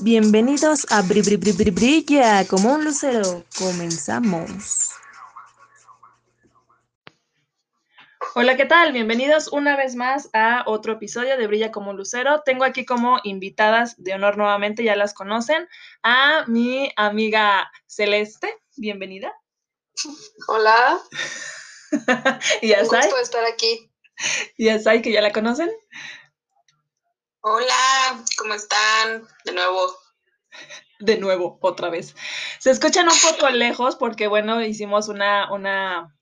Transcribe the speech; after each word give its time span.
Bienvenidos 0.00 0.86
a 0.90 1.00
Bri 1.00 1.22
Bri 1.22 1.36
Bri 1.36 1.52
Bri 1.52 1.70
Brilla 1.70 2.46
como 2.46 2.74
un 2.74 2.84
lucero. 2.84 3.44
Comenzamos. 3.58 4.90
Hola, 8.34 8.56
¿qué 8.56 8.66
tal? 8.66 8.92
Bienvenidos 8.92 9.48
una 9.48 9.74
vez 9.74 9.94
más 9.94 10.28
a 10.34 10.64
otro 10.66 10.94
episodio 10.94 11.38
de 11.38 11.46
Brilla 11.46 11.72
como 11.72 11.92
un 11.92 11.96
lucero. 11.96 12.42
Tengo 12.44 12.64
aquí 12.64 12.84
como 12.84 13.20
invitadas 13.24 13.94
de 13.96 14.12
honor 14.12 14.36
nuevamente, 14.36 14.84
ya 14.84 14.96
las 14.96 15.14
conocen, 15.14 15.66
a 16.02 16.44
mi 16.46 16.92
amiga 16.96 17.70
Celeste. 17.86 18.54
Bienvenida. 18.76 19.32
Hola. 20.48 21.00
y 22.60 22.68
ya 22.68 22.78
Un 22.78 22.84
está. 22.84 23.00
gusto 23.00 23.18
estar 23.18 23.44
aquí. 23.46 23.90
Y 24.58 24.66
ya 24.66 25.02
que 25.02 25.12
ya 25.12 25.22
la 25.22 25.32
conocen. 25.32 25.70
Hola, 27.48 28.24
¿cómo 28.38 28.54
están? 28.54 29.22
De 29.44 29.52
nuevo. 29.52 29.94
de 30.98 31.16
nuevo, 31.16 31.58
otra 31.60 31.90
vez. 31.90 32.16
Se 32.58 32.72
escuchan 32.72 33.06
un 33.06 33.14
poco 33.22 33.48
lejos 33.50 33.94
porque, 33.94 34.26
bueno, 34.26 34.60
hicimos 34.62 35.08
una, 35.08 35.52
una 35.52 36.12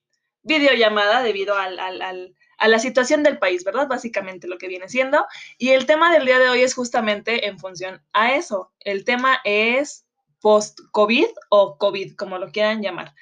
videollamada 0.43 1.23
debido 1.23 1.57
a 1.57 1.71
la 1.71 2.79
situación 2.79 3.23
del 3.23 3.39
país, 3.39 3.65
¿verdad? 3.65 3.89
Básicamente 3.89 4.49
lo 4.49 4.59
que 4.59 4.69
viene 4.69 4.91
siendo. 4.91 5.25
Y 5.57 5.71
el 5.71 5.87
tema 5.87 6.13
del 6.13 6.27
día 6.27 6.39
de 6.39 6.51
hoy 6.51 6.61
es 6.61 6.75
justamente 6.75 7.47
en 7.47 7.59
función 7.59 8.05
a 8.13 8.35
eso. 8.35 8.75
El 8.81 9.07
tema 9.07 9.41
es 9.45 10.05
post-COVID 10.43 11.29
o 11.49 11.79
COVID, 11.79 12.17
como 12.17 12.37
lo 12.37 12.53
quieran 12.53 12.83
llamar. 12.83 13.15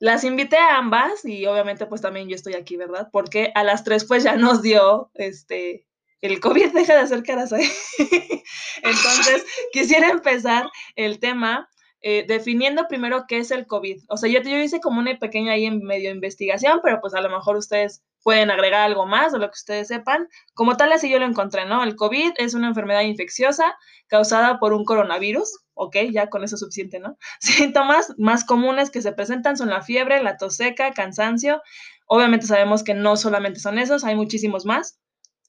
Las 0.00 0.22
invité 0.22 0.58
a 0.58 0.76
ambas 0.76 1.24
y 1.24 1.46
obviamente 1.46 1.86
pues 1.86 2.02
también 2.02 2.28
yo 2.28 2.36
estoy 2.36 2.56
aquí, 2.56 2.76
¿verdad? 2.76 3.08
Porque 3.10 3.52
a 3.54 3.64
las 3.64 3.84
tres 3.84 4.04
pues 4.04 4.22
ya 4.22 4.36
nos 4.36 4.60
dio 4.60 5.10
este 5.14 5.87
el 6.20 6.40
COVID 6.40 6.72
deja 6.74 6.94
de 6.94 7.00
hacer 7.00 7.22
caras 7.22 7.52
ahí. 7.52 7.70
Entonces, 8.82 9.44
quisiera 9.72 10.08
empezar 10.08 10.68
el 10.96 11.18
tema 11.18 11.68
eh, 12.00 12.24
definiendo 12.28 12.86
primero 12.86 13.24
qué 13.26 13.38
es 13.38 13.50
el 13.50 13.66
COVID. 13.66 14.04
O 14.08 14.16
sea, 14.16 14.30
yo, 14.30 14.40
yo 14.42 14.58
hice 14.58 14.80
como 14.80 15.00
una 15.00 15.18
pequeña 15.18 15.52
ahí 15.52 15.66
en 15.66 15.82
medio 15.82 16.10
investigación, 16.10 16.80
pero 16.82 17.00
pues 17.00 17.14
a 17.14 17.20
lo 17.20 17.28
mejor 17.28 17.56
ustedes 17.56 18.04
pueden 18.22 18.50
agregar 18.50 18.82
algo 18.82 19.06
más 19.06 19.32
de 19.32 19.38
lo 19.38 19.46
que 19.46 19.56
ustedes 19.56 19.88
sepan. 19.88 20.28
Como 20.54 20.76
tal, 20.76 20.92
así 20.92 21.10
yo 21.10 21.18
lo 21.18 21.26
encontré, 21.26 21.66
¿no? 21.66 21.82
El 21.82 21.96
COVID 21.96 22.32
es 22.36 22.54
una 22.54 22.68
enfermedad 22.68 23.02
infecciosa 23.02 23.76
causada 24.06 24.60
por 24.60 24.72
un 24.74 24.84
coronavirus. 24.84 25.60
Ok, 25.74 25.96
ya 26.12 26.28
con 26.28 26.44
eso 26.44 26.54
es 26.54 26.60
suficiente, 26.60 27.00
¿no? 27.00 27.16
Síntomas 27.40 28.14
más 28.16 28.44
comunes 28.44 28.90
que 28.90 29.02
se 29.02 29.12
presentan 29.12 29.56
son 29.56 29.70
la 29.70 29.82
fiebre, 29.82 30.22
la 30.22 30.36
tos 30.36 30.56
seca, 30.56 30.92
cansancio. 30.92 31.62
Obviamente 32.06 32.46
sabemos 32.46 32.84
que 32.84 32.94
no 32.94 33.16
solamente 33.16 33.60
son 33.60 33.78
esos, 33.78 34.04
hay 34.04 34.14
muchísimos 34.14 34.64
más. 34.64 34.98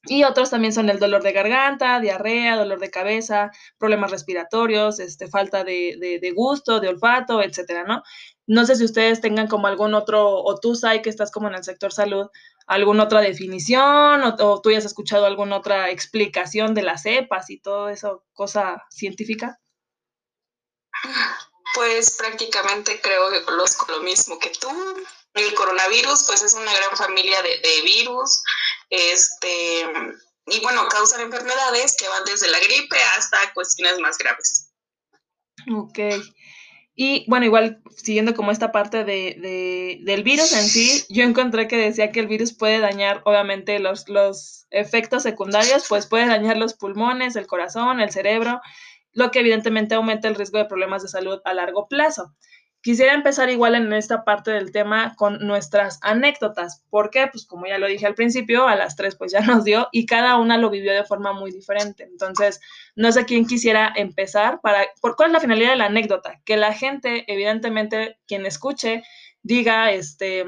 Y 0.04 0.24
otros 0.24 0.48
también 0.48 0.72
son 0.72 0.88
el 0.88 0.98
dolor 0.98 1.22
de 1.22 1.32
garganta, 1.32 2.00
diarrea, 2.00 2.56
dolor 2.56 2.80
de 2.80 2.90
cabeza, 2.90 3.50
problemas 3.76 4.10
respiratorios, 4.10 4.98
este, 4.98 5.28
falta 5.28 5.62
de, 5.62 6.18
de, 6.20 6.30
gusto, 6.30 6.80
de 6.80 6.88
olfato, 6.88 7.42
etcétera, 7.42 7.84
¿no? 7.84 8.02
No 8.46 8.64
sé 8.64 8.76
si 8.76 8.84
ustedes 8.84 9.20
tengan 9.20 9.46
como 9.46 9.66
algún 9.66 9.92
otro, 9.92 10.42
o 10.42 10.58
tú, 10.58 10.74
Sai, 10.74 11.02
que 11.02 11.10
estás 11.10 11.30
como 11.30 11.48
en 11.48 11.54
el 11.54 11.64
sector 11.64 11.92
salud, 11.92 12.28
alguna 12.66 13.04
otra 13.04 13.20
definición, 13.20 14.22
o, 14.22 14.60
tú 14.62 14.70
ya 14.70 14.78
has 14.78 14.86
escuchado 14.86 15.26
alguna 15.26 15.56
otra 15.56 15.90
explicación 15.90 16.72
de 16.72 16.82
las 16.82 17.02
cepas 17.02 17.50
y 17.50 17.60
todo 17.60 17.90
eso, 17.90 18.24
cosa 18.32 18.82
científica. 18.90 19.60
Pues 21.74 22.16
prácticamente 22.16 23.00
creo 23.02 23.30
que 23.30 23.52
los, 23.52 23.76
lo 23.88 24.00
mismo 24.00 24.38
que 24.38 24.50
tú. 24.50 24.68
El 25.40 25.54
coronavirus, 25.54 26.24
pues 26.26 26.42
es 26.42 26.54
una 26.54 26.72
gran 26.72 26.96
familia 26.96 27.42
de, 27.42 27.82
virus, 27.84 28.42
este, 28.90 29.86
y 30.46 30.60
bueno, 30.60 30.88
causan 30.88 31.20
enfermedades 31.22 31.96
que 31.96 32.08
van 32.08 32.24
desde 32.24 32.50
la 32.50 32.58
gripe 32.58 32.96
hasta 33.16 33.52
cuestiones 33.54 33.98
más 33.98 34.18
graves. 34.18 34.72
Ok. 35.74 35.98
Y 37.02 37.24
bueno, 37.28 37.46
igual 37.46 37.80
siguiendo 37.96 38.34
como 38.34 38.50
esta 38.50 38.72
parte 38.72 39.04
de, 39.04 39.36
de, 39.40 40.00
del 40.02 40.22
virus 40.22 40.52
en 40.52 40.64
sí, 40.64 41.04
yo 41.08 41.24
encontré 41.24 41.66
que 41.66 41.76
decía 41.76 42.12
que 42.12 42.20
el 42.20 42.26
virus 42.26 42.52
puede 42.52 42.78
dañar, 42.78 43.22
obviamente, 43.24 43.78
los, 43.78 44.08
los 44.08 44.66
efectos 44.70 45.22
secundarios, 45.22 45.86
pues 45.88 46.06
puede 46.06 46.26
dañar 46.26 46.58
los 46.58 46.74
pulmones, 46.74 47.36
el 47.36 47.46
corazón, 47.46 48.00
el 48.00 48.10
cerebro, 48.10 48.60
lo 49.12 49.30
que 49.30 49.40
evidentemente 49.40 49.94
aumenta 49.94 50.28
el 50.28 50.34
riesgo 50.34 50.58
de 50.58 50.66
problemas 50.66 51.02
de 51.02 51.08
salud 51.08 51.40
a 51.44 51.54
largo 51.54 51.88
plazo. 51.88 52.34
Quisiera 52.82 53.12
empezar 53.12 53.50
igual 53.50 53.74
en 53.74 53.92
esta 53.92 54.24
parte 54.24 54.50
del 54.50 54.72
tema 54.72 55.14
con 55.16 55.46
nuestras 55.46 55.98
anécdotas. 56.02 56.82
¿Por 56.88 57.10
qué? 57.10 57.28
Pues 57.30 57.44
como 57.44 57.66
ya 57.66 57.78
lo 57.78 57.86
dije 57.86 58.06
al 58.06 58.14
principio, 58.14 58.66
a 58.66 58.76
las 58.76 58.96
tres 58.96 59.16
pues 59.16 59.32
ya 59.32 59.40
nos 59.40 59.64
dio 59.64 59.88
y 59.92 60.06
cada 60.06 60.36
una 60.38 60.56
lo 60.56 60.70
vivió 60.70 60.92
de 60.92 61.04
forma 61.04 61.32
muy 61.32 61.50
diferente. 61.50 62.04
Entonces, 62.04 62.60
no 62.96 63.12
sé 63.12 63.24
quién 63.26 63.46
quisiera 63.46 63.92
empezar 63.94 64.60
para, 64.60 64.86
¿por 65.00 65.16
cuál 65.16 65.28
es 65.30 65.34
la 65.34 65.40
finalidad 65.40 65.70
de 65.70 65.76
la 65.76 65.86
anécdota? 65.86 66.40
Que 66.44 66.56
la 66.56 66.72
gente, 66.72 67.24
evidentemente, 67.32 68.18
quien 68.26 68.46
escuche, 68.46 69.02
diga, 69.42 69.92
este, 69.92 70.44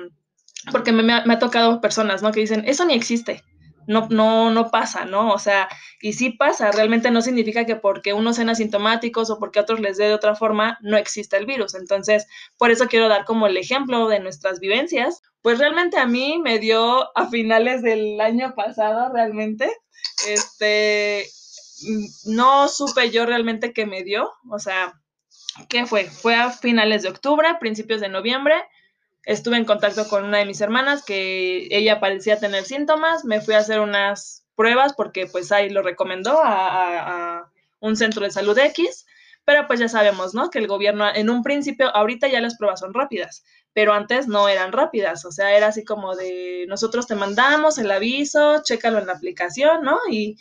porque 0.71 0.93
me, 0.93 1.03
me 1.03 1.35
ha 1.35 1.39
tocado 1.39 1.81
personas, 1.81 2.23
¿no? 2.23 2.33
Que 2.33 2.41
dicen, 2.41 2.65
eso 2.67 2.85
ni 2.85 2.95
existe 2.95 3.43
no, 3.87 4.09
no, 4.11 4.51
no 4.51 4.71
pasa, 4.71 5.05
¿no? 5.05 5.33
O 5.33 5.39
sea, 5.39 5.69
y 6.01 6.13
sí 6.15 6.31
pasa, 6.31 6.71
realmente 6.71 7.11
no 7.11 7.23
significa 7.23 7.65
que 7.65 7.77
porque 7.77 8.13
unos 8.13 8.37
sean 8.37 8.49
asintomáticos 8.49 9.31
o 9.31 9.39
porque 9.39 9.61
otros 9.61 9.81
les 9.81 9.97
dé 9.97 10.07
de 10.07 10.15
otra 10.15 10.35
forma, 10.35 10.79
no 10.83 10.97
existe 10.97 11.37
el 11.37 11.47
virus. 11.47 11.75
Entonces, 11.75 12.27
por 12.59 12.71
eso 12.71 12.87
quiero 12.87 13.09
dar 13.09 13.25
como 13.25 13.47
el 13.47 13.57
ejemplo 13.57 14.09
de 14.09 14.21
nuestras 14.21 14.61
vivencias. 14.61 15.23
Pues 15.43 15.59
realmente 15.59 15.99
a 15.99 16.07
mí 16.07 16.41
me 16.43 16.59
dio 16.59 17.17
a 17.17 17.29
finales 17.29 17.83
del 17.83 18.21
año 18.21 18.55
pasado, 18.55 19.13
realmente. 19.13 19.71
Este, 20.29 21.27
no 22.27 22.69
supe 22.69 23.11
yo 23.11 23.27
realmente 23.27 23.73
qué 23.73 23.87
me 23.87 24.05
dio, 24.05 24.31
o 24.51 24.59
sea, 24.59 25.01
¿qué 25.69 25.87
fue? 25.87 26.05
Fue 26.05 26.35
a 26.35 26.51
finales 26.51 27.03
de 27.03 27.09
octubre, 27.09 27.49
principios 27.61 28.01
de 28.01 28.09
noviembre 28.09 28.55
estuve 29.25 29.57
en 29.57 29.65
contacto 29.65 30.09
con 30.09 30.25
una 30.25 30.39
de 30.39 30.47
mis 30.47 30.61
hermanas 30.61 31.05
que 31.05 31.69
ella 31.71 32.01
parecía 32.01 32.39
tener 32.39 32.65
síntomas, 32.65 33.25
me 33.25 33.41
fui 33.41 33.55
a 33.55 33.59
hacer 33.59 33.81
unas 33.81 34.45
pruebas 34.55 34.95
porque 34.95 35.27
pues 35.27 35.53
ahí 35.53 35.71
lo 35.71 35.83
recomendó 35.83 36.41
a, 36.43 37.49
un 37.81 37.97
centro 37.97 38.25
de 38.25 38.31
salud 38.31 38.57
X, 38.57 39.07
pero 39.45 39.67
pues 39.67 39.81
ya 39.81 39.89
sabemos, 39.89 40.35
¿no? 40.35 40.51
Que 40.51 40.61
el 40.61 40.69
gobierno 40.69 41.05
en 41.13 41.31
un 41.31 41.43
principio, 41.43 41.89
ahorita 41.95 42.29
ya 42.29 42.41
las 42.41 42.57
pruebas 42.57 42.79
son 42.79 42.95
rápidas, 42.95 43.43
pero 43.73 43.93
antes 43.93 44.29
no 44.29 44.49
eran 44.49 44.71
rápidas, 44.71 45.25
o 45.25 45.33
sea, 45.33 45.57
era 45.57 45.67
así 45.69 45.85
como 45.85 46.15
de 46.15 46.65
nosotros 46.69 47.09
te 47.09 47.17
mandamos 47.17 47.79
el 47.79 47.91
aviso, 47.91 48.63
chécalo 48.63 49.01
en 49.01 49.09
la 49.09 49.15
aplicación, 49.15 49.83
¿no? 49.83 49.99
Y, 50.09 50.37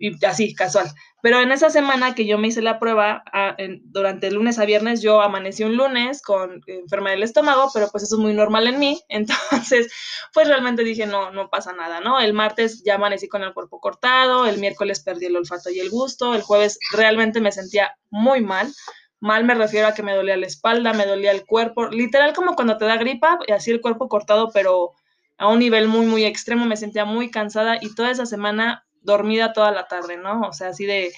y 0.00 0.24
así, 0.24 0.54
casual. 0.54 0.90
Pero 1.22 1.42
en 1.42 1.52
esa 1.52 1.68
semana 1.68 2.14
que 2.14 2.26
yo 2.26 2.38
me 2.38 2.48
hice 2.48 2.62
la 2.62 2.78
prueba, 2.78 3.22
a, 3.32 3.54
en, 3.58 3.82
durante 3.84 4.28
el 4.28 4.34
lunes 4.34 4.58
a 4.58 4.64
viernes, 4.64 5.02
yo 5.02 5.20
amanecí 5.20 5.62
un 5.62 5.76
lunes 5.76 6.22
con 6.22 6.62
enferma 6.66 7.10
del 7.10 7.22
estómago, 7.22 7.70
pero 7.74 7.88
pues 7.92 8.04
eso 8.04 8.16
es 8.16 8.20
muy 8.20 8.32
normal 8.32 8.66
en 8.66 8.78
mí. 8.78 9.02
Entonces, 9.10 9.92
pues 10.32 10.48
realmente 10.48 10.82
dije, 10.84 11.06
no, 11.06 11.30
no 11.32 11.50
pasa 11.50 11.74
nada, 11.74 12.00
¿no? 12.00 12.18
El 12.18 12.32
martes 12.32 12.82
ya 12.82 12.94
amanecí 12.94 13.28
con 13.28 13.42
el 13.42 13.52
cuerpo 13.52 13.78
cortado, 13.78 14.46
el 14.46 14.58
miércoles 14.58 15.00
perdí 15.00 15.26
el 15.26 15.36
olfato 15.36 15.68
y 15.68 15.80
el 15.80 15.90
gusto, 15.90 16.34
el 16.34 16.42
jueves 16.42 16.78
realmente 16.92 17.40
me 17.42 17.52
sentía 17.52 17.94
muy 18.08 18.40
mal. 18.40 18.72
Mal 19.20 19.44
me 19.44 19.54
refiero 19.54 19.86
a 19.86 19.92
que 19.92 20.02
me 20.02 20.14
dolía 20.14 20.38
la 20.38 20.46
espalda, 20.46 20.94
me 20.94 21.04
dolía 21.04 21.32
el 21.32 21.44
cuerpo, 21.44 21.88
literal 21.88 22.32
como 22.32 22.54
cuando 22.54 22.78
te 22.78 22.86
da 22.86 22.96
gripa, 22.96 23.38
y 23.46 23.52
así 23.52 23.70
el 23.70 23.82
cuerpo 23.82 24.08
cortado, 24.08 24.50
pero 24.54 24.92
a 25.36 25.48
un 25.48 25.58
nivel 25.58 25.88
muy, 25.88 26.06
muy 26.06 26.24
extremo, 26.24 26.64
me 26.64 26.78
sentía 26.78 27.04
muy 27.04 27.30
cansada 27.30 27.76
y 27.82 27.94
toda 27.94 28.10
esa 28.10 28.24
semana 28.24 28.86
dormida 29.00 29.52
toda 29.52 29.70
la 29.70 29.88
tarde, 29.88 30.16
¿no? 30.16 30.40
O 30.42 30.52
sea, 30.52 30.68
así 30.68 30.86
de, 30.86 31.12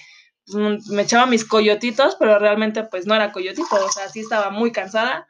me 0.89 1.03
echaba 1.03 1.25
mis 1.25 1.45
coyotitos, 1.45 2.15
pero 2.15 2.39
realmente 2.39 2.83
pues 2.83 3.05
no 3.05 3.15
era 3.15 3.31
coyotito, 3.31 3.75
o 3.85 3.91
sea, 3.91 4.09
sí 4.09 4.21
estaba 4.21 4.49
muy 4.49 4.71
cansada. 4.71 5.27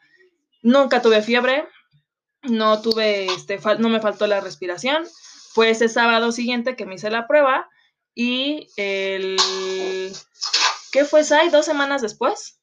Nunca 0.62 1.02
tuve 1.02 1.22
fiebre, 1.22 1.68
no 2.44 2.82
tuve, 2.82 3.26
este, 3.26 3.60
no 3.80 3.90
me 3.90 4.00
faltó 4.00 4.28
la 4.28 4.40
respiración. 4.40 5.06
Fue 5.54 5.70
ese 5.70 5.90
sábado 5.90 6.32
siguiente 6.32 6.76
que 6.76 6.86
me 6.86 6.96
hice 6.96 7.12
la 7.12 7.28
prueba 7.28 7.70
y 8.16 8.70
el, 8.78 9.38
¿qué 10.92 11.06
fue, 11.06 11.24
Sai? 11.24 11.50
¿Dos 11.50 11.66
semanas 11.66 12.02
después? 12.02 12.60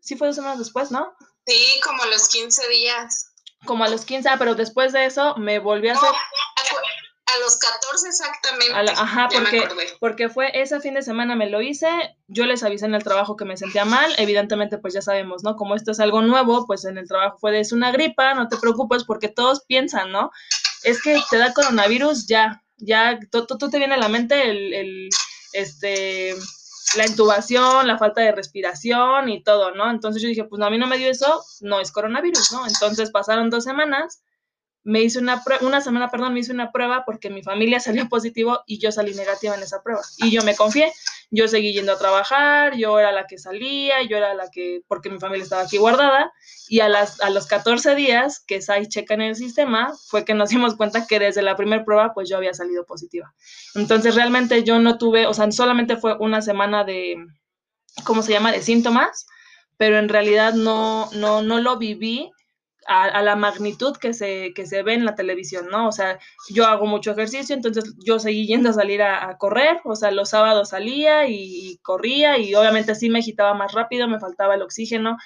Sí 0.00 0.16
fue 0.16 0.28
dos 0.28 0.36
semanas 0.36 0.58
después, 0.58 0.90
¿no? 0.90 1.14
Sí, 1.46 1.80
como 1.82 2.02
a 2.02 2.06
los 2.06 2.28
15 2.28 2.68
días. 2.68 3.32
Como 3.64 3.84
a 3.84 3.88
los 3.88 4.04
15, 4.04 4.28
ah, 4.28 4.36
pero 4.38 4.54
después 4.54 4.92
de 4.92 5.06
eso 5.06 5.36
me 5.36 5.58
volví 5.58 5.88
a 5.88 5.92
hacer... 5.92 6.10
No, 6.10 6.16
a 7.26 7.38
los 7.40 7.56
14 7.56 8.08
exactamente. 8.08 8.82
La, 8.82 8.92
ajá, 8.92 9.28
porque, 9.32 9.68
porque 9.98 10.28
fue 10.28 10.50
ese 10.60 10.80
fin 10.80 10.94
de 10.94 11.02
semana 11.02 11.34
me 11.36 11.48
lo 11.48 11.62
hice, 11.62 11.88
yo 12.28 12.44
les 12.44 12.62
avisé 12.62 12.86
en 12.86 12.94
el 12.94 13.02
trabajo 13.02 13.36
que 13.36 13.44
me 13.44 13.56
sentía 13.56 13.84
mal, 13.84 14.12
evidentemente 14.18 14.78
pues 14.78 14.94
ya 14.94 15.02
sabemos, 15.02 15.42
¿no? 15.42 15.56
Como 15.56 15.74
esto 15.74 15.92
es 15.92 16.00
algo 16.00 16.22
nuevo, 16.22 16.66
pues 16.66 16.84
en 16.84 16.98
el 16.98 17.08
trabajo 17.08 17.38
fue 17.38 17.52
de 17.52 17.60
es 17.60 17.72
una 17.72 17.92
gripa, 17.92 18.34
no 18.34 18.48
te 18.48 18.58
preocupes 18.58 19.04
porque 19.04 19.28
todos 19.28 19.64
piensan, 19.66 20.12
¿no? 20.12 20.30
Es 20.82 21.02
que 21.02 21.18
te 21.30 21.38
da 21.38 21.54
coronavirus, 21.54 22.26
ya, 22.26 22.62
ya, 22.76 23.18
tú, 23.30 23.46
tú 23.46 23.70
te 23.70 23.78
viene 23.78 23.94
a 23.94 23.98
la 23.98 24.08
mente 24.08 24.50
el, 24.50 24.74
el, 24.74 25.08
este, 25.54 26.34
la 26.96 27.06
intubación, 27.06 27.86
la 27.86 27.98
falta 27.98 28.20
de 28.20 28.32
respiración 28.32 29.30
y 29.30 29.42
todo, 29.42 29.74
¿no? 29.74 29.90
Entonces 29.90 30.22
yo 30.22 30.28
dije, 30.28 30.44
pues 30.44 30.60
no, 30.60 30.66
a 30.66 30.70
mí 30.70 30.78
no 30.78 30.86
me 30.86 30.98
dio 30.98 31.10
eso, 31.10 31.42
no 31.60 31.80
es 31.80 31.90
coronavirus, 31.90 32.52
¿no? 32.52 32.66
Entonces 32.66 33.10
pasaron 33.10 33.48
dos 33.48 33.64
semanas 33.64 34.22
me 34.84 35.02
hice 35.02 35.18
una, 35.18 35.42
una 35.62 35.80
semana, 35.80 36.10
perdón, 36.10 36.34
me 36.34 36.40
hice 36.40 36.52
una 36.52 36.70
prueba 36.70 37.04
porque 37.04 37.30
mi 37.30 37.42
familia 37.42 37.80
salió 37.80 38.08
positivo 38.08 38.60
y 38.66 38.78
yo 38.78 38.92
salí 38.92 39.14
negativa 39.14 39.54
en 39.54 39.62
esa 39.62 39.82
prueba. 39.82 40.02
Y 40.18 40.30
yo 40.30 40.42
me 40.42 40.54
confié, 40.54 40.92
yo 41.30 41.48
seguí 41.48 41.72
yendo 41.72 41.92
a 41.92 41.98
trabajar, 41.98 42.76
yo 42.76 42.98
era 42.98 43.10
la 43.10 43.26
que 43.26 43.38
salía, 43.38 44.02
yo 44.02 44.16
era 44.16 44.34
la 44.34 44.50
que, 44.50 44.82
porque 44.86 45.10
mi 45.10 45.18
familia 45.18 45.42
estaba 45.42 45.62
aquí 45.62 45.78
guardada, 45.78 46.32
y 46.68 46.80
a, 46.80 46.88
las, 46.88 47.20
a 47.20 47.30
los 47.30 47.46
14 47.46 47.94
días 47.94 48.44
que 48.46 48.60
SAI 48.60 48.88
checa 48.88 49.14
en 49.14 49.22
el 49.22 49.36
sistema, 49.36 49.92
fue 50.08 50.24
que 50.24 50.34
nos 50.34 50.50
dimos 50.50 50.76
cuenta 50.76 51.06
que 51.06 51.18
desde 51.18 51.42
la 51.42 51.56
primera 51.56 51.84
prueba, 51.84 52.12
pues 52.14 52.28
yo 52.28 52.36
había 52.36 52.54
salido 52.54 52.84
positiva. 52.84 53.34
Entonces 53.74 54.14
realmente 54.14 54.62
yo 54.64 54.78
no 54.78 54.98
tuve, 54.98 55.26
o 55.26 55.34
sea, 55.34 55.50
solamente 55.50 55.96
fue 55.96 56.16
una 56.18 56.42
semana 56.42 56.84
de, 56.84 57.16
¿cómo 58.04 58.22
se 58.22 58.32
llama?, 58.32 58.52
de 58.52 58.62
síntomas, 58.62 59.26
pero 59.76 59.98
en 59.98 60.08
realidad 60.08 60.52
no, 60.54 61.08
no, 61.12 61.42
no 61.42 61.60
lo 61.60 61.78
viví 61.78 62.30
a, 62.86 63.22
la 63.22 63.36
magnitud 63.36 63.96
que 63.96 64.12
se, 64.12 64.52
que 64.54 64.66
se 64.66 64.82
ve 64.82 64.94
en 64.94 65.04
la 65.04 65.14
televisión, 65.14 65.68
¿no? 65.70 65.88
O 65.88 65.92
sea, 65.92 66.18
yo 66.50 66.66
hago 66.66 66.86
mucho 66.86 67.12
ejercicio, 67.12 67.54
entonces 67.54 67.94
yo 68.04 68.18
seguí 68.18 68.46
yendo 68.46 68.70
a 68.70 68.74
salir 68.74 69.02
a, 69.02 69.36
correr, 69.38 69.80
o 69.84 69.96
sea, 69.96 70.10
los 70.10 70.30
sábados 70.30 70.70
salía 70.70 71.26
y, 71.28 71.78
corría 71.82 72.38
y 72.38 72.54
obviamente 72.54 72.94
sí 72.94 73.10
me 73.10 73.20
agitaba 73.20 73.54
más 73.54 73.72
rápido, 73.72 74.08
me 74.08 74.20
faltaba 74.20 74.54
el 74.54 74.62
oxígeno, 74.62 75.16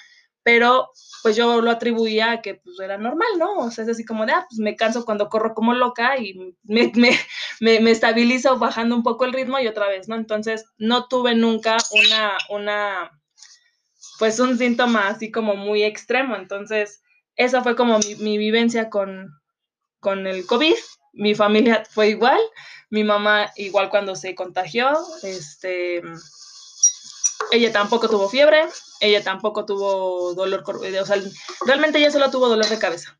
pero 0.43 0.89
pues 1.21 1.35
yo 1.35 1.61
lo 1.61 1.69
atribuía 1.69 2.31
a 2.31 2.41
que 2.41 2.55
pues 2.55 2.79
era 2.79 2.97
normal, 2.97 3.27
¿no? 3.37 3.57
O 3.57 3.71
sea, 3.71 3.83
es 3.83 3.91
así 3.91 4.05
como 4.05 4.25
de, 4.25 4.31
ah, 4.31 4.45
pues 4.49 4.59
me 4.59 4.75
canso 4.75 5.05
cuando 5.05 5.29
corro 5.29 5.53
como 5.53 5.73
loca 5.73 6.17
y 6.17 6.33
me, 6.63 6.91
me, 6.95 7.11
me, 7.59 7.79
me 7.79 7.91
estabilizo 7.91 8.57
bajando 8.57 8.95
un 8.95 9.03
poco 9.03 9.25
el 9.25 9.33
ritmo 9.33 9.59
y 9.59 9.67
otra 9.67 9.87
vez, 9.87 10.07
¿no? 10.07 10.15
Entonces, 10.15 10.65
no 10.77 11.07
tuve 11.07 11.35
nunca 11.35 11.77
una, 11.91 12.37
una, 12.49 13.11
pues 14.17 14.39
un 14.39 14.57
síntoma 14.57 15.09
así 15.09 15.29
como 15.29 15.55
muy 15.55 15.83
extremo, 15.83 16.35
entonces 16.35 17.01
esa 17.39 17.63
fue 17.63 17.75
como 17.77 17.99
mi, 18.19 18.37
vivencia 18.37 18.89
con, 18.89 19.33
con 20.01 20.27
el 20.27 20.45
COVID. 20.45 20.75
Mi 21.13 21.33
familia 21.35 21.85
fue 21.89 22.09
igual, 22.09 22.39
mi 22.89 23.05
mamá 23.05 23.49
igual 23.55 23.89
cuando 23.89 24.15
se 24.15 24.35
contagió, 24.35 24.91
este, 25.23 26.01
ella 27.51 27.71
tampoco 27.71 28.09
tuvo 28.09 28.27
fiebre, 28.27 28.65
ella 28.99 29.23
tampoco 29.23 29.65
tuvo 29.65 30.33
dolor, 30.33 30.65
o 30.69 31.05
sea, 31.05 31.15
realmente 31.65 31.97
ella 31.99 32.11
solo 32.11 32.29
tuvo 32.29 32.49
dolor 32.49 32.67
de 32.67 32.77
cabeza. 32.77 33.17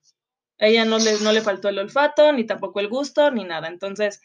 Ella 0.57 0.83
no 0.83 0.99
le, 0.99 1.17
no 1.21 1.31
le 1.31 1.41
faltó 1.41 1.69
el 1.69 1.79
olfato, 1.79 2.33
ni 2.33 2.43
tampoco 2.43 2.81
el 2.81 2.89
gusto, 2.89 3.31
ni 3.31 3.45
nada. 3.45 3.69
Entonces, 3.69 4.19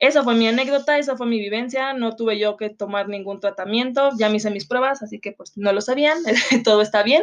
esa 0.00 0.24
fue 0.24 0.34
mi 0.34 0.48
anécdota, 0.48 0.98
esa 0.98 1.16
fue 1.16 1.26
mi 1.26 1.38
vivencia, 1.38 1.92
no 1.92 2.16
tuve 2.16 2.38
yo 2.38 2.56
que 2.56 2.70
tomar 2.70 3.08
ningún 3.08 3.38
tratamiento, 3.38 4.10
ya 4.18 4.30
me 4.30 4.38
hice 4.38 4.50
mis 4.50 4.66
pruebas, 4.66 5.02
así 5.02 5.20
que 5.20 5.32
pues 5.32 5.52
no 5.56 5.72
lo 5.72 5.82
sabían, 5.82 6.18
todo 6.64 6.80
está 6.80 7.02
bien, 7.02 7.22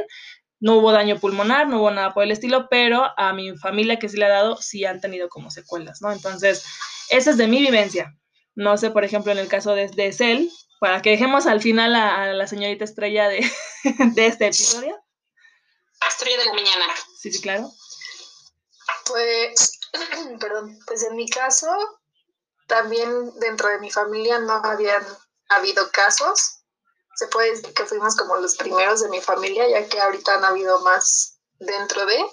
no 0.60 0.78
hubo 0.78 0.92
daño 0.92 1.20
pulmonar, 1.20 1.68
no 1.68 1.80
hubo 1.80 1.92
nada 1.92 2.14
por 2.14 2.24
el 2.24 2.32
estilo, 2.32 2.68
pero 2.70 3.12
a 3.18 3.34
mi 3.34 3.56
familia 3.58 4.00
que 4.00 4.10
sí 4.10 4.18
le 4.18 4.26
ha 4.26 4.30
dado, 4.30 4.58
sí 4.58 4.86
han 4.86 5.02
tenido 5.02 5.30
como 5.30 5.52
secuelas, 5.52 6.02
¿no? 6.02 6.12
Entonces, 6.12 6.66
esa 7.10 7.32
es 7.32 7.38
de 7.38 7.48
mi 7.48 7.60
vivencia. 7.60 8.16
No 8.56 8.78
sé, 8.78 8.90
por 8.90 9.04
ejemplo, 9.04 9.32
en 9.32 9.38
el 9.38 9.48
caso 9.48 9.76
de, 9.76 9.88
de 9.88 10.12
Cell, 10.12 10.50
para 10.80 11.02
que 11.02 11.12
dejemos 11.12 11.46
al 11.46 11.62
final 11.62 11.96
a, 11.96 12.34
la 12.34 12.48
señorita 12.48 12.84
estrella 12.84 13.28
de, 13.28 13.50
de 14.16 14.26
este 14.26 14.48
episodio. 14.48 14.98
Estrella 16.08 16.38
de 16.38 16.46
la 16.46 16.54
mañana. 16.54 16.86
Sí, 17.20 17.32
sí, 17.32 17.42
claro. 17.42 17.72
Pues, 19.06 19.80
perdón, 20.40 20.78
pues 20.88 21.04
en 21.04 21.16
mi 21.16 21.30
caso, 21.30 21.68
también 22.68 23.10
dentro 23.40 23.70
de 23.70 23.80
mi 23.80 23.92
familia 23.92 24.40
no 24.40 24.54
habían 24.54 25.04
habido 25.50 25.90
casos 25.92 26.57
se 27.18 27.28
puede 27.28 27.50
decir 27.50 27.74
que 27.74 27.86
fuimos 27.86 28.16
como 28.16 28.36
los 28.38 28.56
primeros 28.56 29.02
de 29.02 29.10
mi 29.10 29.20
familia, 29.22 29.68
ya 29.68 29.90
que 29.90 30.00
ahorita 30.00 30.36
han 30.36 30.46
habido 30.46 30.80
más 30.82 31.40
dentro 31.60 32.06
de. 32.06 32.24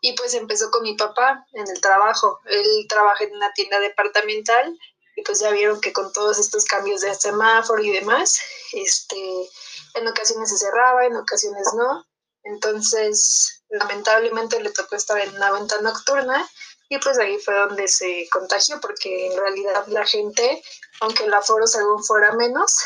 Y 0.00 0.14
pues 0.14 0.32
empezó 0.32 0.70
con 0.70 0.82
mi 0.82 0.96
papá 0.96 1.46
en 1.52 1.68
el 1.68 1.80
trabajo. 1.82 2.40
Él 2.46 2.86
trabaja 2.88 3.24
en 3.24 3.36
una 3.36 3.52
tienda 3.52 3.78
departamental 3.78 4.74
y 5.16 5.22
pues 5.22 5.40
ya 5.40 5.50
vieron 5.50 5.82
que 5.82 5.92
con 5.92 6.10
todos 6.14 6.38
estos 6.38 6.64
cambios 6.64 7.02
de 7.02 7.14
semáforo 7.14 7.82
y 7.82 7.90
demás, 7.90 8.40
este, 8.72 9.50
en 9.94 10.08
ocasiones 10.08 10.48
se 10.48 10.56
cerraba, 10.56 11.04
en 11.04 11.16
ocasiones 11.16 11.68
no. 11.76 12.06
Entonces, 12.44 13.62
lamentablemente 13.68 14.60
le 14.60 14.70
tocó 14.70 14.96
estar 14.96 15.18
en 15.18 15.36
una 15.36 15.52
venta 15.52 15.78
nocturna 15.82 16.48
y 16.88 16.98
pues 16.98 17.18
ahí 17.18 17.38
fue 17.38 17.54
donde 17.54 17.86
se 17.86 18.26
contagió, 18.32 18.80
porque 18.80 19.26
en 19.26 19.38
realidad 19.38 19.86
la 19.88 20.06
gente, 20.06 20.62
aunque 21.02 21.24
el 21.24 21.34
aforo 21.34 21.66
según 21.66 22.02
fuera 22.02 22.32
menos, 22.32 22.82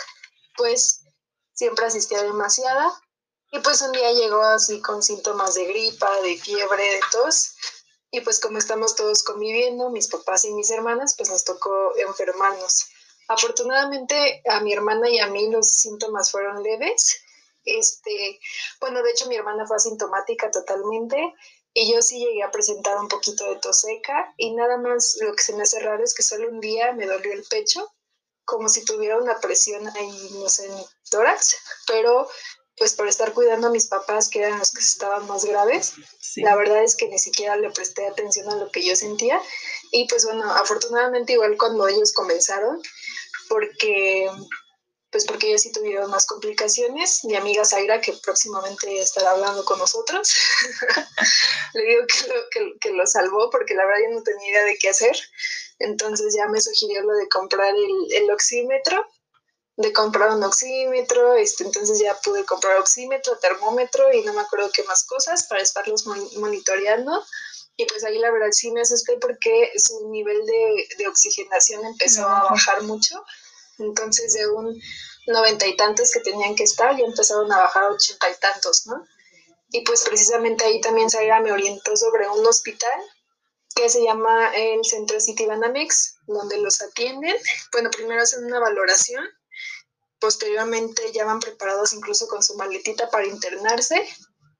pues 0.56 1.05
siempre 1.56 1.86
asistía 1.86 2.22
demasiada. 2.22 2.92
Y 3.50 3.58
pues 3.60 3.80
un 3.82 3.92
día 3.92 4.12
llegó 4.12 4.40
así 4.42 4.80
con 4.80 5.02
síntomas 5.02 5.54
de 5.54 5.66
gripa, 5.66 6.20
de 6.20 6.36
fiebre, 6.36 6.82
de 6.82 7.00
tos. 7.10 7.56
Y 8.10 8.20
pues 8.20 8.38
como 8.38 8.58
estamos 8.58 8.94
todos 8.94 9.22
conviviendo, 9.22 9.90
mis 9.90 10.08
papás 10.08 10.44
y 10.44 10.52
mis 10.52 10.70
hermanas, 10.70 11.14
pues 11.16 11.30
nos 11.30 11.44
tocó 11.44 11.96
enfermarnos. 11.96 12.86
Afortunadamente 13.28 14.42
a 14.48 14.60
mi 14.60 14.72
hermana 14.72 15.08
y 15.08 15.18
a 15.18 15.26
mí 15.28 15.50
los 15.50 15.68
síntomas 15.68 16.30
fueron 16.30 16.62
leves. 16.62 17.20
Este, 17.64 18.38
bueno, 18.80 19.02
de 19.02 19.10
hecho 19.10 19.26
mi 19.26 19.34
hermana 19.34 19.66
fue 19.66 19.76
asintomática 19.76 20.50
totalmente 20.52 21.34
y 21.74 21.92
yo 21.92 22.00
sí 22.00 22.20
llegué 22.20 22.44
a 22.44 22.50
presentar 22.52 22.96
un 22.98 23.08
poquito 23.08 23.44
de 23.44 23.56
tos 23.56 23.80
seca 23.80 24.32
y 24.36 24.54
nada 24.54 24.78
más 24.78 25.18
lo 25.20 25.34
que 25.34 25.42
se 25.42 25.52
me 25.54 25.64
hace 25.64 25.80
raro 25.80 26.04
es 26.04 26.14
que 26.14 26.22
solo 26.22 26.48
un 26.48 26.60
día 26.60 26.92
me 26.92 27.06
dolió 27.06 27.32
el 27.32 27.42
pecho 27.42 27.92
como 28.44 28.68
si 28.68 28.84
tuviera 28.84 29.18
una 29.18 29.40
presión 29.40 29.86
ahí, 29.88 30.30
no 30.34 30.48
sé, 30.48 30.70
tórax, 31.10 31.56
pero 31.86 32.28
pues 32.76 32.92
por 32.92 33.08
estar 33.08 33.32
cuidando 33.32 33.68
a 33.68 33.70
mis 33.70 33.86
papás, 33.86 34.28
que 34.28 34.40
eran 34.40 34.58
los 34.58 34.70
que 34.70 34.80
estaban 34.80 35.26
más 35.26 35.44
graves, 35.46 35.94
la 36.36 36.54
verdad 36.56 36.84
es 36.84 36.94
que 36.94 37.08
ni 37.08 37.18
siquiera 37.18 37.56
le 37.56 37.70
presté 37.70 38.06
atención 38.06 38.50
a 38.50 38.56
lo 38.56 38.70
que 38.70 38.84
yo 38.84 38.94
sentía. 38.94 39.40
Y 39.92 40.06
pues 40.08 40.26
bueno, 40.26 40.50
afortunadamente 40.52 41.32
igual 41.32 41.56
cuando 41.56 41.88
ellos 41.88 42.12
comenzaron, 42.12 42.82
porque 43.48 44.28
pues 45.10 45.24
porque 45.24 45.48
ellos 45.48 45.62
sí 45.62 45.72
tuvieron 45.72 46.10
más 46.10 46.26
complicaciones. 46.26 47.24
Mi 47.24 47.36
amiga 47.36 47.64
Zaira, 47.64 48.02
que 48.02 48.12
próximamente 48.22 49.00
estará 49.00 49.30
hablando 49.30 49.64
con 49.64 49.78
nosotros, 49.78 50.34
le 51.74 51.82
digo 51.82 52.02
que 52.06 52.28
lo, 52.28 52.34
que, 52.50 52.78
que 52.80 52.90
lo 52.90 53.06
salvó 53.06 53.48
porque 53.48 53.74
la 53.74 53.86
verdad 53.86 54.00
yo 54.06 54.14
no 54.16 54.22
tenía 54.22 54.50
idea 54.50 54.64
de 54.64 54.76
qué 54.76 54.90
hacer. 54.90 55.16
Entonces 55.78 56.34
ya 56.36 56.46
me 56.48 56.60
sugirió 56.60 57.02
lo 57.02 57.14
de 57.14 57.28
comprar 57.28 57.74
el, 57.74 58.30
oxímetro, 58.30 59.06
de 59.76 59.92
comprar 59.92 60.30
un 60.30 60.42
oxímetro, 60.42 61.34
este, 61.34 61.64
entonces 61.64 61.98
ya 61.98 62.18
pude 62.20 62.44
comprar 62.44 62.78
oxímetro, 62.78 63.38
termómetro 63.38 64.12
y 64.12 64.22
no 64.22 64.32
me 64.32 64.40
acuerdo 64.40 64.70
qué 64.72 64.82
más 64.84 65.04
cosas 65.04 65.46
para 65.46 65.62
estarlos 65.62 66.06
monitoreando. 66.06 67.24
Y 67.76 67.84
pues 67.84 68.02
ahí 68.04 68.18
la 68.18 68.30
verdad 68.30 68.48
sí 68.52 68.70
me 68.72 68.80
asusté 68.80 69.18
porque 69.20 69.70
su 69.76 70.08
nivel 70.08 70.46
de, 70.46 70.88
de 70.96 71.08
oxigenación 71.08 71.84
empezó 71.84 72.26
a 72.26 72.44
bajar 72.50 72.82
mucho. 72.82 73.22
Entonces 73.78 74.32
de 74.32 74.48
un 74.48 74.80
noventa 75.26 75.66
y 75.66 75.76
tantos 75.76 76.10
que 76.10 76.20
tenían 76.20 76.54
que 76.54 76.62
estar 76.62 76.96
ya 76.96 77.04
empezaron 77.04 77.52
a 77.52 77.58
bajar 77.58 77.84
a 77.84 77.90
ochenta 77.90 78.30
y 78.30 78.34
tantos, 78.36 78.86
¿no? 78.86 79.04
Y 79.70 79.82
pues 79.82 80.04
precisamente 80.04 80.64
ahí 80.64 80.80
también 80.80 81.10
Zaira 81.10 81.40
me 81.40 81.52
orientó 81.52 81.94
sobre 81.96 82.26
un 82.28 82.46
hospital 82.46 82.98
que 83.74 83.90
se 83.90 84.02
llama 84.02 84.54
el 84.54 84.82
Centro 84.84 85.20
City 85.20 85.44
Banamex, 85.44 86.16
donde 86.26 86.56
los 86.58 86.80
atienden. 86.80 87.36
Bueno, 87.72 87.90
primero 87.90 88.22
hacen 88.22 88.46
una 88.46 88.58
valoración, 88.58 89.22
posteriormente 90.18 91.12
ya 91.12 91.24
van 91.24 91.40
preparados 91.40 91.92
incluso 91.92 92.26
con 92.28 92.42
su 92.42 92.56
maletita 92.56 93.10
para 93.10 93.26
internarse 93.26 94.06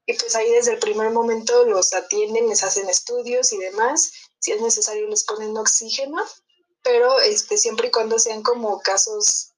y 0.06 0.14
pues 0.14 0.36
ahí 0.36 0.50
desde 0.52 0.72
el 0.72 0.78
primer 0.78 1.10
momento 1.10 1.64
los 1.64 1.92
atienden, 1.92 2.48
les 2.48 2.62
hacen 2.62 2.88
estudios 2.88 3.52
y 3.52 3.58
demás, 3.58 4.12
si 4.38 4.52
es 4.52 4.60
necesario 4.60 5.08
les 5.08 5.25
ponen 5.25 5.56
oxígeno, 5.56 6.22
pero 6.82 7.20
este, 7.20 7.58
siempre 7.58 7.88
y 7.88 7.90
cuando 7.90 8.18
sean 8.20 8.42
como 8.42 8.80
casos 8.80 9.50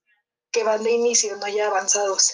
que 0.51 0.63
van 0.63 0.83
de 0.83 0.91
inicio, 0.91 1.37
no 1.37 1.47
ya 1.47 1.67
avanzados. 1.67 2.33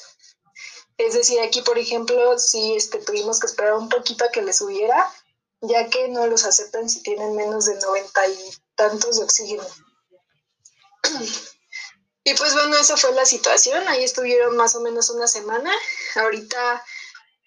Es 0.98 1.13
decir, 1.13 1.41
aquí 1.41 1.62
por 1.62 1.77
ejemplo, 1.77 2.39
si 2.39 2.75
este, 2.75 3.00
tuvimos 3.00 3.41
que 3.41 3.48
esperar 3.48 3.74
un 3.74 3.89
poquito 3.89 4.24
a 4.24 4.31
que 4.31 4.41
les 4.41 4.60
subiera, 4.60 5.13
ya 5.60 5.89
que 5.89 6.07
no 6.07 6.25
los 6.27 6.45
aceptan 6.45 6.88
si 6.89 7.03
tienen 7.03 7.36
menos 7.36 7.65
de 7.65 7.75
noventa 7.75 8.25
y 8.27 8.53
tantos 8.75 9.17
de 9.17 9.24
oxígeno. 9.25 9.63
Y 12.25 12.34
pues 12.34 12.53
bueno, 12.53 12.75
esa 12.77 12.98
fue 12.98 13.13
la 13.13 13.25
situación. 13.25 13.88
Ahí 13.88 14.03
estuvieron 14.03 14.58
más 14.58 14.75
o 14.75 14.82
menos 14.82 15.10
una 15.12 15.27
semana. 15.27 15.72
Ahorita 16.15 16.84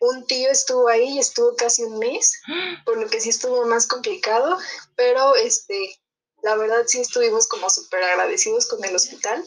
un 0.00 0.24
tío 0.26 0.50
estuvo 0.50 0.88
ahí 0.88 1.16
y 1.16 1.18
estuvo 1.18 1.56
casi 1.56 1.82
un 1.82 1.98
mes, 1.98 2.40
por 2.84 2.96
lo 2.96 3.08
que 3.08 3.20
sí 3.20 3.28
estuvo 3.28 3.66
más 3.66 3.86
complicado, 3.86 4.56
pero 4.94 5.34
este, 5.34 5.98
la 6.42 6.54
verdad 6.56 6.84
sí 6.86 7.00
estuvimos 7.00 7.48
como 7.48 7.68
súper 7.68 8.04
agradecidos 8.04 8.66
con 8.66 8.84
el 8.84 8.94
hospital, 8.94 9.44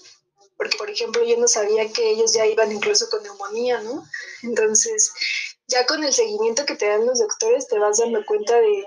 porque 0.57 0.77
por 0.77 0.89
ejemplo 0.89 1.23
yo 1.23 1.37
no 1.37 1.47
sabía 1.47 1.91
que 1.91 2.09
ellos 2.11 2.33
ya 2.33 2.45
iban 2.45 2.71
incluso 2.71 3.09
con 3.09 3.23
neumonía, 3.23 3.79
¿no? 3.81 4.03
Entonces 4.43 5.11
ya 5.67 5.85
con 5.85 6.03
el 6.03 6.13
seguimiento 6.13 6.65
que 6.65 6.75
te 6.75 6.87
dan 6.87 7.05
los 7.05 7.19
doctores 7.19 7.67
te 7.67 7.79
vas 7.79 7.99
dando 7.99 8.23
cuenta 8.25 8.57
de, 8.57 8.85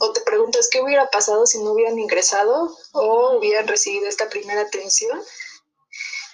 o 0.00 0.12
te 0.12 0.20
preguntas 0.20 0.68
qué 0.70 0.82
hubiera 0.82 1.08
pasado 1.08 1.46
si 1.46 1.58
no 1.58 1.72
hubieran 1.72 1.98
ingresado 1.98 2.76
o 2.92 3.38
hubieran 3.38 3.66
recibido 3.66 4.06
esta 4.06 4.28
primera 4.28 4.60
atención. 4.60 5.18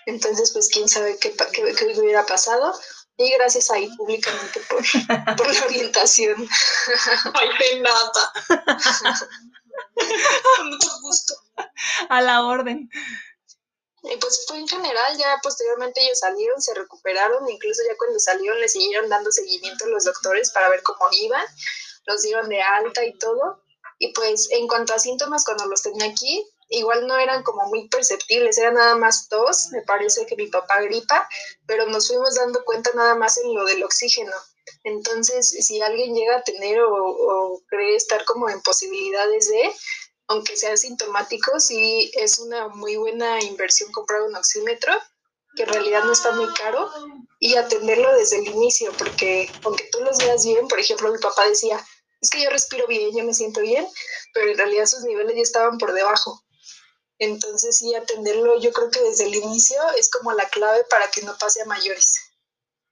Entonces, 0.07 0.53
pues 0.53 0.69
quién 0.69 0.89
sabe 0.89 1.19
qué, 1.19 1.35
qué, 1.53 2.01
hubiera 2.01 2.27
pasado. 2.27 2.75
Y 3.17 3.31
gracias 3.33 3.71
ahí 3.71 3.89
públicamente 3.97 4.61
por, 4.69 4.83
por 5.37 5.55
la 5.55 5.65
orientación. 5.67 6.49
Ay, 7.35 7.49
de 7.59 7.81
nada. 7.81 8.33
mucho 10.65 10.91
gusto. 11.03 11.35
A 12.09 12.21
la 12.21 12.45
orden. 12.45 12.89
Y 14.05 14.17
pues 14.17 14.45
fue 14.49 14.59
en 14.59 14.67
general, 14.67 15.17
ya 15.17 15.39
posteriormente 15.43 16.03
ellos 16.03 16.19
salieron, 16.19 16.61
se 16.61 16.75
recuperaron, 16.75 17.49
incluso 17.49 17.83
ya 17.89 17.97
cuando 17.97 18.19
salieron 18.19 18.59
le 18.59 18.69
siguieron 18.69 19.09
dando 19.09 19.31
seguimiento 19.31 19.85
a 19.85 19.89
los 19.89 20.05
doctores 20.05 20.51
para 20.51 20.69
ver 20.71 20.83
cómo 20.83 21.07
iban, 21.13 21.45
los 22.07 22.23
dieron 22.23 22.49
de 22.49 22.61
alta 22.61 23.05
y 23.05 23.17
todo. 23.19 23.63
Y 23.99 24.13
pues 24.13 24.49
en 24.51 24.67
cuanto 24.67 24.93
a 24.93 24.99
síntomas, 24.99 25.45
cuando 25.45 25.67
los 25.67 25.83
tenía 25.83 26.07
aquí, 26.07 26.45
igual 26.73 27.07
no 27.07 27.17
eran 27.19 27.43
como 27.43 27.67
muy 27.67 27.89
perceptibles, 27.89 28.59
era 28.59 28.73
nada 28.73 28.95
más 28.97 29.29
tos, 29.29 29.69
me 29.73 29.83
parece 29.83 30.27
que 30.27 30.37
mi 30.37 30.47
papá 30.49 30.81
gripa, 30.81 31.29
pero 31.67 31.87
nos 31.87 32.09
fuimos 32.09 32.35
dando 32.35 32.65
cuenta 32.65 32.91
nada 32.95 33.15
más 33.15 33.39
en 33.39 33.55
lo 33.55 33.65
del 33.65 33.85
oxígeno. 33.85 34.33
Entonces, 34.85 35.49
si 35.49 35.81
alguien 35.81 36.15
llega 36.15 36.37
a 36.37 36.43
tener 36.43 36.81
o, 36.81 36.95
o 36.95 37.63
cree 37.69 37.97
estar 37.97 38.25
como 38.25 38.49
en 38.49 38.61
posibilidades 38.63 39.49
de, 39.49 39.73
aunque 40.29 40.57
sea 40.57 40.77
sintomático, 40.77 41.61
sí 41.61 42.11
es 42.15 42.39
una 42.39 42.69
muy 42.69 42.97
buena 42.97 43.43
inversión 43.43 43.93
comprar 43.93 44.23
un 44.23 44.35
oxímetro, 44.37 44.93
que 45.55 45.65
en 45.65 45.69
realidad 45.69 46.05
no 46.05 46.13
está 46.13 46.33
muy 46.33 46.53
caro, 46.55 46.91
y 47.39 47.57
atenderlo 47.57 48.13
desde 48.17 48.39
el 48.39 48.47
inicio, 48.47 48.97
porque 48.97 49.59
aunque 49.65 49.89
tú 49.93 50.01
los 50.01 50.21
veas 50.21 50.45
bien, 50.45 50.69
por 50.69 50.81
ejemplo, 50.81 51.13
mi 51.13 51.19
papá 51.19 51.47
decía, 51.47 51.85
es 52.21 52.31
que 52.31 52.41
yo 52.41 52.51
respiro 52.51 52.87
bien, 52.87 53.11
yo 53.15 53.25
me 53.25 53.35
siento 53.35 53.61
bien, 53.61 53.87
pero 54.33 54.51
en 54.51 54.57
realidad 54.57 54.87
sus 54.87 55.03
niveles 55.03 55.35
ya 55.35 55.43
estaban 55.43 55.77
por 55.77 55.93
debajo. 55.93 56.43
Entonces 57.23 57.79
sí, 57.79 57.95
atenderlo 57.95 58.59
yo 58.59 58.73
creo 58.73 58.91
que 58.91 59.01
desde 59.01 59.27
el 59.27 59.35
inicio 59.37 59.81
es 59.97 60.11
como 60.11 60.33
la 60.33 60.49
clave 60.49 60.85
para 60.91 61.09
que 61.09 61.23
no 61.23 61.39
pase 61.39 61.63
a 61.63 61.67
mayores. 61.67 62.21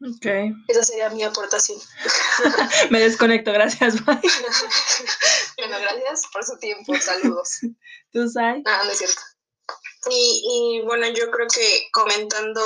Ok. 0.00 0.54
Esa 0.68 0.84
sería 0.84 1.10
mi 1.10 1.24
aportación. 1.24 1.80
Me 2.90 3.00
desconecto, 3.00 3.52
gracias. 3.52 4.04
Bye. 4.04 4.20
bueno, 5.58 5.80
gracias 5.80 6.22
por 6.32 6.44
su 6.44 6.56
tiempo. 6.58 6.94
Saludos. 7.00 7.58
¿Tú 8.12 8.28
sabes? 8.28 8.62
Ah, 8.66 8.82
no 8.84 8.92
es 8.92 8.98
cierto. 8.98 9.20
Y, 10.08 10.78
y 10.78 10.86
bueno, 10.86 11.08
yo 11.08 11.28
creo 11.32 11.48
que 11.52 11.88
comentando 11.92 12.62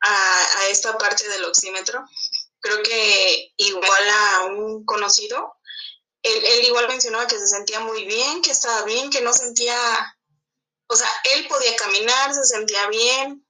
a, 0.00 0.44
a 0.58 0.68
esta 0.68 0.98
parte 0.98 1.26
del 1.26 1.44
oxímetro, 1.46 2.04
creo 2.60 2.82
que 2.82 3.54
igual 3.56 4.10
a 4.10 4.44
un 4.44 4.84
conocido, 4.84 5.54
él, 6.22 6.44
él 6.44 6.66
igual 6.66 6.86
mencionaba 6.88 7.26
que 7.26 7.38
se 7.38 7.46
sentía 7.46 7.80
muy 7.80 8.04
bien, 8.04 8.42
que 8.42 8.50
estaba 8.50 8.84
bien, 8.84 9.10
que 9.10 9.22
no 9.22 9.32
sentía, 9.32 9.74
o 10.88 10.96
sea, 10.96 11.08
él 11.34 11.46
podía 11.48 11.76
caminar, 11.76 12.34
se 12.34 12.44
sentía 12.44 12.88
bien, 12.88 13.46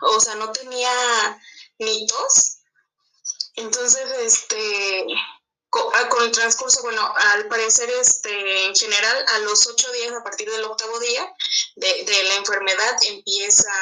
o 0.00 0.20
sea, 0.20 0.34
no 0.36 0.52
tenía 0.52 0.90
ni 1.78 2.06
tos, 2.06 2.56
entonces, 3.56 4.04
este, 4.20 5.06
ah, 5.94 6.08
con, 6.08 6.24
el 6.24 6.30
transcurso, 6.30 6.82
bueno, 6.82 7.12
al 7.16 7.48
parecer, 7.48 7.88
este, 7.90 8.66
en 8.66 8.76
general, 8.76 9.24
a 9.34 9.38
los 9.40 9.66
ocho 9.66 9.90
días, 9.92 10.12
a 10.12 10.22
partir 10.22 10.50
del 10.50 10.64
octavo 10.64 10.98
día 11.00 11.34
de, 11.76 12.04
de 12.04 12.22
la 12.24 12.34
enfermedad, 12.36 12.96
empieza 13.08 13.72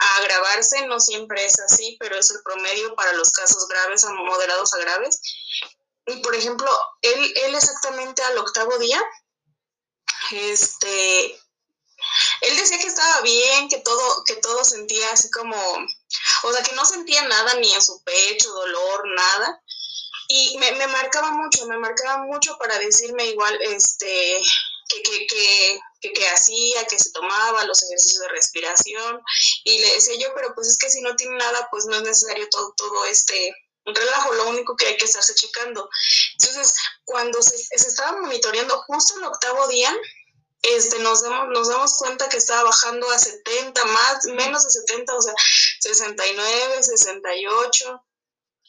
a 0.00 0.16
agravarse, 0.18 0.86
no 0.86 1.00
siempre 1.00 1.44
es 1.44 1.58
así, 1.58 1.96
pero 1.98 2.16
es 2.16 2.30
el 2.30 2.40
promedio 2.44 2.94
para 2.94 3.12
los 3.14 3.32
casos 3.32 3.66
graves 3.66 4.04
a 4.04 4.12
moderados 4.12 4.72
a 4.74 4.78
graves. 4.78 5.20
Y 6.06 6.22
por 6.22 6.36
ejemplo, 6.36 6.70
él, 7.02 7.34
él 7.36 7.54
exactamente 7.56 8.22
al 8.22 8.38
octavo 8.38 8.78
día, 8.78 9.02
este, 10.30 11.36
él 12.42 12.56
decía 12.56 12.78
que 12.78 12.86
estaba 12.86 13.20
bien, 13.22 13.68
que 13.68 13.78
todo, 13.78 14.24
que 14.24 14.36
todo 14.36 14.64
sentía 14.64 15.10
así 15.12 15.30
como 15.30 15.56
o 16.42 16.52
sea, 16.52 16.62
que 16.62 16.74
no 16.74 16.84
sentía 16.84 17.22
nada 17.22 17.54
ni 17.54 17.72
en 17.72 17.82
su 17.82 18.02
pecho, 18.02 18.50
dolor, 18.50 19.02
nada. 19.08 19.62
Y 20.28 20.56
me, 20.58 20.72
me 20.72 20.86
marcaba 20.88 21.30
mucho, 21.32 21.66
me 21.66 21.78
marcaba 21.78 22.24
mucho 22.24 22.56
para 22.58 22.78
decirme 22.78 23.26
igual, 23.26 23.58
este, 23.62 24.40
que, 24.88 25.02
que, 25.02 25.26
que, 26.00 26.12
que, 26.12 26.28
hacía, 26.28 26.86
que 26.86 26.98
se 26.98 27.12
tomaba 27.12 27.64
los 27.64 27.82
ejercicios 27.82 28.20
de 28.20 28.28
respiración. 28.28 29.22
Y 29.64 29.78
le 29.78 29.94
decía 29.94 30.14
yo, 30.18 30.34
pero 30.34 30.54
pues 30.54 30.68
es 30.68 30.78
que 30.78 30.90
si 30.90 31.00
no 31.00 31.16
tiene 31.16 31.36
nada, 31.36 31.68
pues 31.70 31.86
no 31.86 31.96
es 31.96 32.02
necesario 32.02 32.48
todo, 32.50 32.74
todo 32.76 33.04
este 33.06 33.54
relajo, 33.86 34.34
lo 34.34 34.48
único 34.50 34.76
que 34.76 34.86
hay 34.86 34.96
que 34.96 35.06
estarse 35.06 35.34
checando. 35.34 35.88
Entonces, 36.38 36.74
cuando 37.04 37.40
se, 37.42 37.56
se 37.56 37.88
estaba 37.88 38.20
monitoreando 38.20 38.82
justo 38.86 39.16
el 39.16 39.24
octavo 39.24 39.66
día, 39.68 39.94
este, 40.62 40.98
nos, 41.00 41.22
damos, 41.22 41.48
nos 41.48 41.68
damos 41.68 41.96
cuenta 41.98 42.28
que 42.28 42.36
estaba 42.36 42.64
bajando 42.64 43.10
a 43.10 43.18
70, 43.18 43.84
más, 43.84 44.24
menos 44.26 44.64
de 44.64 44.70
70, 44.70 45.14
o 45.14 45.22
sea, 45.22 45.34
69, 45.80 46.82
68. 46.82 48.04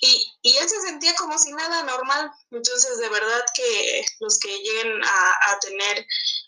Y, 0.01 0.39
y 0.43 0.57
él 0.57 0.69
se 0.69 0.79
sentía 0.81 1.13
como 1.15 1.37
si 1.37 1.51
nada 1.51 1.83
normal. 1.83 2.31
Entonces, 2.51 2.99
de 2.99 3.09
verdad 3.09 3.43
que 3.53 4.05
los 4.19 4.39
que 4.39 4.47
lleguen 4.47 5.03
a, 5.03 5.51
a 5.51 5.59
tener 5.59 6.05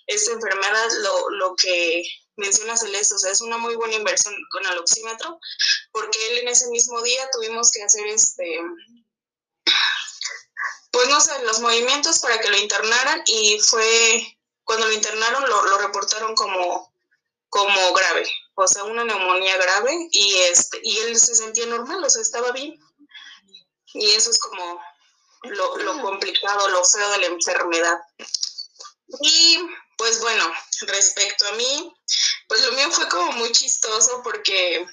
esta 0.08 0.32
enfermedad, 0.32 0.90
lo, 1.00 1.30
lo 1.32 1.56
que 1.56 2.04
menciona 2.38 2.78
Celeste, 2.78 3.16
o 3.16 3.18
sea, 3.18 3.32
es 3.32 3.42
una 3.42 3.58
muy 3.58 3.76
buena 3.76 3.96
inversión 3.96 4.34
con 4.52 4.66
el 4.66 4.78
oxímetro, 4.78 5.40
porque 5.92 6.18
él 6.28 6.40
en 6.40 6.48
ese 6.50 6.68
mismo 6.70 7.02
día 7.02 7.30
tuvimos 7.32 7.72
que 7.72 7.84
hacer 7.84 8.08
este, 8.08 8.60
pues 10.92 11.10
no 11.10 11.20
sé, 11.22 11.32
los 11.44 11.60
movimientos 11.60 12.20
para 12.20 12.40
que 12.40 12.50
lo 12.50 12.58
internaran 12.58 13.22
y 13.26 13.60
fue 13.60 14.38
cuando 14.64 14.88
lo 14.88 14.94
internaron 14.94 15.50
lo, 15.50 15.66
lo 15.66 15.78
reportaron 15.80 16.36
como, 16.36 16.94
como 17.50 17.94
grave, 17.94 18.32
o 18.56 18.68
sea, 18.68 18.84
una 18.84 19.04
neumonía 19.04 19.58
grave 19.58 20.08
y, 20.12 20.34
este, 20.50 20.80
y 20.84 20.98
él 21.00 21.20
se 21.20 21.36
sentía 21.36 21.66
normal, 21.66 22.04
o 22.04 22.10
sea, 22.10 22.22
estaba 22.22 22.52
bien. 22.52 22.80
Y 23.94 24.12
eso 24.12 24.32
es 24.32 24.40
como 24.40 24.82
lo, 25.44 25.78
lo 25.78 26.02
complicado, 26.02 26.70
lo 26.70 26.84
feo 26.86 27.10
de 27.10 27.18
la 27.18 27.26
enfermedad. 27.26 28.00
Y 29.22 29.58
pues 29.98 30.20
bueno, 30.22 30.52
respecto 30.82 31.48
a 31.48 31.52
mí, 31.54 31.94
pues 32.48 32.62
lo 32.66 32.72
mío 32.72 32.90
fue 32.92 33.08
como 33.10 33.34
muy 33.34 33.52
chistoso 33.52 34.22
porque 34.24 34.86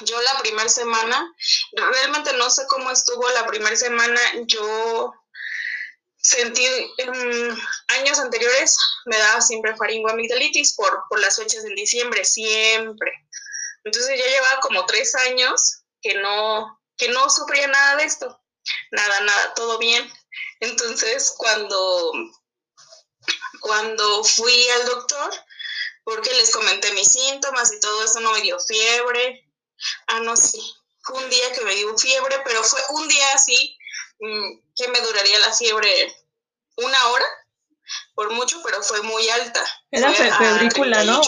yo 0.00 0.20
la 0.22 0.38
primera 0.38 0.68
semana, 0.68 1.32
realmente 1.72 2.32
no 2.34 2.50
sé 2.50 2.66
cómo 2.68 2.90
estuvo 2.90 3.28
la 3.30 3.46
primera 3.46 3.76
semana, 3.76 4.20
yo 4.46 5.12
sentí 6.16 6.66
en 6.98 7.56
años 7.94 8.18
anteriores 8.18 8.76
me 9.06 9.18
daba 9.18 9.40
siempre 9.40 9.76
faringoamigdalitis 9.76 10.74
por, 10.74 11.04
por 11.08 11.20
las 11.20 11.36
fechas 11.36 11.64
en 11.64 11.74
diciembre, 11.74 12.24
siempre. 12.24 13.12
Entonces 13.84 14.18
ya 14.18 14.26
llevaba 14.26 14.60
como 14.60 14.86
tres 14.86 15.14
años 15.14 15.82
que 16.00 16.14
no, 16.14 16.80
que 16.96 17.08
no 17.08 17.28
sufría 17.30 17.66
nada 17.66 17.96
de 17.96 18.04
esto, 18.04 18.42
nada, 18.90 19.20
nada, 19.20 19.54
todo 19.54 19.78
bien. 19.78 20.10
Entonces 20.60 21.34
cuando, 21.36 22.12
cuando 23.60 24.24
fui 24.24 24.68
al 24.70 24.86
doctor, 24.86 25.32
porque 26.04 26.32
les 26.34 26.52
comenté 26.52 26.92
mis 26.92 27.08
síntomas 27.08 27.72
y 27.72 27.80
todo 27.80 28.04
eso, 28.04 28.20
no 28.20 28.32
me 28.32 28.42
dio 28.42 28.58
fiebre. 28.60 29.50
Ah, 30.06 30.20
no, 30.20 30.36
sí, 30.36 30.60
fue 31.02 31.22
un 31.22 31.30
día 31.30 31.52
que 31.52 31.62
me 31.62 31.74
dio 31.74 31.96
fiebre, 31.98 32.36
pero 32.44 32.62
fue 32.62 32.80
un 32.90 33.08
día 33.08 33.34
así 33.34 33.78
Mm, 34.20 34.60
que 34.76 34.88
me 34.88 35.00
duraría 35.00 35.38
la 35.40 35.52
fiebre 35.52 36.14
una 36.76 37.08
hora, 37.08 37.26
por 38.14 38.32
mucho, 38.32 38.60
pero 38.64 38.82
fue 38.82 39.02
muy 39.02 39.28
alta. 39.28 39.60
Era 39.90 40.12
febrícula, 40.12 41.04
¿no? 41.04 41.20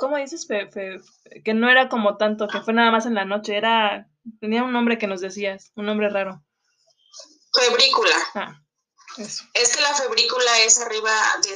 ¿Cómo 0.00 0.16
dices? 0.16 0.46
que 0.46 1.54
no 1.54 1.70
era 1.70 1.88
como 1.88 2.16
tanto, 2.16 2.48
que 2.48 2.60
fue 2.60 2.74
nada 2.74 2.90
más 2.90 3.06
en 3.06 3.14
la 3.14 3.24
noche, 3.24 3.56
era, 3.56 4.08
tenía 4.40 4.62
un 4.62 4.72
nombre 4.72 4.98
que 4.98 5.06
nos 5.06 5.20
decías, 5.20 5.70
un 5.76 5.86
nombre 5.86 6.08
raro. 6.08 6.42
Febrícula. 7.52 8.16
Ah, 8.34 8.60
eso. 9.16 9.44
Es 9.54 9.76
que 9.76 9.80
la 9.80 9.94
febrícula 9.94 10.60
es 10.62 10.80
arriba 10.80 11.12
de, 11.42 11.50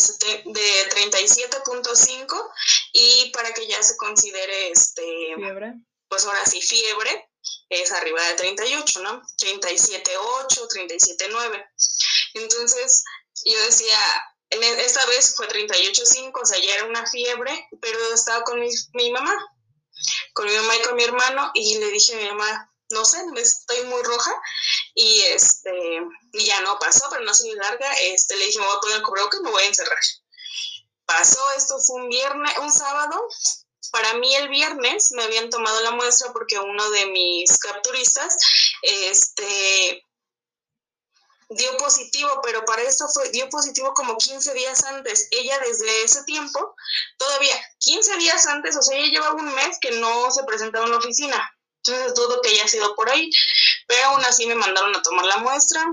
de 0.52 0.90
37.5 0.90 2.50
y 2.92 3.30
para 3.32 3.52
que 3.52 3.66
ya 3.66 3.82
se 3.82 3.96
considere 3.96 4.70
este... 4.70 5.34
Fiebre. 5.34 5.74
Pues 6.08 6.24
ahora 6.24 6.46
sí, 6.46 6.62
fiebre, 6.62 7.28
es 7.68 7.92
arriba 7.92 8.22
de 8.28 8.34
38, 8.34 9.00
¿no? 9.02 9.22
37.8, 9.42 10.68
37.9. 10.68 11.66
Entonces, 12.34 13.04
yo 13.44 13.60
decía, 13.64 13.98
e, 14.50 14.84
esta 14.84 15.04
vez 15.06 15.34
fue 15.36 15.48
38.5, 15.48 16.40
o 16.40 16.46
sea, 16.46 16.58
ya 16.58 16.74
era 16.74 16.84
una 16.84 17.06
fiebre, 17.06 17.68
pero 17.80 17.98
estaba 18.12 18.42
con 18.44 18.60
mi, 18.60 18.68
mi, 18.94 19.10
mamá, 19.10 19.34
con 20.32 20.46
mi 20.46 20.54
mamá 20.54 20.76
y 20.76 20.82
con 20.82 20.96
mi 20.96 21.04
hermano, 21.04 21.50
y 21.54 21.78
le 21.78 21.90
dije 21.90 22.14
a 22.14 22.18
mi 22.18 22.28
mamá, 22.28 22.72
no 22.90 23.04
sé, 23.04 23.18
estoy 23.36 23.84
muy 23.84 24.02
roja, 24.02 24.34
y 24.94 25.20
este, 25.20 26.00
y 26.32 26.44
ya 26.44 26.60
no 26.62 26.78
pasó, 26.78 27.06
pero 27.10 27.24
no 27.24 27.34
se 27.34 27.48
me 27.48 27.54
larga, 27.54 27.92
este, 28.00 28.36
le 28.36 28.46
dije, 28.46 28.58
me 28.58 28.66
voy 28.66 28.76
a 28.76 28.80
poner 28.80 28.96
el 28.96 29.02
cubrebocas 29.02 29.40
y 29.40 29.42
me 29.44 29.50
voy 29.50 29.62
a 29.62 29.66
encerrar. 29.66 29.98
Pasó, 31.04 31.40
esto 31.56 31.78
fue 31.78 32.02
un 32.02 32.08
viernes, 32.08 32.58
un 32.58 32.72
sábado, 32.72 33.28
para 33.90 34.14
mí 34.14 34.34
el 34.34 34.48
viernes 34.48 35.12
me 35.12 35.22
habían 35.22 35.50
tomado 35.50 35.80
la 35.82 35.92
muestra 35.92 36.32
porque 36.32 36.58
uno 36.58 36.90
de 36.90 37.06
mis 37.06 37.58
capturistas 37.58 38.36
este, 38.82 40.02
dio 41.50 41.76
positivo, 41.78 42.40
pero 42.42 42.64
para 42.64 42.82
eso 42.82 43.08
fue, 43.08 43.30
dio 43.30 43.48
positivo 43.48 43.94
como 43.94 44.16
15 44.16 44.52
días 44.54 44.84
antes. 44.84 45.28
Ella 45.30 45.58
desde 45.60 46.04
ese 46.04 46.24
tiempo, 46.24 46.74
todavía 47.16 47.54
15 47.78 48.16
días 48.18 48.46
antes, 48.46 48.76
o 48.76 48.82
sea, 48.82 48.98
ella 48.98 49.12
llevaba 49.12 49.34
un 49.34 49.54
mes 49.54 49.78
que 49.80 49.92
no 49.92 50.30
se 50.30 50.44
presentaba 50.44 50.84
en 50.84 50.92
la 50.92 50.98
oficina. 50.98 51.58
Entonces 51.84 52.14
dudo 52.14 52.40
que 52.42 52.50
haya 52.50 52.68
sido 52.68 52.94
por 52.94 53.08
ahí. 53.08 53.30
pero 53.86 54.08
aún 54.08 54.24
así 54.24 54.46
me 54.46 54.54
mandaron 54.54 54.94
a 54.94 55.02
tomar 55.02 55.24
la 55.24 55.38
muestra. 55.38 55.84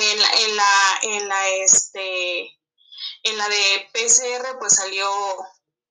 En 0.00 0.20
la, 0.20 0.32
en 0.40 0.56
la, 0.56 0.98
en 1.02 1.28
la, 1.28 1.48
este, 1.50 2.40
en 3.22 3.38
la 3.38 3.48
de 3.48 3.88
PCR 3.92 4.58
pues 4.58 4.74
salió 4.74 5.08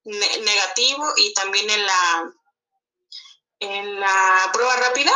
negativo 0.03 1.13
y 1.15 1.33
también 1.33 1.69
en 1.69 1.85
la, 1.85 2.33
en 3.59 3.99
la 4.01 4.49
prueba 4.51 4.75
rápida 4.75 5.13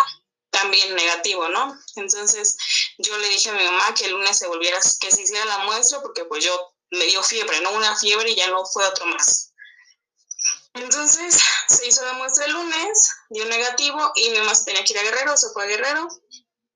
también 0.50 0.96
negativo, 0.96 1.48
¿no? 1.50 1.78
Entonces 1.96 2.58
yo 2.98 3.18
le 3.18 3.30
dije 3.30 3.50
a 3.50 3.54
mi 3.54 3.64
mamá 3.64 3.94
que 3.94 4.06
el 4.06 4.12
lunes 4.12 4.38
se 4.38 4.48
volviera, 4.48 4.80
que 5.00 5.12
se 5.12 5.22
hiciera 5.22 5.46
la 5.46 5.60
muestra 5.60 6.02
porque 6.02 6.26
pues 6.26 6.44
yo 6.44 6.74
me 6.92 7.06
dio 7.06 7.22
fiebre, 7.24 7.62
¿no? 7.62 7.72
Una 7.72 7.96
fiebre 7.98 8.32
y 8.32 8.36
ya 8.36 8.48
no 8.48 8.66
fue 8.66 8.86
otro 8.86 9.06
más. 9.06 9.54
Entonces 10.74 11.40
se 11.70 11.88
hizo 11.88 12.04
la 12.06 12.14
muestra 12.14 12.46
el 12.46 12.54
lunes, 12.54 13.10
dio 13.30 13.46
negativo 13.46 14.12
y 14.16 14.30
mi 14.30 14.40
mamá 14.40 14.54
tenía 14.64 14.84
que 14.84 14.94
ir 14.94 15.00
a 15.00 15.04
Guerrero, 15.04 15.38
se 15.38 15.50
fue 15.50 15.64
a 15.64 15.68
Guerrero 15.68 16.08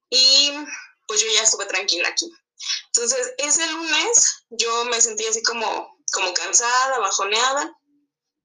y 0.09 0.51
pues 1.07 1.21
yo 1.21 1.27
ya 1.33 1.43
estuve 1.43 1.65
tranquila 1.65 2.09
aquí. 2.09 2.31
Entonces 2.87 3.33
ese 3.37 3.65
lunes 3.67 4.45
yo 4.49 4.85
me 4.85 5.01
sentí 5.01 5.25
así 5.25 5.41
como, 5.41 5.97
como 6.11 6.33
cansada, 6.33 6.99
bajoneada, 6.99 7.73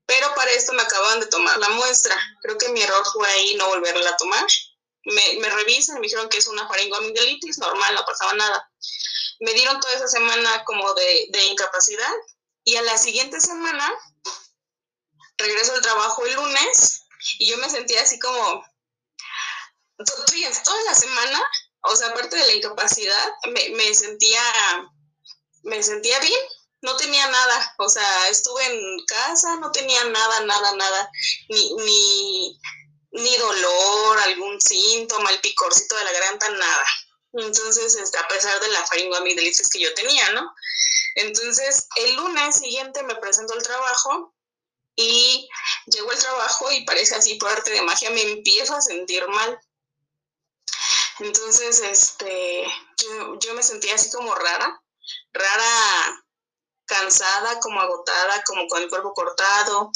pero 0.06 0.34
para 0.34 0.52
esto 0.52 0.72
me 0.72 0.82
acaban 0.82 1.20
de 1.20 1.26
tomar 1.26 1.58
la 1.58 1.68
muestra. 1.70 2.16
Creo 2.42 2.56
que 2.56 2.68
mi 2.68 2.80
error 2.80 3.04
fue 3.12 3.28
ahí 3.28 3.54
no 3.56 3.66
volverla 3.68 4.10
a 4.10 4.16
tomar. 4.16 4.46
Me, 5.06 5.40
me 5.40 5.48
revisan, 5.48 5.96
me 5.96 6.02
dijeron 6.02 6.28
que 6.28 6.38
es 6.38 6.46
una 6.46 6.68
faringoamigdalitis, 6.68 7.58
normal, 7.58 7.94
no 7.94 8.04
pasaba 8.04 8.34
nada. 8.34 8.70
Me 9.40 9.52
dieron 9.54 9.80
toda 9.80 9.94
esa 9.94 10.08
semana 10.08 10.64
como 10.64 10.94
de, 10.94 11.26
de 11.30 11.44
incapacidad 11.46 12.12
y 12.64 12.76
a 12.76 12.82
la 12.82 12.98
siguiente 12.98 13.40
semana 13.40 13.92
regreso 15.38 15.74
al 15.74 15.82
trabajo 15.82 16.24
el 16.24 16.34
lunes 16.34 17.02
y 17.38 17.50
yo 17.50 17.58
me 17.58 17.70
sentía 17.70 18.02
así 18.02 18.18
como, 18.18 18.64
toda 20.64 20.82
la 20.84 20.94
semana, 20.94 21.42
o 21.82 21.96
sea, 21.96 22.08
aparte 22.08 22.36
de 22.36 22.46
la 22.46 22.54
incapacidad, 22.54 23.32
me, 23.48 23.70
me 23.70 23.94
sentía, 23.94 24.42
me 25.62 25.82
sentía 25.82 26.18
bien, 26.20 26.40
no 26.82 26.96
tenía 26.96 27.26
nada, 27.26 27.74
o 27.78 27.88
sea, 27.88 28.28
estuve 28.28 28.64
en 28.66 29.04
casa, 29.06 29.56
no 29.56 29.70
tenía 29.72 30.04
nada, 30.04 30.40
nada, 30.40 30.76
nada, 30.76 31.10
ni, 31.48 31.74
ni, 31.74 32.60
ni 33.16 33.36
dolor, 33.36 34.18
algún 34.20 34.60
síntoma, 34.60 35.30
el 35.30 35.40
picorcito 35.40 35.96
de 35.96 36.04
la 36.04 36.12
garganta, 36.12 36.48
nada. 36.50 36.86
Entonces, 37.32 37.94
este, 37.96 38.18
a 38.18 38.28
pesar 38.28 38.58
de 38.60 38.68
la 38.68 38.86
faringoamigdalitis 38.86 39.68
que 39.68 39.80
yo 39.80 39.92
tenía, 39.94 40.30
¿no? 40.30 40.54
Entonces, 41.16 41.88
el 41.96 42.14
lunes 42.14 42.56
siguiente 42.56 43.02
me 43.02 43.16
presento 43.16 43.54
al 43.54 43.62
trabajo 43.62 44.34
y 44.96 45.48
llego 45.86 46.10
al 46.10 46.18
trabajo 46.18 46.72
y 46.72 46.84
parece 46.84 47.14
así 47.14 47.34
por 47.34 47.50
arte 47.50 47.70
de 47.70 47.82
magia, 47.82 48.10
me 48.10 48.22
empiezo 48.22 48.74
a 48.74 48.80
sentir 48.80 49.26
mal. 49.28 49.58
Entonces, 51.18 51.80
este, 51.80 52.66
yo 53.40 53.54
me 53.54 53.62
sentía 53.62 53.94
así 53.94 54.10
como 54.10 54.34
rara, 54.34 54.82
rara, 55.32 56.24
cansada, 56.86 57.60
como 57.60 57.80
agotada, 57.80 58.42
como 58.44 58.66
con 58.68 58.82
el 58.82 58.88
cuerpo 58.88 59.12
cortado. 59.14 59.90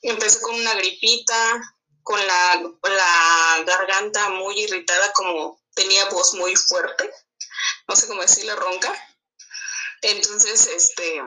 Empecé 0.00 0.40
con 0.40 0.54
una 0.54 0.74
gripita, 0.74 1.71
con 2.02 2.24
la, 2.26 2.72
la 2.82 3.64
garganta 3.64 4.28
muy 4.30 4.60
irritada, 4.60 5.12
como 5.12 5.60
tenía 5.74 6.04
voz 6.06 6.34
muy 6.34 6.54
fuerte, 6.56 7.10
no 7.88 7.96
sé 7.96 8.06
cómo 8.06 8.22
decirle, 8.22 8.54
ronca. 8.56 8.92
Entonces, 10.02 10.66
este, 10.66 11.22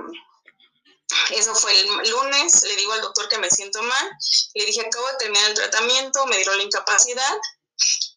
eso 1.31 1.55
fue 1.55 1.71
el 1.79 2.09
lunes, 2.09 2.61
le 2.63 2.75
digo 2.75 2.93
al 2.93 3.01
doctor 3.01 3.29
que 3.29 3.37
me 3.37 3.49
siento 3.49 3.81
mal, 3.81 4.11
le 4.53 4.65
dije 4.65 4.81
acabo 4.81 5.07
de 5.07 5.17
terminar 5.17 5.49
el 5.49 5.55
tratamiento, 5.55 6.25
me 6.25 6.35
dieron 6.37 6.57
la 6.57 6.63
incapacidad 6.63 7.37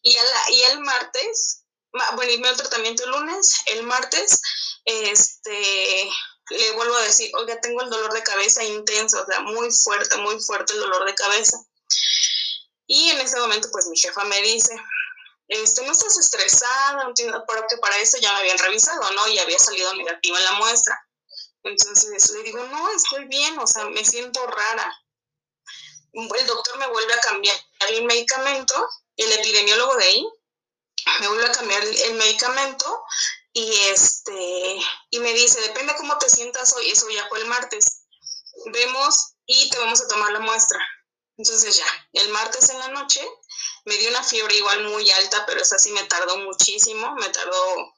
y, 0.01 0.17
y 0.49 0.61
el 0.63 0.79
martes, 0.79 1.63
bueno, 1.91 2.31
y 2.31 2.37
me 2.39 2.49
el 2.49 2.57
tratamiento 2.57 3.03
el 3.03 3.11
lunes, 3.11 3.61
el 3.67 3.83
martes, 3.83 4.41
este, 4.85 6.09
le 6.49 6.71
vuelvo 6.71 6.95
a 6.95 7.03
decir, 7.03 7.31
oiga, 7.35 7.59
tengo 7.61 7.81
el 7.81 7.89
dolor 7.89 8.13
de 8.13 8.23
cabeza 8.23 8.63
intenso, 8.63 9.21
o 9.21 9.25
sea, 9.25 9.41
muy 9.41 9.71
fuerte, 9.71 10.17
muy 10.17 10.39
fuerte 10.41 10.73
el 10.73 10.79
dolor 10.79 11.05
de 11.05 11.15
cabeza. 11.15 11.57
Y 12.91 13.11
en 13.11 13.21
ese 13.21 13.39
momento, 13.39 13.69
pues 13.71 13.85
mi 13.85 13.95
jefa 13.95 14.23
me 14.23 14.41
dice, 14.41 14.75
este, 15.47 15.85
no 15.85 15.91
estás 15.91 16.17
estresada, 16.17 17.13
porque 17.47 17.77
para 17.77 17.95
eso 17.99 18.17
ya 18.17 18.33
me 18.33 18.39
habían 18.39 18.57
revisado, 18.57 19.11
¿no? 19.11 19.27
Y 19.27 19.37
había 19.37 19.59
salido 19.59 19.93
negativa 19.93 20.39
la 20.39 20.53
muestra. 20.53 20.99
Entonces 21.61 22.31
le 22.31 22.41
digo, 22.41 22.65
no, 22.65 22.89
estoy 22.89 23.25
bien, 23.25 23.59
o 23.59 23.67
sea, 23.67 23.85
me 23.85 24.03
siento 24.03 24.43
rara. 24.47 24.91
El 26.13 26.47
doctor 26.47 26.79
me 26.79 26.87
vuelve 26.87 27.13
a 27.13 27.19
cambiar 27.19 27.55
el 27.89 28.05
medicamento, 28.05 28.89
el 29.17 29.31
epidemiólogo 29.33 29.95
de 29.97 30.05
ahí 30.05 30.27
me 31.19 31.27
vuelve 31.27 31.45
a 31.45 31.51
cambiar 31.51 31.83
el 31.83 32.13
medicamento 32.15 33.03
y 33.53 33.71
este 33.91 34.79
y 35.11 35.19
me 35.19 35.33
dice, 35.33 35.61
depende 35.61 35.95
cómo 35.95 36.17
te 36.17 36.27
sientas 36.27 36.73
hoy, 36.75 36.89
eso 36.89 37.07
ya 37.11 37.27
fue 37.27 37.39
el 37.39 37.45
martes. 37.45 38.07
Vemos 38.65 39.35
y 39.45 39.69
te 39.69 39.77
vamos 39.77 40.01
a 40.01 40.07
tomar 40.07 40.31
la 40.31 40.39
muestra. 40.39 40.79
Entonces 41.39 41.77
ya, 41.77 41.85
el 42.11 42.27
martes 42.29 42.69
en 42.69 42.79
la 42.79 42.89
noche 42.89 43.25
me 43.85 43.95
dio 43.95 44.09
una 44.09 44.21
fiebre 44.21 44.57
igual 44.57 44.83
muy 44.89 45.09
alta, 45.09 45.45
pero 45.45 45.61
esa 45.61 45.79
sí 45.79 45.89
me 45.91 46.03
tardó 46.03 46.37
muchísimo, 46.39 47.15
me 47.15 47.29
tardó 47.29 47.93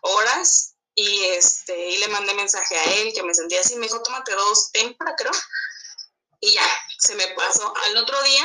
horas 0.00 0.74
y 0.96 1.22
este 1.26 1.90
y 1.90 1.98
le 1.98 2.08
mandé 2.08 2.34
mensaje 2.34 2.76
a 2.76 2.84
él 2.96 3.12
que 3.14 3.22
me 3.22 3.32
sentía 3.32 3.60
así, 3.60 3.76
me 3.76 3.86
dijo, 3.86 4.02
tómate 4.02 4.32
dos 4.32 4.72
tempra, 4.72 5.14
creo. 5.16 5.30
Y 6.40 6.54
ya, 6.54 6.68
se 6.98 7.14
me 7.14 7.28
pasó. 7.28 7.72
Al 7.86 7.96
otro 7.98 8.20
día 8.24 8.44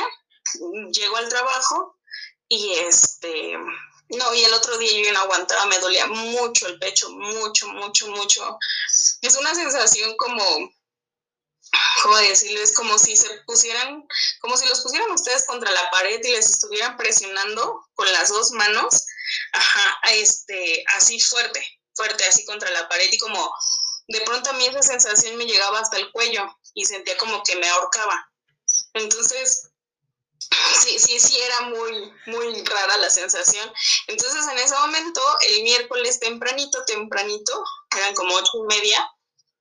llego 0.92 1.16
al 1.16 1.28
trabajo 1.28 1.98
y 2.48 2.74
este 2.74 3.58
no, 4.10 4.34
y 4.34 4.44
el 4.44 4.52
otro 4.54 4.78
día 4.78 4.92
yo 4.92 5.12
no 5.12 5.20
aguantaba, 5.22 5.66
me 5.66 5.78
dolía 5.80 6.06
mucho 6.06 6.68
el 6.68 6.78
pecho, 6.78 7.10
mucho, 7.10 7.66
mucho, 7.66 8.06
mucho. 8.08 8.58
Es 9.22 9.36
una 9.36 9.56
sensación 9.56 10.16
como, 10.16 10.72
¿cómo 12.02 12.16
decirles? 12.16 12.74
Como 12.74 12.98
si 12.98 13.16
se 13.16 13.28
pusieran, 13.46 14.06
como 14.40 14.56
si 14.56 14.66
los 14.68 14.80
pusieran 14.80 15.10
ustedes 15.10 15.44
contra 15.46 15.70
la 15.70 15.90
pared 15.90 16.20
y 16.22 16.30
les 16.32 16.50
estuvieran 16.50 16.96
presionando 16.96 17.84
con 17.94 18.10
las 18.12 18.28
dos 18.28 18.52
manos, 18.52 19.06
ajá, 19.52 19.98
este, 20.12 20.84
así 20.96 21.20
fuerte, 21.20 21.64
fuerte, 21.94 22.24
así 22.26 22.44
contra 22.44 22.70
la 22.70 22.88
pared 22.88 23.08
y 23.10 23.18
como 23.18 23.52
de 24.08 24.20
pronto 24.22 24.50
a 24.50 24.54
mí 24.54 24.66
esa 24.66 24.82
sensación 24.82 25.36
me 25.36 25.46
llegaba 25.46 25.80
hasta 25.80 25.96
el 25.96 26.10
cuello 26.10 26.44
y 26.74 26.84
sentía 26.84 27.16
como 27.16 27.42
que 27.42 27.56
me 27.56 27.68
ahorcaba. 27.68 28.28
Entonces, 28.94 29.70
sí, 30.80 30.98
sí, 30.98 31.20
sí 31.20 31.40
era 31.40 31.60
muy, 31.62 32.12
muy 32.26 32.64
rara 32.64 32.96
la 32.96 33.10
sensación. 33.10 33.72
Entonces 34.08 34.46
en 34.50 34.58
ese 34.58 34.74
momento, 34.74 35.20
el 35.48 35.62
miércoles 35.62 36.18
tempranito, 36.18 36.84
tempranito, 36.84 37.64
eran 37.96 38.14
como 38.14 38.34
ocho 38.34 38.50
y 38.64 38.74
media, 38.74 39.08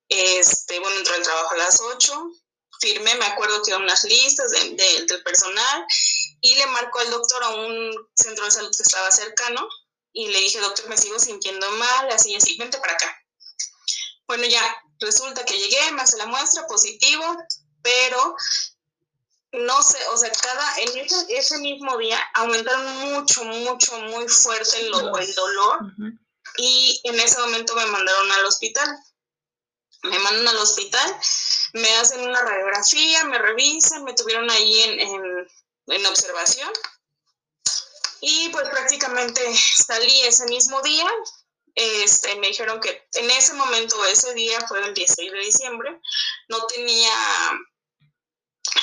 este, 0.09 0.79
bueno, 0.79 0.97
entró 0.97 1.15
el 1.15 1.23
trabajo 1.23 1.53
a 1.53 1.57
las 1.57 1.79
ocho, 1.81 2.31
firmé, 2.81 3.15
me 3.15 3.25
acuerdo 3.25 3.61
que 3.61 3.75
unas 3.75 4.03
listas 4.03 4.51
de, 4.51 5.05
del 5.05 5.23
personal 5.23 5.85
y 6.41 6.55
le 6.55 6.65
marcó 6.67 6.99
al 6.99 7.11
doctor 7.11 7.43
a 7.43 7.49
un 7.49 7.93
centro 8.15 8.45
de 8.45 8.51
salud 8.51 8.71
que 8.75 8.83
estaba 8.83 9.11
cercano 9.11 9.67
y 10.13 10.27
le 10.27 10.39
dije, 10.39 10.59
doctor, 10.59 10.87
me 10.89 10.97
sigo 10.97 11.19
sintiendo 11.19 11.69
mal, 11.71 12.09
así, 12.11 12.35
así, 12.35 12.57
vente 12.57 12.79
para 12.79 12.93
acá. 12.93 13.15
Bueno, 14.27 14.45
ya, 14.45 14.61
resulta 14.99 15.45
que 15.45 15.57
llegué, 15.57 15.91
me 15.91 16.01
hace 16.01 16.17
la 16.17 16.25
muestra, 16.25 16.67
positivo, 16.67 17.37
pero 17.81 18.35
no 19.51 19.81
sé, 19.81 19.97
o 20.09 20.17
sea, 20.17 20.31
cada, 20.31 20.77
en 20.79 21.07
ese, 21.29 21.57
mismo 21.57 21.97
día 21.97 22.19
aumentaron 22.35 23.11
mucho, 23.11 23.43
mucho, 23.45 23.99
muy 24.01 24.27
fuerte 24.27 24.79
el, 24.79 24.93
el 24.93 25.35
dolor 25.35 25.79
y 26.57 27.01
en 27.03 27.19
ese 27.19 27.39
momento 27.39 27.75
me 27.75 27.85
mandaron 27.87 28.31
al 28.31 28.45
hospital. 28.45 28.87
Me 30.03 30.17
mandan 30.19 30.47
al 30.47 30.57
hospital, 30.57 31.19
me 31.73 31.89
hacen 31.97 32.21
una 32.21 32.41
radiografía, 32.41 33.25
me 33.25 33.37
revisan, 33.37 34.03
me 34.03 34.13
tuvieron 34.13 34.49
ahí 34.49 34.81
en, 34.81 35.47
en 35.87 36.05
observación 36.05 36.71
y 38.21 38.49
pues 38.49 38.67
prácticamente 38.69 39.41
salí 39.85 40.21
ese 40.21 40.45
mismo 40.45 40.81
día. 40.81 41.07
Este, 41.75 42.35
me 42.35 42.47
dijeron 42.47 42.81
que 42.81 43.07
en 43.13 43.31
ese 43.31 43.53
momento, 43.53 44.03
ese 44.05 44.33
día 44.33 44.59
fue 44.67 44.85
el 44.85 44.93
16 44.93 45.31
de 45.31 45.39
diciembre, 45.39 46.01
no 46.49 46.65
tenía 46.65 47.13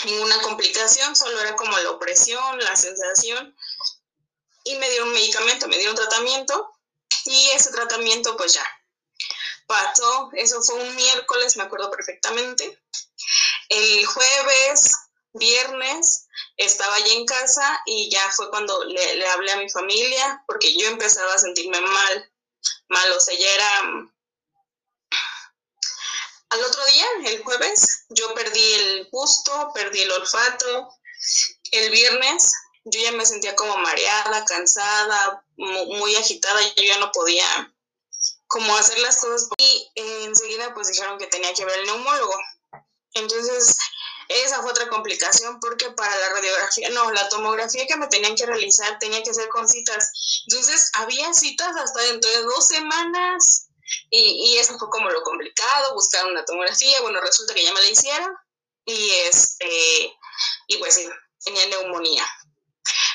ninguna 0.04 0.40
complicación, 0.40 1.14
solo 1.14 1.38
era 1.40 1.56
como 1.56 1.76
la 1.76 1.90
opresión, 1.90 2.58
la 2.60 2.76
sensación. 2.76 3.54
Y 4.64 4.76
me 4.76 4.88
dieron 4.88 5.08
un 5.08 5.14
medicamento, 5.14 5.68
me 5.68 5.76
dieron 5.76 5.94
tratamiento 5.94 6.72
y 7.24 7.50
ese 7.54 7.70
tratamiento 7.70 8.36
pues 8.36 8.54
ya 8.54 8.75
pasó. 9.66 10.30
Eso 10.34 10.62
fue 10.62 10.76
un 10.76 10.94
miércoles, 10.96 11.56
me 11.56 11.64
acuerdo 11.64 11.90
perfectamente. 11.90 12.80
El 13.68 14.06
jueves, 14.06 14.92
viernes, 15.32 16.26
estaba 16.56 16.94
allí 16.94 17.12
en 17.12 17.26
casa 17.26 17.80
y 17.86 18.10
ya 18.10 18.30
fue 18.32 18.48
cuando 18.50 18.84
le, 18.84 19.16
le 19.16 19.28
hablé 19.28 19.52
a 19.52 19.58
mi 19.58 19.68
familia 19.68 20.42
porque 20.46 20.76
yo 20.76 20.86
empezaba 20.88 21.34
a 21.34 21.38
sentirme 21.38 21.80
mal, 21.80 22.32
mal, 22.88 23.12
o 23.12 23.20
sea, 23.20 23.34
ya 23.38 23.54
era 23.54 23.82
al 26.48 26.64
otro 26.64 26.84
día, 26.86 27.06
el 27.26 27.42
jueves, 27.42 28.06
yo 28.08 28.32
perdí 28.34 28.72
el 28.74 29.08
gusto, 29.10 29.72
perdí 29.74 30.00
el 30.00 30.12
olfato. 30.12 30.88
El 31.72 31.90
viernes 31.90 32.52
yo 32.84 33.00
ya 33.00 33.12
me 33.12 33.26
sentía 33.26 33.56
como 33.56 33.76
mareada, 33.78 34.44
cansada, 34.44 35.44
muy 35.56 36.14
agitada, 36.14 36.60
yo 36.76 36.84
ya 36.84 36.98
no 36.98 37.10
podía 37.10 37.74
como 38.46 38.76
hacer 38.76 38.98
las 39.00 39.18
cosas 39.18 39.48
y 39.58 39.90
enseguida 39.96 40.74
pues 40.74 40.88
dijeron 40.88 41.18
que 41.18 41.26
tenía 41.26 41.52
que 41.54 41.64
ver 41.64 41.78
el 41.80 41.86
neumólogo. 41.86 42.34
Entonces, 43.14 43.76
esa 44.28 44.60
fue 44.60 44.70
otra 44.70 44.88
complicación 44.88 45.58
porque 45.60 45.90
para 45.90 46.14
la 46.16 46.28
radiografía, 46.30 46.90
no, 46.90 47.10
la 47.12 47.28
tomografía 47.28 47.86
que 47.86 47.96
me 47.96 48.08
tenían 48.08 48.34
que 48.34 48.46
realizar 48.46 48.98
tenía 48.98 49.22
que 49.22 49.32
ser 49.32 49.48
con 49.48 49.68
citas. 49.68 50.44
Entonces, 50.48 50.90
había 50.94 51.32
citas 51.32 51.74
hasta 51.76 52.00
dentro 52.02 52.30
de 52.30 52.42
dos 52.42 52.66
semanas 52.66 53.68
y, 54.10 54.52
y 54.52 54.58
eso 54.58 54.78
fue 54.78 54.90
como 54.90 55.08
lo 55.10 55.22
complicado, 55.22 55.94
buscar 55.94 56.26
una 56.26 56.44
tomografía. 56.44 57.00
Bueno, 57.02 57.20
resulta 57.20 57.54
que 57.54 57.64
ya 57.64 57.72
me 57.72 57.82
la 57.82 57.90
hicieron 57.90 58.36
y, 58.84 59.10
este, 59.28 60.12
y 60.68 60.76
pues 60.78 60.94
sí, 60.94 61.08
tenía 61.44 61.66
neumonía. 61.66 62.26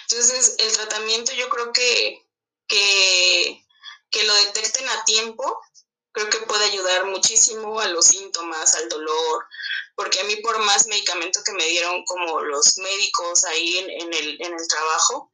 Entonces, 0.09 0.55
el 0.59 0.71
tratamiento 0.73 1.31
yo 1.33 1.49
creo 1.49 1.71
que, 1.71 2.27
que, 2.67 3.65
que 4.11 4.23
lo 4.23 4.33
detecten 4.35 4.87
a 4.89 5.03
tiempo, 5.05 5.59
creo 6.11 6.29
que 6.29 6.39
puede 6.39 6.65
ayudar 6.65 7.05
muchísimo 7.05 7.79
a 7.79 7.87
los 7.87 8.05
síntomas, 8.05 8.75
al 8.75 8.89
dolor, 8.89 9.45
porque 9.95 10.19
a 10.19 10.23
mí 10.25 10.35
por 10.37 10.59
más 10.59 10.87
medicamento 10.87 11.41
que 11.43 11.53
me 11.53 11.65
dieron 11.65 12.03
como 12.05 12.41
los 12.41 12.77
médicos 12.77 13.45
ahí 13.45 13.77
en, 13.77 14.13
el, 14.13 14.41
en 14.41 14.53
el 14.53 14.67
trabajo, 14.67 15.31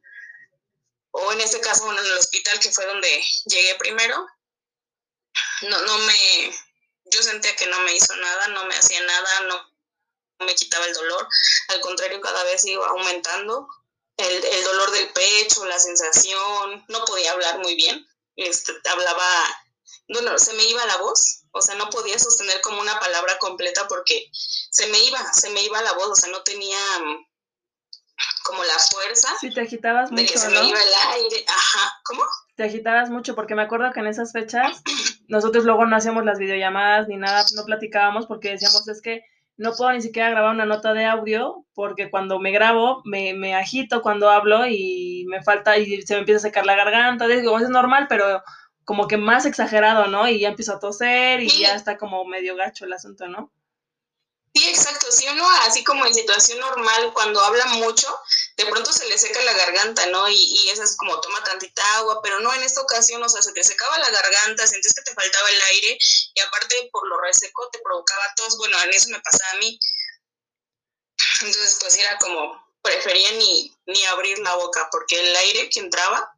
o 1.12 1.32
en 1.32 1.42
este 1.42 1.60
caso 1.60 1.92
en 1.92 1.98
el 1.98 2.12
hospital 2.18 2.60
que 2.60 2.72
fue 2.72 2.86
donde 2.86 3.24
llegué 3.46 3.76
primero, 3.76 4.26
no, 5.63 5.82
no 5.82 5.98
me, 6.00 6.54
yo 7.06 7.24
sentía 7.24 7.56
que 7.56 7.68
no 7.68 7.80
me 7.82 7.96
hizo 7.96 8.16
nada, 8.16 8.48
no 8.50 8.66
me 8.66 8.76
hacía 8.76 9.02
nada, 9.02 9.42
no 9.42 10.46
me 10.46 10.54
quitaba 10.54 10.86
el 10.86 10.94
dolor, 10.94 11.28
al 11.70 11.82
contrario 11.82 12.22
cada 12.22 12.44
vez 12.44 12.63
iba 12.66 12.88
aumentando 12.88 13.68
el, 14.18 14.46
el 14.46 14.63
dolor 14.63 14.92
del 14.92 15.10
pecho, 15.13 15.66
la 15.66 15.80
sensación, 15.80 16.86
no 16.88 17.06
podía 17.06 17.32
hablar 17.32 17.60
muy 17.60 17.76
bien, 17.76 18.08
este, 18.38 18.71
hablaba, 18.89 19.26
bueno, 20.08 20.38
se 20.38 20.54
me 20.54 20.63
iba 20.65 20.86
la 20.86 20.97
voz, 20.97 21.43
o 21.52 21.62
sea, 21.62 21.76
no 21.76 21.89
podía 21.89 22.17
sostener 22.17 22.62
como 22.62 22.80
una 22.82 23.00
palabra 23.00 23.38
completa 23.39 23.88
porque 23.88 24.30
se 24.32 24.88
me 24.88 25.00
iba, 25.04 25.34
se 25.34 25.50
me 25.50 25.62
iba 25.63 25.82
la 25.82 25.93
voz, 25.93 26.08
o 26.08 26.15
sea, 26.15 26.32
no 26.32 26.43
tenía 26.43 26.78
mm, 27.00 27.26
como 28.45 28.63
la 28.63 28.80
fuerza. 28.91 29.30
Sí, 29.41 29.54
te 29.54 29.62
agitabas 29.62 30.12
mucho, 30.12 30.23
de 30.23 30.30
que 30.30 30.38
se 30.38 30.50
me 30.50 30.63
iba 30.63 30.82
el 30.82 30.93
aire, 31.13 31.45
ajá, 31.47 32.00
¿cómo? 32.06 32.23
Te 32.56 32.63
agitabas 32.63 33.10
mucho 33.10 33.36
porque 33.36 33.56
me 33.56 33.63
acuerdo 33.63 33.91
que 33.91 34.00
en 34.00 34.08
esas 34.08 34.32
fechas 34.32 34.82
nosotros 35.28 35.65
luego 35.65 35.86
no 35.86 35.95
hacíamos 35.95 36.23
las 36.23 36.39
videollamadas 36.39 37.08
ni 37.08 37.17
nada, 37.17 37.43
no 37.56 37.65
platicábamos 37.65 38.28
porque 38.28 38.52
decíamos 38.52 38.88
es 38.88 39.02
que 39.02 39.23
no 39.58 39.74
puedo 39.74 39.91
ni 39.91 40.02
siquiera 40.02 40.30
grabar 40.30 40.54
una 40.54 40.65
nota 40.65 40.93
de 40.93 41.06
audio 41.06 41.65
porque 41.74 42.10
cuando 42.10 42.39
me 42.39 42.52
grabo 42.52 43.02
me, 43.06 43.34
me 43.34 43.56
agito 43.56 44.02
cuando 44.02 44.30
hablo 44.30 44.67
y 44.67 45.26
me 45.28 45.43
falta 45.43 45.78
y 45.78 46.02
se 46.04 46.13
me 46.13 46.20
empieza 46.22 46.39
a 46.39 46.50
secar 46.50 46.65
la 46.65 46.76
garganta, 46.76 47.28
digo, 47.28 47.58
es 47.60 47.70
normal, 47.70 48.06
pero 48.08 48.43
como 48.86 49.08
que 49.08 49.17
más 49.17 49.46
exagerado, 49.46 50.08
¿no? 50.08 50.30
Y 50.30 50.39
ya 50.39 50.50
empiezo 50.50 50.74
a 50.74 50.80
toser 50.80 51.41
y 51.41 51.50
ya 51.50 51.76
está 51.76 51.98
como 51.98 52.24
medio 52.26 52.56
gacho 52.56 52.86
el 52.86 52.93
asunto, 52.93 53.28
¿no? 53.28 53.52
Sí, 54.58 54.67
exacto. 54.67 55.12
Si 55.12 55.28
uno, 55.28 55.48
así 55.67 55.84
como 55.84 56.04
en 56.08 56.15
situación 56.15 56.58
normal, 56.60 57.13
cuando 57.13 57.39
habla 57.41 57.65
mucho, 57.67 58.08
de 58.56 58.65
pronto 58.65 58.91
se 58.91 59.08
le 59.08 59.15
seca 59.15 59.39
la 59.43 59.54
garganta, 59.54 60.08
¿no? 60.08 60.28
Y, 60.28 60.34
y 60.36 60.70
es 60.70 60.98
como 60.98 61.22
toma 61.22 61.43
tantita 61.43 61.84
agua, 61.98 62.22
pero 62.24 62.39
no 62.39 62.52
en 62.56 62.63
esta 62.63 62.82
ocasión, 62.82 63.22
o 63.22 63.30
sea, 63.30 63.43
se 63.43 63.52
te 63.52 63.63
secaba 63.63 64.00
la 64.00 64.10
garganta, 64.10 64.65
sentías 64.65 64.96
que 64.96 65.04
te 65.04 65.13
faltaba 65.13 65.48
el 65.48 65.62
aire 65.62 66.00
y 66.34 66.39
aparte 66.39 66.89
por 66.91 67.08
lo 67.08 67.22
reseco 67.22 67.70
te 67.70 67.78
provocaba 67.84 68.34
tos. 68.36 68.58
Bueno, 68.58 68.82
en 68.82 68.93
eso 68.93 69.10
me 69.10 69.20
pasaba 69.20 69.52
a 69.52 69.58
mí. 69.58 69.80
Entonces, 71.41 71.78
pues 71.80 71.96
era 71.96 72.17
como, 72.17 72.60
prefería 72.82 73.34
ni, 73.34 73.78
ni 73.86 74.04
abrir 74.06 74.39
la 74.39 74.56
boca 74.56 74.89
porque 74.91 75.20
el 75.20 75.36
aire 75.36 75.70
que 75.70 75.82
entraba 75.82 76.34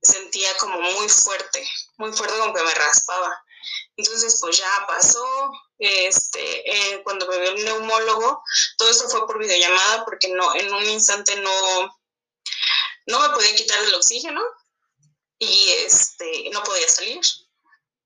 sentía 0.00 0.56
como 0.56 0.80
muy 0.80 1.10
fuerte, 1.10 1.68
muy 1.98 2.10
fuerte 2.14 2.38
como 2.38 2.54
que 2.54 2.62
me 2.62 2.72
raspaba. 2.72 3.44
Entonces, 3.96 4.38
pues 4.40 4.58
ya 4.58 4.86
pasó, 4.86 5.26
este, 5.78 6.70
eh, 6.70 7.02
cuando 7.02 7.26
me 7.26 7.38
vio 7.38 7.50
el 7.50 7.64
neumólogo, 7.64 8.42
todo 8.76 8.90
eso 8.90 9.08
fue 9.08 9.26
por 9.26 9.38
videollamada 9.38 10.04
porque 10.04 10.28
no, 10.28 10.54
en 10.54 10.72
un 10.72 10.84
instante 10.86 11.36
no, 11.36 12.00
no 13.06 13.20
me 13.20 13.34
podía 13.34 13.54
quitar 13.54 13.82
el 13.84 13.94
oxígeno 13.94 14.42
y 15.38 15.68
este, 15.84 16.50
no 16.52 16.62
podía 16.62 16.88
salir. 16.88 17.20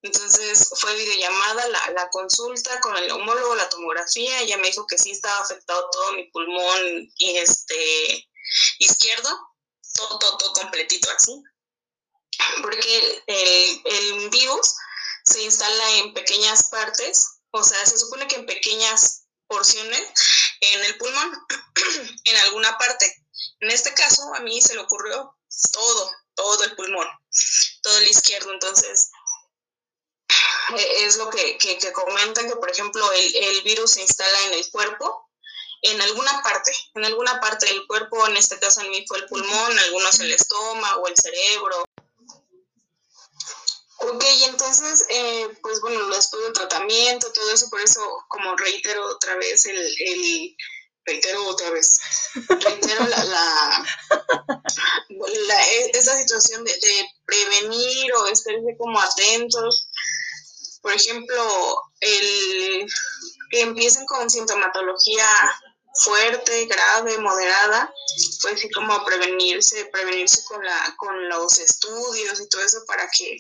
Entonces 0.03 0.71
fue 0.77 0.95
videollamada 0.97 1.69
la, 1.69 1.91
la 1.93 2.11
consulta 2.11 2.79
con 2.81 2.95
el 2.97 3.07
neumólogo, 3.07 3.55
la 3.55 3.69
tomografía, 3.71 4.41
ella 4.41 4.59
me 4.59 4.69
dijo 4.69 4.87
que 4.87 4.99
sí 4.99 5.13
estaba 5.13 5.41
afectado 5.41 5.89
todo 5.91 6.13
mi 6.13 6.25
pulmón 6.31 7.11
y 7.17 7.39
este 7.39 8.29
izquierdo, 8.79 9.31
todo, 9.95 10.19
todo, 10.19 10.37
todo 10.37 10.53
completito 10.53 11.11
así. 11.11 11.43
Porque 12.63 13.23
el, 13.27 13.83
el 13.85 14.29
virus 14.29 14.75
se 15.25 15.43
instala 15.43 15.91
en 15.99 16.15
pequeñas 16.15 16.69
partes, 16.71 17.41
o 17.51 17.63
sea, 17.63 17.85
se 17.87 17.99
supone 17.99 18.27
que 18.29 18.37
en 18.37 18.47
pequeñas 18.47 19.25
porciones 19.47 20.03
en 20.61 20.85
el 20.85 20.99
pulmón, 20.99 21.47
en 22.25 22.37
alguna 22.37 22.77
parte. 22.79 23.15
En 23.61 23.71
este 23.71 23.93
caso, 23.95 24.35
a 24.35 24.41
mí 24.41 24.61
se 24.61 24.75
le 24.75 24.81
ocurrió 24.81 25.37
todo, 25.73 26.11
todo 26.35 26.65
el 26.65 26.75
pulmón, 26.77 27.07
todo 27.83 27.99
el 27.99 28.09
izquierdo. 28.09 28.53
Entonces, 28.53 29.11
e, 30.77 31.05
es 31.05 31.17
lo 31.17 31.31
que, 31.31 31.59
que, 31.59 31.79
que 31.79 31.93
comentan 31.93 32.49
que, 32.49 32.57
por 32.57 32.71
ejemplo, 32.71 33.11
el, 33.13 33.37
el, 33.37 33.63
virus 33.63 33.93
se 33.93 34.03
instala 34.03 34.41
en 34.47 34.55
el 34.55 34.71
cuerpo, 34.71 35.31
en 35.83 36.01
alguna 36.01 36.43
parte, 36.43 36.73
en 36.95 37.05
alguna 37.05 37.41
parte 37.41 37.67
del 37.67 37.87
cuerpo, 37.87 38.27
en 38.27 38.37
este 38.37 38.59
caso 38.59 38.81
en 38.81 38.91
mí 38.91 39.05
fue 39.07 39.19
el 39.19 39.27
pulmón, 39.27 39.79
algunos 39.79 40.19
el 40.21 40.33
estómago, 40.33 41.07
el 41.09 41.17
cerebro, 41.17 41.85
Ok, 44.07 44.25
entonces, 44.45 45.07
eh, 45.09 45.49
pues 45.63 45.81
bueno, 45.81 46.07
después 46.09 46.43
del 46.43 46.53
tratamiento, 46.53 47.33
todo 47.33 47.51
eso, 47.51 47.71
por 47.71 47.81
eso, 47.81 48.01
como 48.29 48.55
reitero 48.57 49.07
otra 49.07 49.37
vez 49.37 49.65
el, 49.65 49.77
el 49.77 50.57
reitero 51.07 51.47
otra 51.47 51.71
vez, 51.71 51.99
reitero 52.49 53.07
la, 53.07 53.25
la, 55.09 55.71
e, 55.71 55.91
esa 55.95 56.19
situación 56.19 56.65
de, 56.65 56.73
de, 56.73 57.09
prevenir 57.25 58.13
o 58.15 58.27
estarse 58.27 58.77
como 58.79 59.01
atentos. 59.01 59.89
Por 60.83 60.93
ejemplo, 60.93 61.83
el 62.01 62.87
que 63.51 63.61
empiecen 63.63 64.05
con 64.05 64.29
sintomatología 64.29 65.27
fuerte, 65.95 66.67
grave, 66.67 67.17
moderada, 67.19 67.93
pues 68.43 68.61
sí 68.61 68.71
como 68.71 69.03
prevenirse, 69.05 69.87
prevenirse 69.87 70.45
con 70.45 70.63
la, 70.63 70.95
con 70.99 71.29
los 71.29 71.59
estudios 71.59 72.41
y 72.41 72.49
todo 72.49 72.63
eso 72.63 72.85
para 72.87 73.09
que 73.17 73.39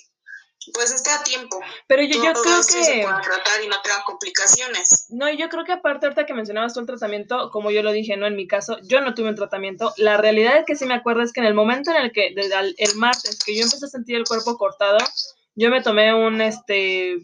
pues 0.72 0.92
esté 0.92 1.10
a 1.10 1.22
tiempo. 1.22 1.60
Pero 1.86 2.02
yo, 2.02 2.16
yo 2.16 2.32
creo 2.32 2.56
que... 2.58 2.84
Se 2.84 3.00
tratar 3.02 3.62
y 3.62 3.68
no 3.68 3.80
tenga 3.82 4.02
complicaciones. 4.04 5.06
No, 5.10 5.30
yo 5.30 5.48
creo 5.48 5.64
que 5.64 5.72
aparte 5.72 6.06
ahorita 6.06 6.26
que 6.26 6.34
mencionabas 6.34 6.74
tú 6.74 6.80
el 6.80 6.86
tratamiento, 6.86 7.50
como 7.50 7.70
yo 7.70 7.82
lo 7.82 7.92
dije, 7.92 8.16
no 8.16 8.26
en 8.26 8.36
mi 8.36 8.46
caso, 8.46 8.78
yo 8.82 9.00
no 9.00 9.14
tuve 9.14 9.28
un 9.28 9.34
tratamiento. 9.34 9.92
La 9.96 10.16
realidad 10.16 10.58
es 10.58 10.64
que 10.64 10.76
sí 10.76 10.86
me 10.86 10.94
acuerdo 10.94 11.22
es 11.22 11.32
que 11.32 11.40
en 11.40 11.46
el 11.46 11.54
momento 11.54 11.90
en 11.90 11.98
el 11.98 12.12
que, 12.12 12.32
desde 12.34 12.54
el, 12.58 12.96
martes, 12.96 13.38
que 13.44 13.56
yo 13.56 13.64
empecé 13.64 13.86
a 13.86 13.88
sentir 13.88 14.16
el 14.16 14.24
cuerpo 14.24 14.56
cortado, 14.56 14.98
yo 15.54 15.70
me 15.70 15.82
tomé 15.82 16.14
un, 16.14 16.40
este, 16.40 17.14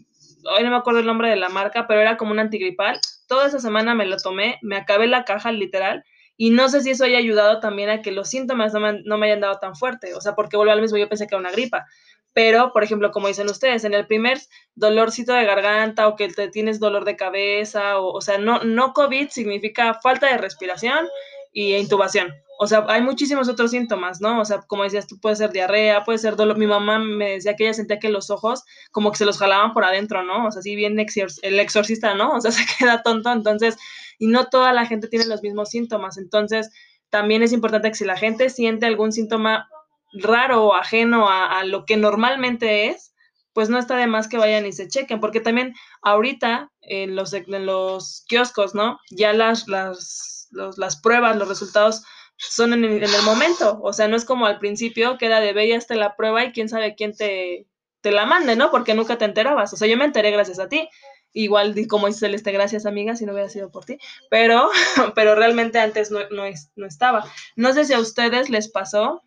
hoy 0.45 0.63
no 0.63 0.69
me 0.69 0.77
acuerdo 0.77 0.99
el 0.99 1.05
nombre 1.05 1.29
de 1.29 1.35
la 1.35 1.49
marca, 1.49 1.87
pero 1.87 2.01
era 2.01 2.17
como 2.17 2.31
un 2.31 2.39
antigripal. 2.39 2.99
Toda 3.27 3.47
esa 3.47 3.59
semana 3.59 3.95
me 3.95 4.05
lo 4.05 4.17
tomé, 4.17 4.59
me 4.61 4.77
acabé 4.77 5.07
la 5.07 5.25
caja 5.25 5.51
literal. 5.51 6.03
Y 6.37 6.49
no 6.49 6.69
sé 6.69 6.81
si 6.81 6.89
eso 6.91 7.05
haya 7.05 7.19
ayudado 7.19 7.59
también 7.59 7.89
a 7.89 8.01
que 8.01 8.11
los 8.11 8.29
síntomas 8.29 8.73
no 8.73 8.79
me, 8.79 9.03
no 9.03 9.17
me 9.17 9.27
hayan 9.27 9.41
dado 9.41 9.59
tan 9.59 9.75
fuerte. 9.75 10.15
O 10.15 10.21
sea, 10.21 10.33
porque 10.33 10.57
vuelvo 10.57 10.73
al 10.73 10.81
mismo, 10.81 10.97
yo 10.97 11.07
pensé 11.07 11.27
que 11.27 11.35
era 11.35 11.39
una 11.39 11.51
gripa 11.51 11.85
pero, 12.33 12.71
por 12.73 12.83
ejemplo, 12.83 13.11
como 13.11 13.27
dicen 13.27 13.49
ustedes, 13.49 13.83
en 13.83 13.93
el 13.93 14.07
primer 14.07 14.39
dolorcito 14.75 15.33
de 15.33 15.45
garganta 15.45 16.07
o 16.07 16.15
que 16.15 16.29
te 16.29 16.47
tienes 16.47 16.79
dolor 16.79 17.05
de 17.05 17.15
cabeza, 17.15 17.99
o, 17.99 18.11
o 18.13 18.21
sea, 18.21 18.37
no, 18.37 18.63
no 18.63 18.93
COVID 18.93 19.29
significa 19.29 19.93
falta 19.95 20.27
de 20.27 20.37
respiración 20.37 21.07
y 21.51 21.75
intubación. 21.75 22.33
O 22.63 22.67
sea, 22.67 22.85
hay 22.89 23.01
muchísimos 23.01 23.49
otros 23.49 23.71
síntomas, 23.71 24.21
¿no? 24.21 24.39
O 24.39 24.45
sea, 24.45 24.59
como 24.61 24.83
decías 24.83 25.07
tú, 25.07 25.19
puede 25.19 25.35
ser 25.35 25.51
diarrea, 25.51 26.03
puede 26.03 26.19
ser 26.19 26.35
dolor. 26.35 26.59
Mi 26.59 26.67
mamá 26.67 26.99
me 26.99 27.31
decía 27.31 27.55
que 27.55 27.63
ella 27.63 27.73
sentía 27.73 27.97
que 27.97 28.09
los 28.09 28.29
ojos 28.29 28.63
como 28.91 29.11
que 29.11 29.17
se 29.17 29.25
los 29.25 29.39
jalaban 29.39 29.73
por 29.73 29.83
adentro, 29.83 30.23
¿no? 30.23 30.45
O 30.45 30.51
sea, 30.51 30.61
si 30.61 30.75
bien 30.75 30.97
el 30.99 31.59
exorcista, 31.59 32.13
¿no? 32.13 32.33
O 32.35 32.39
sea, 32.39 32.51
se 32.51 32.63
queda 32.77 33.01
tonto, 33.01 33.31
entonces, 33.31 33.77
y 34.19 34.27
no 34.27 34.45
toda 34.45 34.73
la 34.73 34.85
gente 34.85 35.07
tiene 35.07 35.25
los 35.25 35.41
mismos 35.41 35.69
síntomas. 35.69 36.19
Entonces, 36.19 36.69
también 37.09 37.41
es 37.41 37.51
importante 37.51 37.89
que 37.89 37.95
si 37.95 38.05
la 38.05 38.15
gente 38.15 38.49
siente 38.49 38.85
algún 38.85 39.11
síntoma 39.11 39.67
raro 40.13 40.65
o 40.65 40.73
ajeno 40.73 41.27
a, 41.29 41.63
lo 41.63 41.85
que 41.85 41.97
normalmente 41.97 42.87
es, 42.87 43.13
pues 43.53 43.69
no 43.69 43.77
está 43.77 43.97
de 43.97 44.07
más 44.07 44.27
que 44.27 44.37
vayan 44.37 44.65
y 44.65 44.71
se 44.71 44.87
chequen, 44.87 45.19
porque 45.19 45.41
también 45.41 45.73
ahorita 46.01 46.71
en 46.81 47.15
los, 47.15 47.33
en 47.33 47.65
los 47.65 48.23
kioscos, 48.27 48.75
¿no? 48.75 48.97
Ya 49.09 49.33
las, 49.33 49.67
las, 49.67 50.49
las 50.51 51.01
pruebas, 51.01 51.35
los 51.35 51.47
resultados 51.47 52.03
son 52.37 52.73
en, 52.73 52.83
el 52.83 53.21
momento, 53.23 53.79
o 53.83 53.93
sea, 53.93 54.07
no 54.07 54.15
es 54.15 54.25
como 54.25 54.45
al 54.45 54.59
principio 54.59 55.17
que 55.17 55.27
era 55.27 55.39
de 55.39 55.53
ve 55.53 55.75
hasta 55.75 55.95
la 55.95 56.15
prueba 56.15 56.43
y 56.43 56.51
quién 56.51 56.69
sabe 56.69 56.95
quién 56.95 57.15
te, 57.15 57.67
te 58.01 58.11
la 58.11 58.25
mande, 58.25 58.55
¿no? 58.55 58.71
Porque 58.71 58.95
nunca 58.95 59.17
te 59.17 59.25
enterabas, 59.25 59.73
o 59.73 59.77
sea, 59.77 59.87
yo 59.87 59.97
me 59.97 60.05
enteré 60.05 60.31
gracias 60.31 60.59
a 60.59 60.67
ti, 60.67 60.89
Igual 61.33 61.75
como 61.87 62.07
dice 62.07 62.19
Celeste, 62.19 62.51
gracias 62.51 62.85
amiga, 62.85 63.15
si 63.15 63.25
no 63.25 63.31
hubiera 63.31 63.47
sido 63.47 63.71
por 63.71 63.85
ti, 63.85 63.97
pero, 64.29 64.69
pero 65.15 65.35
realmente 65.35 65.79
antes 65.79 66.11
no, 66.11 66.19
no, 66.29 66.43
no 66.75 66.85
estaba. 66.85 67.25
No 67.55 67.73
sé 67.73 67.85
si 67.85 67.93
a 67.93 67.99
ustedes 67.99 68.49
les 68.49 68.69
pasó, 68.69 69.23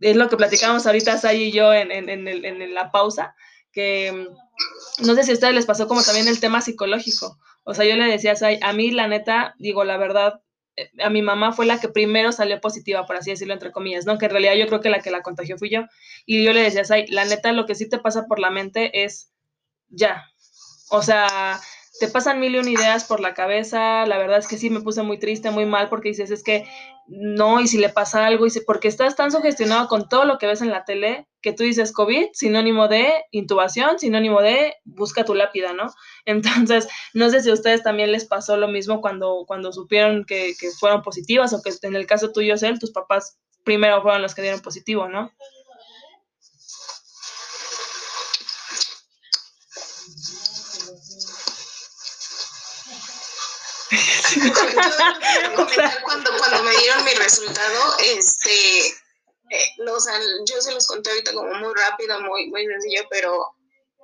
es 0.00 0.16
lo 0.16 0.28
que 0.28 0.36
platicamos 0.36 0.86
ahorita 0.86 1.18
Say 1.18 1.44
y 1.44 1.52
yo 1.52 1.72
en, 1.72 1.90
en, 1.90 2.08
en, 2.08 2.28
en 2.28 2.74
la 2.74 2.90
pausa, 2.90 3.34
que 3.72 4.12
mm, 4.12 5.04
no 5.06 5.14
sé 5.14 5.24
si 5.24 5.30
a 5.30 5.34
ustedes 5.34 5.54
les 5.54 5.66
pasó 5.66 5.86
como 5.88 6.02
también 6.02 6.28
el 6.28 6.40
tema 6.40 6.60
psicológico. 6.60 7.38
O 7.64 7.74
sea, 7.74 7.84
yo 7.84 7.96
le 7.96 8.06
decía 8.06 8.32
a 8.32 8.36
Say, 8.36 8.58
a 8.62 8.72
mí 8.72 8.90
la 8.90 9.08
neta, 9.08 9.54
digo 9.58 9.84
la 9.84 9.96
verdad, 9.96 10.40
eh, 10.76 10.90
a 11.02 11.10
mi 11.10 11.22
mamá 11.22 11.52
fue 11.52 11.66
la 11.66 11.80
que 11.80 11.88
primero 11.88 12.32
salió 12.32 12.60
positiva, 12.60 13.06
por 13.06 13.16
así 13.16 13.30
decirlo, 13.30 13.54
entre 13.54 13.72
comillas, 13.72 14.06
¿no? 14.06 14.18
Que 14.18 14.26
en 14.26 14.30
realidad 14.32 14.54
yo 14.54 14.66
creo 14.66 14.80
que 14.80 14.90
la 14.90 15.00
que 15.00 15.10
la 15.10 15.22
contagió 15.22 15.58
fui 15.58 15.70
yo. 15.70 15.82
Y 16.24 16.44
yo 16.44 16.52
le 16.52 16.62
decía, 16.62 16.84
Say, 16.84 17.06
la 17.08 17.24
neta, 17.24 17.52
lo 17.52 17.66
que 17.66 17.74
sí 17.74 17.88
te 17.88 17.98
pasa 17.98 18.26
por 18.26 18.38
la 18.38 18.50
mente 18.50 19.04
es 19.04 19.32
ya. 19.88 20.24
O 20.90 21.02
sea, 21.02 21.60
te 21.98 22.08
pasan 22.08 22.40
mil 22.40 22.54
y 22.54 22.58
un 22.58 22.68
ideas 22.68 23.04
por 23.04 23.20
la 23.20 23.34
cabeza, 23.34 24.06
la 24.06 24.18
verdad 24.18 24.38
es 24.38 24.46
que 24.46 24.58
sí 24.58 24.70
me 24.70 24.80
puse 24.80 25.02
muy 25.02 25.18
triste, 25.18 25.50
muy 25.50 25.66
mal, 25.66 25.88
porque 25.88 26.10
dices, 26.10 26.30
es 26.30 26.42
que 26.42 26.66
no, 27.08 27.60
y 27.60 27.68
si 27.68 27.78
le 27.78 27.88
pasa 27.88 28.26
algo, 28.26 28.46
y 28.46 28.50
si, 28.50 28.60
porque 28.60 28.88
estás 28.88 29.16
tan 29.16 29.30
sugestionado 29.30 29.88
con 29.88 30.08
todo 30.08 30.24
lo 30.24 30.38
que 30.38 30.46
ves 30.46 30.60
en 30.60 30.70
la 30.70 30.84
tele, 30.84 31.28
que 31.40 31.52
tú 31.52 31.62
dices 31.62 31.92
COVID, 31.92 32.26
sinónimo 32.32 32.88
de 32.88 33.08
intubación, 33.30 33.98
sinónimo 33.98 34.42
de 34.42 34.74
busca 34.84 35.24
tu 35.24 35.34
lápida, 35.34 35.72
¿no? 35.72 35.86
Entonces, 36.24 36.88
no 37.14 37.30
sé 37.30 37.40
si 37.40 37.50
a 37.50 37.54
ustedes 37.54 37.82
también 37.82 38.12
les 38.12 38.24
pasó 38.24 38.56
lo 38.56 38.68
mismo 38.68 39.00
cuando, 39.00 39.44
cuando 39.46 39.72
supieron 39.72 40.24
que, 40.24 40.54
que 40.58 40.70
fueron 40.70 41.02
positivas, 41.02 41.52
o 41.52 41.62
que 41.62 41.70
en 41.82 41.96
el 41.96 42.06
caso 42.06 42.32
tuyo, 42.32 42.56
Cel, 42.56 42.78
tus 42.78 42.90
papás 42.90 43.38
primero 43.64 44.02
fueron 44.02 44.22
los 44.22 44.34
que 44.34 44.42
dieron 44.42 44.60
positivo, 44.60 45.08
¿no? 45.08 45.32
cuando, 56.04 56.36
cuando 56.38 56.62
me 56.62 56.76
dieron 56.76 57.04
mi 57.04 57.14
resultado, 57.14 57.96
este, 57.98 58.86
eh, 59.50 59.74
yo 59.78 60.60
se 60.60 60.72
los 60.72 60.86
conté 60.86 61.10
ahorita 61.10 61.32
como 61.32 61.54
muy 61.54 61.74
rápido, 61.74 62.20
muy, 62.20 62.48
muy 62.48 62.66
sencillo, 62.66 63.06
pero 63.10 63.56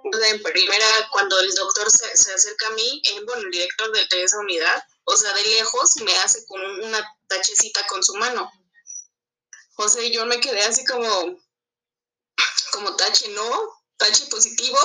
en 0.04 0.42
primera, 0.42 0.86
cuando 1.10 1.38
el 1.40 1.54
doctor 1.54 1.90
se, 1.90 2.16
se 2.16 2.34
acerca 2.34 2.68
a 2.68 2.70
mí, 2.70 3.02
eh, 3.04 3.20
bueno, 3.24 3.42
el 3.42 3.50
director 3.50 3.92
de, 3.92 4.22
esa 4.22 4.38
unidad, 4.38 4.84
o 5.04 5.16
sea, 5.16 5.32
de 5.34 5.42
lejos 5.42 5.96
me 6.02 6.16
hace 6.18 6.44
con 6.46 6.60
una 6.60 7.16
tachecita 7.28 7.86
con 7.86 8.02
su 8.02 8.14
mano. 8.14 8.50
O 9.76 9.88
sea, 9.88 10.02
yo 10.08 10.26
me 10.26 10.40
quedé 10.40 10.62
así 10.62 10.84
como, 10.84 11.40
como 12.72 12.96
tache, 12.96 13.28
¿no? 13.30 13.81
Tache 13.96 14.26
positivo 14.26 14.78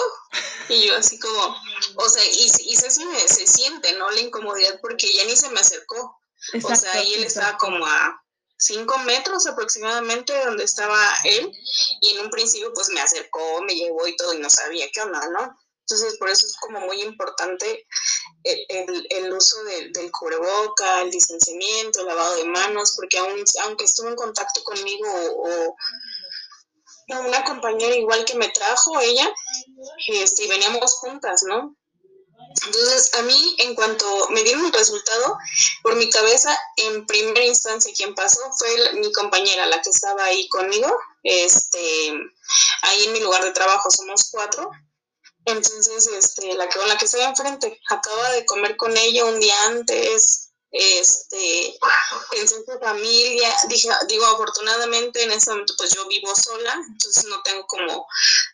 y 0.69 0.85
yo 0.87 0.97
así 0.97 1.19
como, 1.19 1.55
o 1.95 2.09
sea, 2.09 2.23
y, 2.25 2.45
y 2.45 2.75
se, 2.75 2.89
se, 2.89 3.47
siente, 3.47 3.93
¿no? 3.97 4.09
La 4.11 4.21
incomodidad 4.21 4.79
porque 4.81 5.11
ya 5.13 5.25
ni 5.25 5.35
se 5.35 5.49
me 5.49 5.59
acercó. 5.59 6.19
o 6.63 6.75
sea, 6.75 6.93
ahí 6.93 7.13
él 7.15 7.23
estaba 7.23 7.57
como 7.57 7.85
a 7.85 8.21
cinco 8.57 8.97
metros 8.99 9.47
aproximadamente 9.47 10.33
de 10.33 10.45
donde 10.45 10.63
estaba 10.63 10.99
él 11.23 11.51
y 12.01 12.09
en 12.11 12.25
un 12.25 12.29
principio 12.29 12.73
pues 12.73 12.89
me 12.89 13.01
acercó, 13.01 13.61
me 13.61 13.75
llevó 13.75 14.07
y 14.07 14.15
todo 14.15 14.33
y 14.33 14.39
no 14.39 14.49
sabía 14.49 14.87
qué 14.91 15.01
onda, 15.01 15.27
¿no? 15.29 15.55
Entonces 15.81 16.17
por 16.17 16.29
eso 16.29 16.45
es 16.45 16.55
como 16.57 16.81
muy 16.81 17.01
importante 17.01 17.87
el, 18.43 19.07
el, 19.09 19.33
uso 19.33 19.63
del 19.63 20.11
cubreboca, 20.11 21.01
el 21.01 21.11
distanciamiento, 21.11 22.01
el 22.01 22.07
lavado 22.07 22.35
de 22.35 22.45
manos, 22.45 22.93
porque 22.95 23.17
aun, 23.17 23.43
aunque 23.63 23.85
estuvo 23.85 24.09
en 24.09 24.15
contacto 24.15 24.63
conmigo 24.63 25.07
o 25.37 25.75
una 27.15 27.43
compañera 27.43 27.95
igual 27.95 28.25
que 28.25 28.35
me 28.35 28.49
trajo 28.49 28.99
ella, 28.99 29.33
este, 30.07 30.43
y 30.43 30.47
veníamos 30.49 30.93
juntas, 30.95 31.43
¿no? 31.43 31.75
Entonces, 32.65 33.13
a 33.15 33.21
mí, 33.21 33.55
en 33.59 33.75
cuanto 33.75 34.29
me 34.29 34.43
dieron 34.43 34.65
el 34.65 34.73
resultado, 34.73 35.37
por 35.83 35.95
mi 35.95 36.09
cabeza, 36.09 36.57
en 36.77 37.05
primera 37.05 37.45
instancia, 37.45 37.93
quien 37.95 38.15
pasó 38.15 38.39
fue 38.57 38.93
mi 38.93 39.11
compañera, 39.11 39.65
la 39.67 39.81
que 39.81 39.89
estaba 39.89 40.25
ahí 40.25 40.47
conmigo, 40.49 40.93
este, 41.23 42.13
ahí 42.81 43.03
en 43.05 43.13
mi 43.13 43.19
lugar 43.19 43.43
de 43.43 43.51
trabajo, 43.51 43.89
somos 43.89 44.29
cuatro. 44.31 44.69
Entonces, 45.45 46.07
este, 46.07 46.55
la 46.55 46.67
que, 46.67 46.79
la 46.87 46.97
que 46.97 47.05
estaba 47.05 47.25
enfrente, 47.25 47.79
acaba 47.89 48.31
de 48.31 48.45
comer 48.45 48.75
con 48.75 48.95
ella 48.97 49.25
un 49.25 49.39
día 49.39 49.55
antes, 49.67 50.46
este, 50.71 51.80
en 52.34 52.47
su 52.47 52.63
familia, 52.82 53.56
dije, 53.69 53.89
digo, 54.08 54.25
afortunadamente 54.25 55.23
en 55.23 55.32
ese 55.32 55.49
momento 55.51 55.73
pues 55.77 55.93
yo 55.93 56.08
vivo 56.08 56.36
sola, 56.36 56.73
entonces 56.88 57.25
no 57.25 57.41
tengo 57.43 57.65
como, 57.67 58.08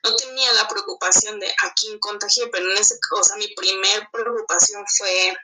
no 0.03 0.15
tenía 0.15 0.53
la 0.53 0.67
preocupación 0.67 1.39
de 1.39 1.47
a 1.47 1.73
quién 1.73 1.97
contagié, 1.99 2.47
pero 2.47 2.71
en 2.71 2.77
ese, 2.77 2.99
cosa 3.09 3.35
mi 3.37 3.47
primer 3.55 4.07
preocupación 4.11 4.85
fue, 4.97 5.35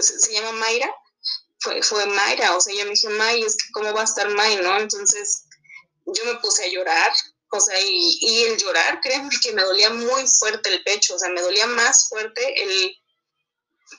se, 0.00 0.32
llama 0.32 0.52
Mayra, 0.52 0.94
fue, 1.60 1.82
fue 1.82 2.06
Mayra, 2.06 2.56
o 2.56 2.60
sea, 2.60 2.74
yo 2.74 2.84
me 2.84 2.90
dije, 2.90 3.08
May, 3.08 3.42
es 3.42 3.56
que 3.56 3.72
cómo 3.72 3.92
va 3.92 4.02
a 4.02 4.04
estar 4.04 4.28
May, 4.30 4.56
¿no? 4.56 4.78
Entonces 4.78 5.46
yo 6.06 6.24
me 6.26 6.36
puse 6.36 6.64
a 6.64 6.68
llorar, 6.68 7.12
o 7.50 7.60
sea, 7.60 7.80
y, 7.80 8.18
y 8.20 8.44
el 8.44 8.56
llorar, 8.56 9.00
créeme 9.00 9.30
que 9.42 9.52
me 9.52 9.64
dolía 9.64 9.90
muy 9.90 10.24
fuerte 10.28 10.68
el 10.68 10.84
pecho, 10.84 11.16
o 11.16 11.18
sea, 11.18 11.30
me 11.30 11.42
dolía 11.42 11.66
más 11.66 12.08
fuerte 12.08 12.62
el, 12.62 12.96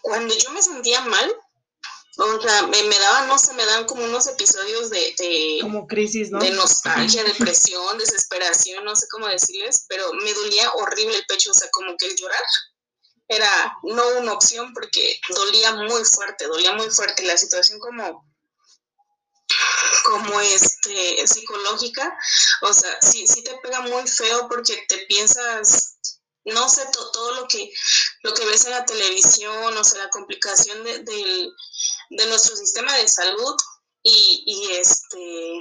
cuando 0.01 0.33
yo 0.33 0.51
me 0.51 0.61
sentía 0.61 1.01
mal, 1.01 1.35
o 2.25 2.41
sea, 2.41 2.63
me, 2.67 2.83
me 2.83 2.99
daban, 2.99 3.27
no 3.27 3.37
sé, 3.39 3.53
me 3.53 3.65
dan 3.65 3.85
como 3.85 4.03
unos 4.03 4.27
episodios 4.27 4.89
de, 4.89 5.15
de... 5.17 5.59
Como 5.61 5.87
crisis, 5.87 6.31
¿no? 6.31 6.39
De 6.39 6.51
nostalgia, 6.51 7.23
depresión, 7.23 7.97
desesperación, 7.97 8.83
no 8.83 8.95
sé 8.95 9.07
cómo 9.09 9.27
decirles, 9.27 9.85
pero 9.87 10.11
me 10.13 10.33
dolía 10.33 10.71
horrible 10.73 11.15
el 11.15 11.25
pecho, 11.25 11.51
o 11.51 11.53
sea, 11.53 11.69
como 11.71 11.95
que 11.97 12.07
el 12.07 12.15
llorar 12.15 12.43
era 13.29 13.77
no 13.83 14.03
una 14.17 14.33
opción 14.33 14.73
porque 14.73 15.19
dolía 15.29 15.73
muy 15.75 16.03
fuerte, 16.03 16.47
dolía 16.47 16.73
muy 16.73 16.89
fuerte. 16.89 17.23
La 17.23 17.37
situación 17.37 17.79
como 17.79 18.27
como 20.05 20.41
este 20.41 21.27
psicológica, 21.27 22.17
o 22.61 22.73
sea, 22.73 22.97
sí, 23.01 23.27
sí 23.27 23.43
te 23.43 23.55
pega 23.61 23.81
muy 23.81 24.07
feo 24.07 24.47
porque 24.47 24.83
te 24.87 24.97
piensas 25.07 25.99
no 26.45 26.69
sé, 26.69 26.83
todo 26.91 27.35
lo 27.35 27.47
que, 27.47 27.71
lo 28.23 28.33
que 28.33 28.45
ves 28.45 28.65
en 28.65 28.71
la 28.71 28.85
televisión, 28.85 29.77
o 29.77 29.83
sea, 29.83 30.03
la 30.03 30.09
complicación 30.09 30.83
de, 30.83 31.49
de 32.09 32.25
nuestro 32.27 32.55
sistema 32.55 32.95
de 32.97 33.07
salud 33.07 33.55
y, 34.03 34.43
y, 34.45 34.71
este 34.73 35.59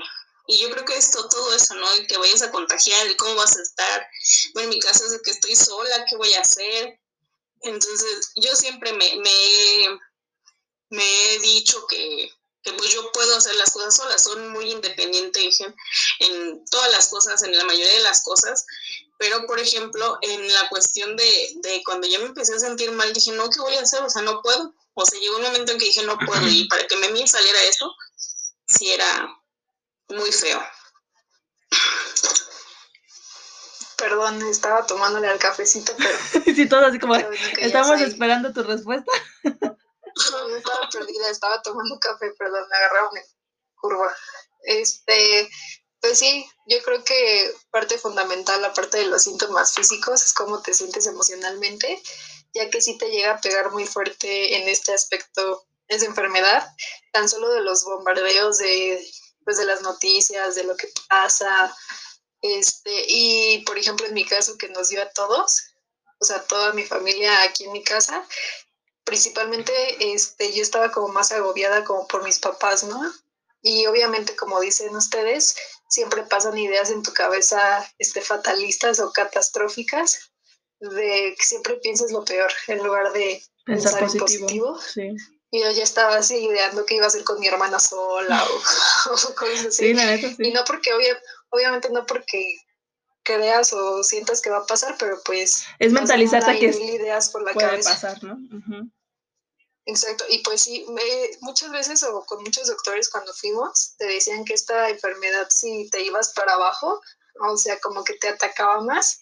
y 0.51 0.59
yo 0.59 0.71
creo 0.71 0.85
que 0.85 0.97
esto 0.97 1.29
todo 1.29 1.55
eso 1.55 1.75
no 1.75 1.97
y 1.97 2.07
que 2.07 2.17
vayas 2.17 2.43
a 2.43 2.51
contagiar 2.51 3.11
y 3.11 3.17
cómo 3.17 3.35
vas 3.35 3.57
a 3.57 3.63
estar. 3.63 4.07
Bueno 4.55 4.71
en 4.71 4.75
mi 4.75 4.81
caso 4.81 5.05
es 5.05 5.21
que 5.23 5.31
estoy 5.31 5.55
sola 5.55 6.07
qué 6.09 6.17
voy 6.17 6.33
a 6.35 6.41
hacer 6.41 6.99
entonces 7.63 8.33
yo 8.37 8.55
siempre 8.55 8.93
me, 8.93 9.17
me, 9.17 9.99
me 10.91 11.35
he 11.35 11.39
dicho 11.41 11.87
que, 11.87 12.31
que, 12.63 12.73
pues 12.73 12.93
yo 12.93 13.11
puedo 13.13 13.37
hacer 13.37 13.55
las 13.57 13.71
cosas 13.71 13.97
sola. 13.97 14.19
Soy 14.19 14.41
muy 14.49 14.71
independiente 14.71 15.49
en 16.21 16.65
todas 16.67 16.91
las 16.93 17.09
cosas 17.09 17.43
en 17.43 17.57
la 17.57 17.65
mayoría 17.65 17.93
de 17.95 18.03
las 18.03 18.23
cosas. 18.23 18.65
Pero 19.19 19.47
por 19.47 19.59
ejemplo 19.59 20.19
en 20.23 20.53
la 20.53 20.69
cuestión 20.69 21.17
de, 21.17 21.51
de 21.63 21.83
cuando 21.85 22.07
ya 22.07 22.19
me 22.21 22.27
empecé 22.27 22.55
a 22.55 22.61
sentir 22.61 22.93
mal 22.93 23.13
dije 23.13 23.33
no 23.33 23.51
qué 23.51 23.61
voy 23.61 23.75
a 23.75 23.83
hacer 23.83 24.01
o 24.03 24.11
sea 24.11 24.23
no 24.23 24.43
puedo 24.43 24.75
o 25.01 25.07
sea, 25.07 25.21
llegó 25.21 25.37
un 25.37 25.43
momento 25.43 25.73
en 25.73 25.79
que 25.79 25.85
dije, 25.85 26.03
no 26.03 26.19
puedo, 26.19 26.47
y 26.49 26.67
para 26.67 26.87
que 26.87 26.97
me 26.97 27.27
saliera 27.27 27.63
eso, 27.63 27.95
sí 28.67 28.91
era 28.91 29.29
muy 30.09 30.33
feo. 30.33 30.61
Perdón, 33.97 34.43
estaba 34.49 34.87
tomándole 34.87 35.29
al 35.29 35.39
cafecito, 35.39 35.93
pero... 35.97 36.19
sí, 36.45 36.69
todo 36.69 36.87
así 36.87 36.99
como, 36.99 37.15
estamos 37.59 38.01
esperando 38.01 38.53
tu 38.53 38.65
respuesta. 38.65 39.13
no, 39.45 40.57
estaba 40.57 40.89
perdida, 40.91 41.31
estaba 41.31 41.63
tomando 41.63 41.99
café, 42.01 42.33
perdón, 42.37 42.65
me 42.69 42.77
agarraba 42.77 43.11
una 43.11 43.21
curva. 43.77 44.17
Este, 44.63 45.49
pues 46.01 46.19
sí, 46.19 46.45
yo 46.67 46.83
creo 46.83 47.05
que 47.05 47.55
parte 47.71 47.99
fundamental, 47.99 48.65
aparte 48.65 48.99
de 48.99 49.07
los 49.07 49.23
síntomas 49.23 49.75
físicos, 49.75 50.25
es 50.25 50.33
cómo 50.33 50.61
te 50.61 50.75
sientes 50.75 51.07
emocionalmente 51.07 52.03
ya 52.59 52.71
que 52.71 52.81
sí 52.81 52.99
te 52.99 53.09
llega 53.09 53.33
a 53.33 53.41
pegar 53.41 53.71
muy 53.71 53.87
fuerte 53.87 54.57
en 54.57 54.69
este 54.69 54.93
aspecto 54.93 55.65
esa 55.87 56.05
enfermedad, 56.05 56.69
tan 57.13 57.29
solo 57.29 57.51
de 57.51 57.63
los 57.63 57.85
bombardeos 57.85 58.59
de, 58.59 59.03
pues, 59.45 59.57
de 59.57 59.65
las 59.65 59.81
noticias, 59.81 60.55
de 60.55 60.65
lo 60.65 60.77
que 60.77 60.89
pasa, 61.09 61.75
este, 62.43 63.05
y 63.09 63.65
por 63.65 63.79
ejemplo 63.79 64.07
en 64.07 64.15
mi 64.15 64.25
caso 64.25 64.59
que 64.59 64.69
nos 64.69 64.89
dio 64.89 65.03
a 65.03 65.11
todos, 65.11 65.63
o 66.21 66.25
sea, 66.25 66.43
toda 66.45 66.73
mi 66.73 66.85
familia 66.85 67.43
aquí 67.43 67.65
en 67.65 67.73
mi 67.73 67.83
casa, 67.83 68.25
principalmente 69.05 70.13
este, 70.13 70.53
yo 70.53 70.63
estaba 70.63 70.91
como 70.91 71.09
más 71.09 71.33
agobiada 71.33 71.85
como 71.85 72.07
por 72.07 72.23
mis 72.23 72.39
papás, 72.39 72.85
¿no? 72.85 73.01
Y 73.63 73.87
obviamente, 73.87 74.37
como 74.37 74.61
dicen 74.61 74.95
ustedes, 74.95 75.57
siempre 75.89 76.23
pasan 76.23 76.59
ideas 76.59 76.91
en 76.91 77.03
tu 77.03 77.13
cabeza 77.13 77.91
este, 77.99 78.21
fatalistas 78.21 79.01
o 79.01 79.13
catastróficas 79.13 80.31
de 80.81 81.35
que 81.37 81.45
siempre 81.45 81.77
pienses 81.77 82.13
lo 82.13 82.25
peor 82.25 82.51
en 82.69 82.79
lugar 82.79 83.13
de 83.13 83.43
pensar, 83.65 84.03
en 84.03 84.19
positivo. 84.19 84.79
Y 85.51 85.63
yo 85.63 85.71
ya 85.71 85.83
estaba 85.83 86.17
así 86.17 86.37
ideando 86.37 86.85
que 86.85 86.97
iba 86.97 87.07
a 87.07 87.11
ser 87.11 87.25
con 87.25 87.41
mi 87.41 87.47
hermana 87.47 87.79
sola 87.79 88.45
o, 88.45 89.35
cosas 89.35 89.67
así. 89.67 89.95
Y 90.39 90.53
no 90.53 90.65
porque, 90.67 90.91
obviamente 91.51 91.89
no 91.91 92.05
porque 92.05 92.57
creas 93.23 93.73
o 93.73 94.03
sientas 94.03 94.41
que 94.41 94.51
va 94.51 94.59
a 94.59 94.67
pasar, 94.67 94.97
pero 94.99 95.21
pues... 95.25 95.65
Es 95.79 95.93
mentalizarte 95.93 96.59
que 96.59 96.67
ideas 96.67 97.31
por 97.31 97.43
la 97.45 97.53
puede 97.53 97.69
cabeza. 97.69 97.91
pasar, 97.91 98.25
¿no? 98.25 98.39
Exacto, 99.89 100.25
y 100.29 100.43
pues 100.43 100.61
sí, 100.61 100.85
muchas 101.41 101.71
veces 101.71 102.03
o 102.03 102.23
con 102.27 102.43
muchos 102.43 102.67
doctores 102.67 103.09
cuando 103.09 103.33
fuimos, 103.33 103.95
te 103.97 104.05
decían 104.05 104.45
que 104.45 104.53
esta 104.53 104.91
enfermedad 104.91 105.47
si 105.49 105.89
te 105.89 106.03
ibas 106.03 106.35
para 106.35 106.53
abajo, 106.53 107.01
o 107.41 107.57
sea, 107.57 107.79
como 107.81 108.05
que 108.05 108.13
te 108.15 108.29
atacaba 108.29 108.83
más. 108.83 109.21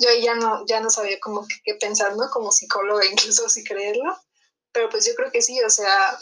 Yo 0.00 0.10
ya 0.20 0.34
no, 0.34 0.64
ya 0.66 0.80
no 0.80 0.90
sabía 0.90 1.18
como 1.20 1.46
qué 1.64 1.74
pensar, 1.74 2.16
¿no? 2.16 2.30
Como 2.30 2.52
psicóloga, 2.52 3.04
incluso 3.06 3.48
si 3.48 3.64
creerlo. 3.64 4.16
Pero 4.72 4.88
pues 4.90 5.06
yo 5.06 5.14
creo 5.14 5.30
que 5.32 5.42
sí, 5.42 5.60
o 5.62 5.70
sea, 5.70 6.18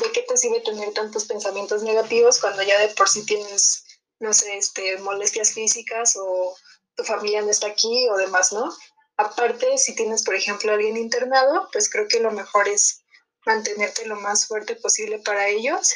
¿de 0.00 0.12
qué 0.12 0.22
te 0.22 0.36
sirve 0.36 0.60
tener 0.60 0.92
tantos 0.94 1.26
pensamientos 1.26 1.82
negativos 1.82 2.40
cuando 2.40 2.62
ya 2.62 2.78
de 2.78 2.88
por 2.94 3.08
sí 3.08 3.24
tienes, 3.26 3.84
no 4.20 4.32
sé, 4.32 4.56
este, 4.56 4.98
molestias 4.98 5.52
físicas 5.52 6.16
o 6.16 6.56
tu 6.96 7.04
familia 7.04 7.42
no 7.42 7.50
está 7.50 7.68
aquí 7.68 8.08
o 8.08 8.16
demás, 8.16 8.52
¿no? 8.52 8.72
Aparte, 9.16 9.78
si 9.78 9.94
tienes, 9.94 10.24
por 10.24 10.34
ejemplo, 10.34 10.72
alguien 10.72 10.96
internado, 10.96 11.68
pues 11.72 11.90
creo 11.90 12.08
que 12.08 12.20
lo 12.20 12.30
mejor 12.30 12.68
es 12.68 13.02
mantenerte 13.44 14.06
lo 14.06 14.16
más 14.16 14.46
fuerte 14.46 14.76
posible 14.76 15.18
para 15.18 15.48
ellos. 15.48 15.94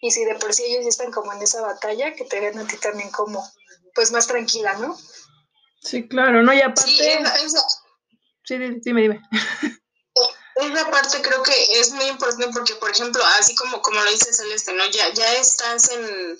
Y 0.00 0.10
si 0.10 0.24
de 0.24 0.34
por 0.34 0.52
sí 0.52 0.64
ellos 0.64 0.86
están 0.86 1.12
como 1.12 1.32
en 1.32 1.42
esa 1.42 1.62
batalla, 1.62 2.14
que 2.14 2.24
te 2.24 2.40
vean 2.40 2.58
a 2.58 2.66
ti 2.66 2.76
también 2.76 3.10
como, 3.10 3.48
pues 3.94 4.10
más 4.10 4.26
tranquila, 4.26 4.74
¿no? 4.74 4.96
Sí, 5.84 6.08
claro, 6.08 6.42
¿no? 6.42 6.52
Y 6.52 6.60
aparte... 6.60 6.90
Sí, 6.90 7.00
esa, 7.00 7.62
Sí, 8.44 8.58
dime, 8.58 9.02
dime. 9.02 9.22
Esa 10.56 10.88
parte 10.88 11.20
creo 11.20 11.42
que 11.42 11.80
es 11.80 11.90
muy 11.90 12.04
importante 12.04 12.48
porque, 12.52 12.76
por 12.76 12.90
ejemplo, 12.90 13.20
así 13.38 13.56
como, 13.56 13.82
como 13.82 14.00
lo 14.00 14.10
dice 14.10 14.32
Celeste, 14.32 14.72
¿no? 14.72 14.86
Ya, 14.86 15.12
ya 15.12 15.34
estás 15.34 15.90
en... 15.90 16.38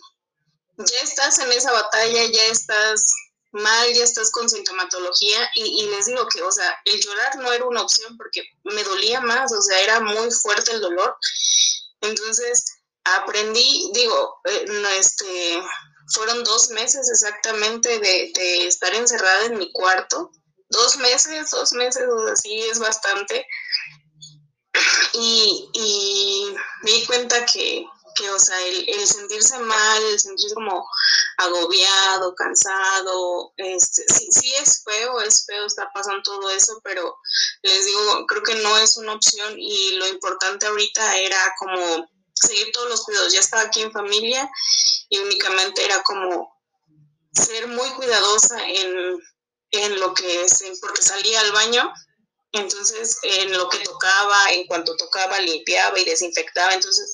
Ya 0.76 1.00
estás 1.02 1.38
en 1.38 1.50
esa 1.52 1.72
batalla, 1.72 2.24
ya 2.26 2.44
estás 2.46 3.12
mal, 3.52 3.92
ya 3.92 4.04
estás 4.04 4.30
con 4.32 4.48
sintomatología 4.48 5.50
y, 5.54 5.82
y, 5.82 5.88
les 5.90 6.06
digo 6.06 6.26
que, 6.28 6.42
o 6.42 6.50
sea, 6.50 6.76
el 6.84 7.00
llorar 7.00 7.36
no 7.36 7.52
era 7.52 7.64
una 7.64 7.82
opción 7.82 8.16
porque 8.16 8.42
me 8.64 8.82
dolía 8.82 9.20
más, 9.20 9.52
o 9.52 9.62
sea, 9.62 9.80
era 9.80 10.00
muy 10.00 10.30
fuerte 10.30 10.72
el 10.72 10.80
dolor. 10.80 11.16
Entonces, 12.00 12.64
aprendí, 13.04 13.90
digo, 13.94 14.40
eh, 14.44 14.64
no, 14.68 14.88
este, 14.88 15.62
fueron 16.12 16.44
dos 16.44 16.70
meses 16.70 17.08
exactamente 17.10 17.98
de, 17.98 18.32
de, 18.34 18.66
estar 18.66 18.94
encerrada 18.94 19.46
en 19.46 19.58
mi 19.58 19.72
cuarto. 19.72 20.30
Dos 20.68 20.96
meses, 20.98 21.50
dos 21.50 21.72
meses, 21.72 22.04
o 22.08 22.26
sea, 22.26 22.36
sí 22.36 22.60
es 22.62 22.78
bastante. 22.78 23.46
Y, 25.12 25.70
y 25.72 26.54
me 26.82 26.90
di 26.90 27.06
cuenta 27.06 27.46
que, 27.46 27.86
que, 28.14 28.30
o 28.30 28.38
sea, 28.38 28.60
el, 28.66 28.88
el, 28.88 29.06
sentirse 29.06 29.58
mal, 29.58 30.02
el 30.02 30.18
sentirse 30.18 30.54
como 30.54 30.86
agobiado, 31.36 32.34
cansado, 32.34 33.52
este, 33.56 34.02
sí 34.08 34.54
es 34.54 34.82
feo, 34.84 35.20
es 35.20 35.44
feo, 35.46 35.66
está 35.66 35.90
pasando 35.92 36.22
todo 36.22 36.50
eso, 36.50 36.80
pero 36.82 37.18
les 37.62 37.86
digo, 37.86 38.26
creo 38.26 38.42
que 38.42 38.54
no 38.56 38.78
es 38.78 38.96
una 38.96 39.14
opción 39.14 39.54
y 39.58 39.92
lo 39.96 40.08
importante 40.08 40.66
ahorita 40.66 41.18
era 41.18 41.54
como 41.58 42.08
seguir 42.34 42.72
todos 42.72 42.88
los 42.88 43.02
cuidados, 43.04 43.32
ya 43.32 43.40
estaba 43.40 43.62
aquí 43.62 43.82
en 43.82 43.92
familia 43.92 44.50
y 45.08 45.18
únicamente 45.18 45.84
era 45.84 46.02
como 46.02 46.52
ser 47.32 47.68
muy 47.68 47.88
cuidadosa 47.90 48.68
en, 48.68 49.20
en 49.70 50.00
lo 50.00 50.14
que 50.14 50.44
es, 50.44 50.62
porque 50.80 51.02
salía 51.02 51.40
al 51.40 51.52
baño 51.52 51.92
entonces, 52.54 53.18
en 53.24 53.52
lo 53.52 53.68
que 53.68 53.80
tocaba, 53.80 54.52
en 54.52 54.66
cuanto 54.68 54.96
tocaba, 54.96 55.40
limpiaba 55.40 55.98
y 55.98 56.04
desinfectaba. 56.04 56.72
Entonces, 56.72 57.12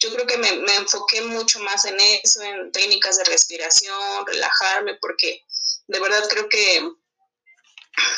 yo 0.00 0.12
creo 0.12 0.26
que 0.26 0.36
me, 0.36 0.52
me, 0.56 0.74
enfoqué 0.74 1.22
mucho 1.22 1.60
más 1.60 1.84
en 1.84 1.98
eso, 2.00 2.42
en 2.42 2.72
técnicas 2.72 3.16
de 3.18 3.24
respiración, 3.24 4.26
relajarme, 4.26 4.98
porque 5.00 5.44
de 5.86 6.00
verdad 6.00 6.28
creo 6.28 6.48
que, 6.48 6.90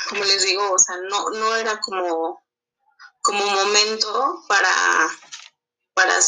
como 0.09 0.25
les 0.25 0.45
digo, 0.45 0.73
o 0.73 0.79
sea, 0.79 0.97
no, 1.11 1.29
no 1.31 1.55
era 1.55 1.79
como, 1.81 2.43
como 3.21 3.45
momento 3.45 4.43
para, 4.49 4.71
para, 5.95 6.19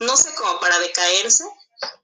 no 0.00 0.16
sé, 0.16 0.34
como 0.34 0.60
para 0.60 0.78
decaerse, 0.78 1.44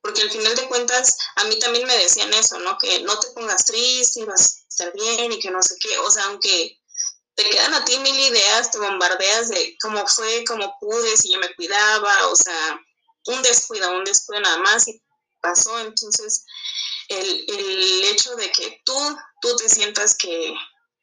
porque 0.02 0.22
al 0.22 0.30
final 0.30 0.54
de 0.56 0.68
cuentas 0.68 1.16
a 1.36 1.44
mí 1.44 1.58
también 1.58 1.86
me 1.86 1.96
decían 1.96 2.32
eso, 2.34 2.58
¿no? 2.58 2.76
Que 2.78 3.00
no 3.00 3.18
te 3.18 3.28
pongas 3.28 3.64
triste 3.64 4.20
y 4.20 4.24
vas 4.24 4.40
a 4.40 4.68
estar 4.68 4.92
bien 4.92 5.32
y 5.32 5.38
que 5.38 5.50
no 5.50 5.62
sé 5.62 5.76
qué, 5.80 5.98
o 5.98 6.10
sea, 6.10 6.24
aunque 6.24 6.80
te 7.34 7.48
quedan 7.48 7.74
a 7.74 7.84
ti 7.84 7.98
mil 7.98 8.18
ideas, 8.18 8.70
te 8.70 8.78
bombardeas 8.78 9.48
de 9.48 9.76
cómo 9.80 10.06
fue, 10.06 10.44
cómo 10.44 10.76
pude, 10.80 11.16
si 11.16 11.32
yo 11.32 11.38
me 11.38 11.54
cuidaba, 11.54 12.26
o 12.28 12.36
sea, 12.36 12.80
un 13.26 13.42
descuido, 13.42 13.90
un 13.92 14.04
descuido 14.04 14.42
nada 14.42 14.58
más 14.58 14.88
y 14.88 15.02
pasó. 15.40 15.78
Entonces, 15.80 16.44
el, 17.08 17.44
el 17.48 18.04
hecho 18.04 18.34
de 18.36 18.50
que 18.52 18.82
tú, 18.84 18.94
tú 19.40 19.56
te 19.56 19.68
sientas 19.68 20.14
que, 20.16 20.54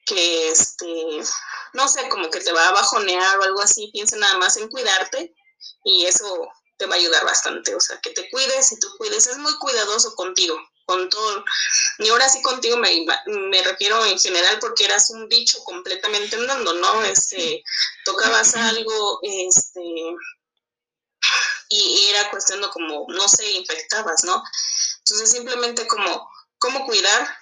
que, 0.06 0.52
este, 0.52 1.22
no 1.74 1.88
sé, 1.88 2.08
como 2.10 2.30
que 2.30 2.40
te 2.40 2.52
va 2.52 2.68
a 2.68 2.74
bajonear 2.74 3.40
o 3.40 3.44
algo 3.44 3.62
así, 3.62 3.90
piensa 3.92 4.16
nada 4.18 4.38
más 4.38 4.58
en 4.58 4.70
cuidarte 4.70 5.34
y 5.84 6.06
eso 6.06 6.48
te 6.78 6.86
va 6.86 6.96
a 6.96 6.98
ayudar 6.98 7.26
bastante. 7.26 7.76
O 7.76 7.80
sea, 7.80 8.00
que 8.02 8.12
te 8.12 8.30
cuides 8.30 8.72
y 8.72 8.80
tú 8.80 8.88
cuides, 8.98 9.28
es 9.28 9.38
muy 9.38 9.56
cuidadoso 9.58 10.16
contigo 10.16 10.58
con 10.88 11.10
todo. 11.10 11.44
Y 12.00 12.08
ahora 12.10 12.30
sí 12.30 12.42
contigo 12.42 12.78
me, 12.78 13.06
me 13.26 13.62
refiero 13.62 14.04
en 14.06 14.18
general 14.18 14.58
porque 14.60 14.86
eras 14.86 15.10
un 15.10 15.28
bicho 15.28 15.62
completamente 15.64 16.38
andando, 16.38 16.74
¿no? 16.76 17.04
Este, 17.04 17.62
tocabas 18.06 18.56
algo, 18.56 19.20
este, 19.22 19.82
y, 21.70 22.08
era 22.10 22.30
cuestión 22.30 22.62
de 22.62 22.70
como, 22.70 23.06
no 23.10 23.28
sé, 23.28 23.52
infectabas, 23.52 24.24
¿no? 24.24 24.42
Entonces 25.00 25.30
simplemente 25.30 25.86
como, 25.88 26.30
cómo 26.58 26.86
cuidar 26.86 27.38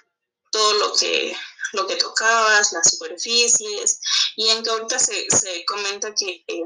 todo 0.50 0.74
lo 0.74 0.92
que, 0.94 1.36
lo 1.72 1.86
que 1.86 1.96
tocabas, 1.96 2.72
las 2.72 2.90
superficies, 2.90 4.00
y 4.34 4.48
en 4.48 4.64
que 4.64 4.70
ahorita 4.70 4.98
se, 4.98 5.26
se 5.30 5.64
comenta 5.66 6.14
que, 6.14 6.44
eh, 6.48 6.64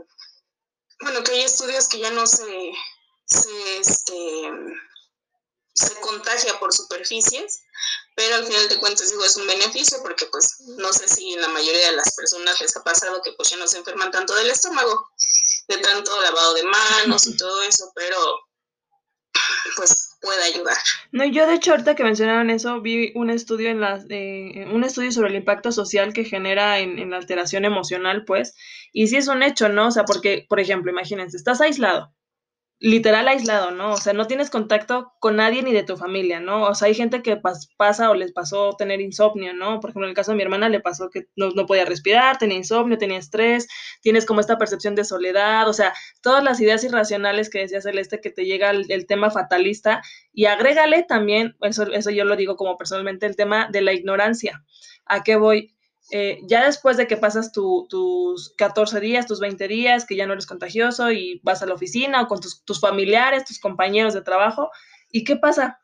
bueno, 1.00 1.22
que 1.24 1.32
hay 1.32 1.42
estudios 1.42 1.88
que 1.88 1.98
ya 1.98 2.10
no 2.10 2.26
se, 2.26 2.72
se 3.26 3.78
este, 3.78 4.50
se 5.74 5.94
contagia 6.00 6.58
por 6.58 6.72
superficies, 6.72 7.62
pero 8.14 8.36
al 8.36 8.46
final 8.46 8.68
de 8.68 8.78
cuentas 8.78 9.10
digo 9.10 9.24
es 9.24 9.36
un 9.36 9.46
beneficio 9.46 10.02
porque 10.02 10.26
pues 10.26 10.60
no 10.60 10.92
sé 10.92 11.08
si 11.08 11.32
en 11.32 11.40
la 11.40 11.48
mayoría 11.48 11.90
de 11.90 11.96
las 11.96 12.14
personas 12.14 12.60
les 12.60 12.76
ha 12.76 12.84
pasado 12.84 13.22
que 13.22 13.32
pues 13.32 13.50
ya 13.50 13.56
no 13.56 13.66
se 13.66 13.78
enferman 13.78 14.10
tanto 14.10 14.34
del 14.34 14.50
estómago, 14.50 15.08
de 15.68 15.78
tanto 15.78 16.20
lavado 16.20 16.54
de 16.54 16.64
manos 16.64 17.26
y 17.26 17.36
todo 17.36 17.62
eso, 17.62 17.90
pero 17.94 18.18
pues 19.76 20.09
puede 20.20 20.42
ayudar. 20.42 20.76
No, 21.12 21.24
yo 21.24 21.46
de 21.46 21.54
hecho 21.54 21.72
ahorita 21.72 21.94
que 21.94 22.04
mencionaron 22.04 22.50
eso, 22.50 22.80
vi 22.80 23.12
un 23.14 23.30
estudio 23.30 23.70
en 23.70 23.80
las, 23.80 24.06
eh, 24.08 24.66
un 24.72 24.84
estudio 24.84 25.12
sobre 25.12 25.30
el 25.30 25.36
impacto 25.36 25.72
social 25.72 26.12
que 26.12 26.24
genera 26.24 26.78
en, 26.78 26.98
en 26.98 27.10
la 27.10 27.16
alteración 27.16 27.64
emocional, 27.64 28.24
pues, 28.24 28.54
y 28.92 29.08
sí 29.08 29.16
es 29.16 29.28
un 29.28 29.42
hecho, 29.42 29.68
¿no? 29.68 29.88
O 29.88 29.90
sea, 29.90 30.04
porque, 30.04 30.46
por 30.48 30.60
ejemplo, 30.60 30.90
imagínense, 30.90 31.36
estás 31.36 31.60
aislado, 31.60 32.12
literal 32.80 33.28
aislado, 33.28 33.72
¿no? 33.72 33.92
O 33.92 33.96
sea, 33.98 34.14
no 34.14 34.26
tienes 34.26 34.48
contacto 34.48 35.12
con 35.20 35.36
nadie 35.36 35.62
ni 35.62 35.72
de 35.72 35.82
tu 35.82 35.98
familia, 35.98 36.40
¿no? 36.40 36.62
O 36.62 36.74
sea, 36.74 36.88
hay 36.88 36.94
gente 36.94 37.22
que 37.22 37.36
pas 37.36 37.68
pasa 37.76 38.10
o 38.10 38.14
les 38.14 38.32
pasó 38.32 38.72
tener 38.72 39.02
insomnio, 39.02 39.52
¿no? 39.52 39.80
Por 39.80 39.90
ejemplo, 39.90 40.06
en 40.06 40.10
el 40.10 40.16
caso 40.16 40.30
de 40.32 40.38
mi 40.38 40.42
hermana 40.42 40.70
le 40.70 40.80
pasó 40.80 41.10
que 41.10 41.28
no, 41.36 41.50
no, 41.50 41.66
podía 41.66 41.84
respirar, 41.84 42.38
tenía 42.38 42.56
insomnio, 42.56 42.96
tenía 42.96 43.18
estrés, 43.18 43.68
tienes 44.00 44.24
como 44.24 44.40
esta 44.40 44.56
percepción 44.56 44.94
de 44.94 45.04
soledad, 45.04 45.68
o 45.68 45.74
sea, 45.74 45.92
todas 46.22 46.42
las 46.42 46.58
ideas 46.60 46.82
irracionales 46.82 47.50
que 47.50 47.60
decía 47.60 47.82
Celeste 47.82 48.20
que 48.20 48.30
te 48.30 48.46
llega 48.46 48.70
el, 48.70 48.86
el 48.90 49.06
tema 49.06 49.30
fatalista 49.30 50.02
y 50.32 50.46
agrégale 50.46 51.02
también, 51.02 51.56
eso, 51.60 51.82
eso 51.92 52.10
yo 52.10 52.24
lo 52.24 52.34
digo 52.36 52.56
como 52.56 52.78
personalmente, 52.78 53.26
el 53.26 53.36
tema 53.36 53.68
de 53.70 53.82
la 53.82 53.92
ignorancia. 53.92 54.64
¿A 55.04 55.22
qué 55.22 55.36
voy? 55.36 55.74
Eh, 56.12 56.40
ya 56.44 56.66
después 56.66 56.96
de 56.96 57.06
que 57.06 57.16
pasas 57.16 57.52
tu, 57.52 57.86
tus 57.88 58.52
14 58.56 58.98
días, 59.00 59.26
tus 59.26 59.40
20 59.40 59.68
días, 59.68 60.04
que 60.04 60.16
ya 60.16 60.26
no 60.26 60.32
eres 60.32 60.46
contagioso 60.46 61.12
y 61.12 61.40
vas 61.44 61.62
a 61.62 61.66
la 61.66 61.74
oficina 61.74 62.22
o 62.22 62.26
con 62.26 62.40
tus, 62.40 62.64
tus 62.64 62.80
familiares, 62.80 63.44
tus 63.44 63.60
compañeros 63.60 64.14
de 64.14 64.22
trabajo, 64.22 64.70
¿y 65.10 65.24
qué 65.24 65.36
pasa? 65.36 65.80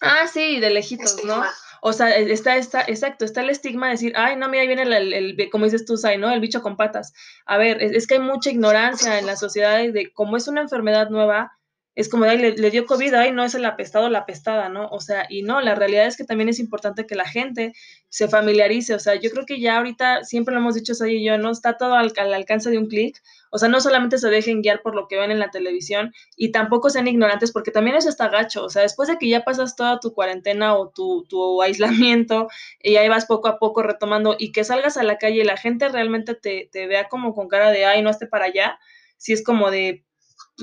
Ah, 0.00 0.26
sí, 0.26 0.60
de 0.60 0.70
lejitos, 0.70 1.12
estigma. 1.12 1.36
¿no? 1.36 1.44
O 1.80 1.92
sea, 1.92 2.14
está, 2.16 2.56
está, 2.56 2.82
exacto, 2.82 3.24
está 3.24 3.40
el 3.40 3.50
estigma 3.50 3.86
de 3.86 3.92
decir, 3.92 4.12
ay, 4.16 4.36
no, 4.36 4.48
mira, 4.48 4.62
ahí 4.62 4.66
viene 4.66 4.82
el, 4.82 4.92
el, 4.92 5.12
el 5.12 5.50
como 5.50 5.64
dices 5.64 5.84
tú, 5.84 5.96
Sai, 5.96 6.18
¿no? 6.18 6.30
El 6.30 6.40
bicho 6.40 6.62
con 6.62 6.76
patas. 6.76 7.12
A 7.46 7.56
ver, 7.56 7.82
es, 7.82 7.92
es, 7.92 8.06
que 8.06 8.14
hay 8.14 8.20
mucha 8.20 8.50
ignorancia 8.50 9.18
en 9.18 9.26
la 9.26 9.36
sociedad 9.36 9.78
de 9.78 10.12
cómo 10.12 10.36
es 10.36 10.48
una 10.48 10.60
enfermedad 10.60 11.10
nueva, 11.10 11.57
es 11.98 12.08
como, 12.08 12.26
ay, 12.26 12.38
le, 12.38 12.52
le, 12.52 12.70
dio 12.70 12.86
COVID, 12.86 13.12
ay, 13.14 13.32
no 13.32 13.42
es 13.42 13.56
el 13.56 13.64
apestado 13.64 14.06
o 14.06 14.08
la 14.08 14.20
apestada, 14.20 14.68
¿no? 14.68 14.86
O 14.90 15.00
sea, 15.00 15.26
y 15.28 15.42
no, 15.42 15.60
la 15.60 15.74
realidad 15.74 16.06
es 16.06 16.16
que 16.16 16.22
también 16.22 16.48
es 16.48 16.60
importante 16.60 17.06
que 17.08 17.16
la 17.16 17.24
gente 17.24 17.72
se 18.08 18.28
familiarice, 18.28 18.94
o 18.94 19.00
sea, 19.00 19.16
yo 19.16 19.30
creo 19.30 19.44
que 19.44 19.58
ya 19.58 19.78
ahorita, 19.78 20.22
siempre 20.22 20.54
lo 20.54 20.60
hemos 20.60 20.76
dicho 20.76 20.94
Say 20.94 21.16
y 21.16 21.24
yo, 21.24 21.38
¿no? 21.38 21.50
Está 21.50 21.76
todo 21.76 21.94
al, 21.94 22.12
al 22.16 22.34
alcance 22.34 22.70
de 22.70 22.78
un 22.78 22.86
clic, 22.86 23.20
o 23.50 23.58
sea, 23.58 23.68
no 23.68 23.80
solamente 23.80 24.18
se 24.18 24.28
dejen 24.28 24.62
guiar 24.62 24.80
por 24.80 24.94
lo 24.94 25.08
que 25.08 25.16
ven 25.16 25.32
en 25.32 25.40
la 25.40 25.50
televisión 25.50 26.12
y 26.36 26.52
tampoco 26.52 26.88
sean 26.88 27.08
ignorantes, 27.08 27.50
porque 27.50 27.72
también 27.72 27.96
eso 27.96 28.08
está 28.08 28.28
gacho, 28.28 28.64
o 28.64 28.70
sea, 28.70 28.82
después 28.82 29.08
de 29.08 29.16
que 29.18 29.28
ya 29.28 29.42
pasas 29.42 29.74
toda 29.74 29.98
tu 29.98 30.14
cuarentena 30.14 30.76
o 30.76 30.90
tu, 30.90 31.26
tu 31.28 31.60
aislamiento 31.62 32.46
y 32.80 32.94
ahí 32.94 33.08
vas 33.08 33.26
poco 33.26 33.48
a 33.48 33.58
poco 33.58 33.82
retomando 33.82 34.36
y 34.38 34.52
que 34.52 34.62
salgas 34.62 34.98
a 34.98 35.02
la 35.02 35.18
calle 35.18 35.40
y 35.40 35.44
la 35.44 35.56
gente 35.56 35.88
realmente 35.88 36.36
te, 36.36 36.68
te 36.70 36.86
vea 36.86 37.08
como 37.08 37.34
con 37.34 37.48
cara 37.48 37.72
de, 37.72 37.86
ay, 37.86 38.02
no 38.02 38.10
esté 38.10 38.28
para 38.28 38.44
allá, 38.44 38.78
si 39.16 39.32
es 39.32 39.42
como 39.42 39.72
de, 39.72 40.04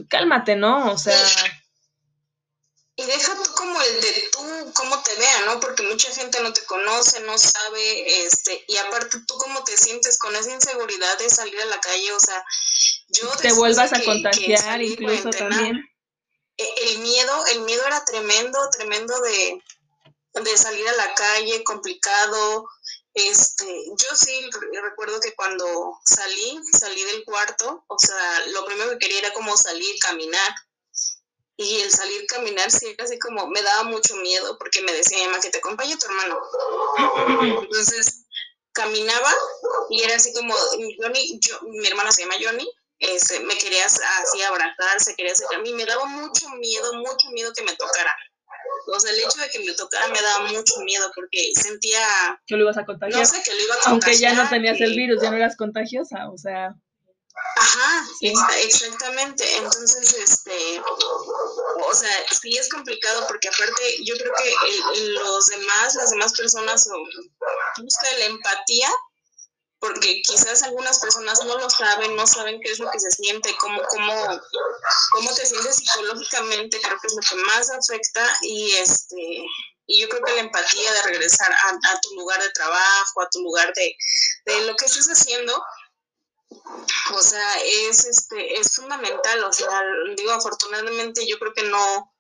cálmate, 0.10 0.56
¿no? 0.56 0.92
O 0.92 0.98
sea... 0.98 1.20
y 2.96 3.06
deja 3.06 3.36
tú 3.36 3.52
como 3.54 3.82
el 3.82 4.02
de 4.02 4.30
tú, 4.32 4.40
cómo 4.74 5.02
te 5.04 5.16
vean, 5.16 5.46
¿no? 5.46 5.60
Porque 5.60 5.84
mucha 5.84 6.12
gente 6.14 6.42
no 6.42 6.54
te 6.54 6.64
conoce, 6.66 7.22
no 7.22 7.38
sabe, 7.38 8.26
este, 8.26 8.64
y 8.68 8.78
aparte 8.78 9.20
tú 9.28 9.38
cómo 9.38 9.64
te 9.64 9.78
sientes 9.78 10.18
con 10.18 10.36
esa 10.36 10.52
inseguridad 10.52 11.18
de 11.18 11.30
salir 11.30 11.60
a 11.62 11.66
la 11.66 11.80
calle, 11.80 12.12
o 12.14 12.20
sea, 12.20 12.44
yo... 13.10 13.30
Te 13.38 13.54
vuelvas 13.54 13.94
a 13.94 14.04
contagiar 14.04 14.82
incluso 14.82 15.30
también. 15.30 15.78
E, 16.58 16.74
el 16.88 17.00
miedo, 17.00 17.46
el 17.48 17.62
miedo 17.62 17.86
era 17.86 18.04
tremendo, 18.06 18.70
tremendo 18.70 19.20
de, 19.22 19.62
de 20.34 20.58
salir 20.58 20.88
a 20.88 20.94
la 20.94 21.14
calle, 21.14 21.64
complicado, 21.64 22.66
este, 23.16 23.66
yo 23.98 24.16
sí 24.16 24.50
recuerdo 24.84 25.22
que 25.22 25.34
cuando 25.36 25.98
salí, 26.06 26.60
salí 26.78 27.02
del 27.04 27.24
cuarto, 27.24 27.86
o 27.88 27.98
sea, 27.98 28.46
lo 28.48 28.66
primero 28.66 28.92
que 28.92 29.00
quería 29.00 29.20
era 29.20 29.34
como 29.34 29.56
salir, 29.56 29.96
caminar, 30.02 30.54
y 31.58 31.80
el 31.80 31.90
salir 31.90 32.28
caminar 32.28 32.70
sí 32.70 32.94
así 33.00 33.18
como, 33.18 33.48
me 33.48 33.62
daba 33.62 33.84
mucho 33.84 34.18
miedo 34.18 34.58
porque 34.60 34.82
me 34.82 34.92
decía 34.92 35.18
mi 35.20 35.28
mamá 35.28 35.40
que 35.40 35.50
te 35.50 35.60
acompañe 35.60 35.98
tu 35.98 36.06
hermano. 36.08 36.38
Entonces 37.64 38.26
caminaba 38.74 39.34
y 39.90 40.04
era 40.04 40.18
así 40.18 40.34
como, 40.34 40.54
Johnny, 41.00 41.40
yo, 41.40 41.58
mi 41.62 41.88
hermana 41.88 42.12
se 42.12 42.24
llama 42.24 42.36
Johnny, 42.42 42.70
este, 43.00 43.40
me 43.40 43.58
quería 43.58 43.86
así 43.86 44.42
abrazar, 44.42 45.02
se 45.02 45.16
quería 45.16 45.32
acercar 45.32 45.60
a 45.60 45.62
mí, 45.62 45.72
me 45.72 45.86
daba 45.86 46.06
mucho 46.06 46.50
miedo, 46.50 46.94
mucho 46.96 47.30
miedo 47.32 47.54
que 47.54 47.64
me 47.64 47.76
tocara. 47.78 48.14
O 48.88 49.00
sea, 49.00 49.12
el 49.12 49.20
hecho 49.20 49.40
de 49.40 49.50
que 49.50 49.60
me 49.60 49.74
tocara 49.74 50.08
me 50.08 50.22
daba 50.22 50.48
mucho 50.48 50.80
miedo 50.82 51.12
porque 51.16 51.52
sentía... 51.56 52.00
Que 52.46 52.56
lo 52.56 52.64
ibas 52.64 52.78
a 52.78 52.86
contagiar. 52.86 53.20
No 53.20 53.26
sé, 53.26 53.42
que 53.44 53.54
lo 53.54 53.62
iba 53.62 53.76
a 53.76 53.78
contagiar. 53.78 53.94
Aunque 53.94 54.18
ya 54.18 54.34
no 54.34 54.50
tenías 54.50 54.82
el 54.82 54.96
virus, 54.96 55.22
ya 55.22 55.30
no 55.30 55.38
eras 55.38 55.56
contagiosa, 55.56 56.30
o 56.30 56.38
sea... 56.38 56.76
Ajá, 57.58 58.06
exactamente. 58.22 59.44
Entonces, 59.58 60.14
este, 60.14 60.82
o 60.82 61.94
sea, 61.94 62.12
sí 62.32 62.58
es 62.58 62.70
complicado 62.70 63.26
porque 63.28 63.50
aparte 63.50 64.04
yo 64.04 64.16
creo 64.16 64.32
que 64.38 65.10
los 65.10 65.46
demás, 65.48 65.96
las 65.96 66.12
demás 66.12 66.34
personas 66.34 66.88
buscan 67.78 68.20
la 68.20 68.26
empatía 68.26 68.90
porque 69.86 70.22
quizás 70.24 70.64
algunas 70.64 71.00
personas 71.00 71.44
no 71.46 71.58
lo 71.60 71.70
saben, 71.70 72.16
no 72.16 72.26
saben 72.26 72.60
qué 72.60 72.72
es 72.72 72.80
lo 72.80 72.90
que 72.90 73.00
se 73.00 73.12
siente, 73.12 73.56
cómo, 73.60 73.80
cómo, 73.88 74.42
cómo 75.12 75.34
te 75.36 75.46
sientes 75.46 75.76
psicológicamente, 75.76 76.82
creo 76.82 76.98
que 77.00 77.08
es 77.08 77.14
lo 77.14 77.22
que 77.22 77.36
más 77.46 77.70
afecta 77.70 78.26
y 78.42 78.72
este 78.72 79.46
y 79.88 80.02
yo 80.02 80.10
creo 80.10 80.24
que 80.24 80.34
la 80.34 80.42
empatía 80.42 80.94
de 80.94 81.02
regresar 81.04 81.52
a, 81.52 82.00
tu 82.02 82.16
lugar 82.16 82.42
de 82.42 82.50
trabajo, 82.50 83.22
a 83.22 83.30
tu 83.30 83.40
lugar 83.42 83.72
de, 83.76 83.96
de 84.46 84.62
lo 84.66 84.76
que 84.76 84.86
estés 84.86 85.06
haciendo, 85.06 85.64
o 87.14 87.22
sea, 87.22 87.54
es, 87.64 88.06
este, 88.06 88.60
es 88.60 88.74
fundamental, 88.74 89.44
o 89.44 89.54
sea, 89.54 89.84
digo, 90.18 90.32
afortunadamente 90.32 91.28
yo 91.28 91.38
creo 91.38 91.54
que 91.54 91.64
no, 91.64 92.12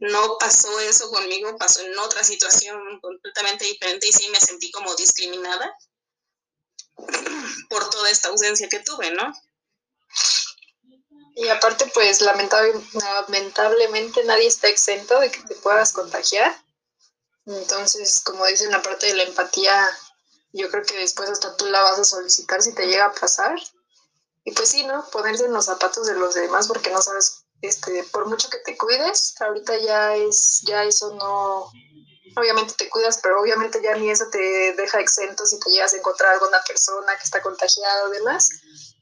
no 0.00 0.36
pasó 0.38 0.80
eso 0.80 1.08
conmigo, 1.10 1.56
pasó 1.56 1.82
en 1.82 1.96
otra 1.96 2.24
situación 2.24 3.00
completamente 3.00 3.66
diferente 3.66 4.08
y 4.08 4.12
sí 4.12 4.28
me 4.30 4.40
sentí 4.40 4.72
como 4.72 4.92
discriminada 4.96 5.72
por 7.68 7.88
toda 7.90 8.10
esta 8.10 8.28
ausencia 8.28 8.68
que 8.68 8.80
tuve, 8.80 9.10
¿no? 9.12 9.32
Y 11.34 11.48
aparte, 11.48 11.90
pues 11.94 12.20
lamentablemente 12.20 14.24
nadie 14.24 14.46
está 14.46 14.68
exento 14.68 15.18
de 15.18 15.30
que 15.30 15.42
te 15.44 15.54
puedas 15.56 15.92
contagiar. 15.92 16.54
Entonces, 17.46 18.20
como 18.20 18.46
dicen, 18.46 18.70
la 18.70 18.82
parte 18.82 19.06
de 19.06 19.14
la 19.14 19.22
empatía, 19.22 19.90
yo 20.52 20.70
creo 20.70 20.84
que 20.84 20.98
después 20.98 21.30
hasta 21.30 21.56
tú 21.56 21.66
la 21.66 21.80
vas 21.80 21.98
a 21.98 22.04
solicitar 22.04 22.62
si 22.62 22.74
te 22.74 22.86
llega 22.86 23.06
a 23.06 23.12
pasar. 23.12 23.58
Y 24.44 24.52
pues 24.52 24.68
sí, 24.68 24.84
¿no? 24.84 25.08
Ponerse 25.10 25.46
en 25.46 25.52
los 25.52 25.66
zapatos 25.66 26.06
de 26.06 26.14
los 26.14 26.34
demás 26.34 26.68
porque 26.68 26.90
no 26.90 27.00
sabes, 27.00 27.44
este, 27.62 28.04
por 28.04 28.26
mucho 28.26 28.50
que 28.50 28.58
te 28.58 28.76
cuides, 28.76 29.34
ahorita 29.40 29.78
ya 29.78 30.16
es, 30.16 30.62
ya 30.66 30.84
eso 30.84 31.14
no, 31.14 31.72
obviamente 32.36 32.74
te 32.76 32.88
cuidas, 32.88 33.20
pero 33.22 33.40
obviamente 33.40 33.80
ya 33.82 33.94
ni 33.96 34.10
eso 34.10 34.26
te 34.30 34.74
deja 34.76 35.00
exento 35.00 35.44
si 35.46 35.58
te 35.60 35.70
llegas 35.70 35.94
a 35.94 35.96
encontrar 35.96 36.32
alguna 36.32 36.58
persona 36.66 37.16
que 37.16 37.24
está 37.24 37.42
contagiada 37.42 38.04
o 38.04 38.10
demás, 38.10 38.48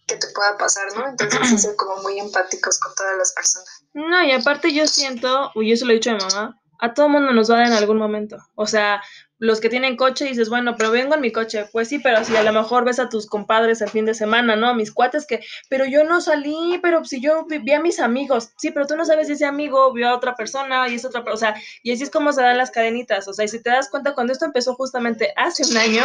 que 0.06 0.16
te 0.16 0.28
pueda 0.28 0.56
pasar, 0.56 0.86
¿no? 0.96 1.08
Entonces 1.08 1.62
ser 1.62 1.76
como 1.76 1.96
muy 2.02 2.18
empáticos 2.18 2.78
con 2.78 2.94
todas 2.94 3.16
las 3.16 3.32
personas. 3.32 3.84
No, 3.94 4.22
y 4.24 4.32
aparte 4.32 4.72
yo 4.72 4.86
siento, 4.86 5.52
y 5.54 5.72
eso 5.72 5.84
lo 5.84 5.92
he 5.92 5.94
dicho 5.94 6.10
a 6.10 6.14
mi 6.14 6.24
mamá, 6.24 6.60
a 6.80 6.94
todo 6.94 7.08
mundo 7.08 7.32
nos 7.32 7.50
va 7.50 7.56
a 7.56 7.58
dar 7.58 7.66
en 7.68 7.74
algún 7.74 7.98
momento. 7.98 8.36
O 8.54 8.66
sea, 8.66 9.02
los 9.40 9.58
que 9.60 9.70
tienen 9.70 9.96
coche 9.96 10.26
dices, 10.26 10.50
bueno, 10.50 10.76
pero 10.76 10.90
vengo 10.90 11.14
en 11.14 11.22
mi 11.22 11.32
coche. 11.32 11.64
Pues 11.72 11.88
sí, 11.88 11.98
pero 11.98 12.22
si 12.24 12.36
a 12.36 12.42
lo 12.42 12.52
mejor 12.52 12.84
ves 12.84 12.98
a 12.98 13.08
tus 13.08 13.26
compadres 13.26 13.80
el 13.80 13.88
fin 13.88 14.04
de 14.04 14.12
semana, 14.12 14.54
¿no? 14.54 14.74
Mis 14.74 14.92
cuates 14.92 15.26
que, 15.26 15.40
pero 15.70 15.86
yo 15.86 16.04
no 16.04 16.20
salí, 16.20 16.78
pero 16.82 17.04
si 17.06 17.22
yo 17.22 17.46
vi 17.46 17.72
a 17.72 17.80
mis 17.80 18.00
amigos. 18.00 18.50
Sí, 18.58 18.70
pero 18.70 18.86
tú 18.86 18.96
no 18.96 19.06
sabes 19.06 19.28
si 19.28 19.32
ese 19.32 19.46
amigo 19.46 19.92
vio 19.94 20.10
a 20.10 20.14
otra 20.14 20.34
persona 20.34 20.86
y 20.88 20.96
es 20.96 21.06
otra 21.06 21.24
persona. 21.24 21.52
O 21.52 21.54
sea, 21.54 21.62
y 21.82 21.90
así 21.90 22.02
es 22.02 22.10
como 22.10 22.32
se 22.32 22.42
dan 22.42 22.58
las 22.58 22.70
cadenitas. 22.70 23.26
O 23.28 23.32
sea, 23.32 23.46
y 23.46 23.48
si 23.48 23.62
te 23.62 23.70
das 23.70 23.88
cuenta, 23.88 24.14
cuando 24.14 24.34
esto 24.34 24.44
empezó 24.44 24.74
justamente 24.74 25.32
hace 25.36 25.64
un 25.64 25.78
año, 25.78 26.04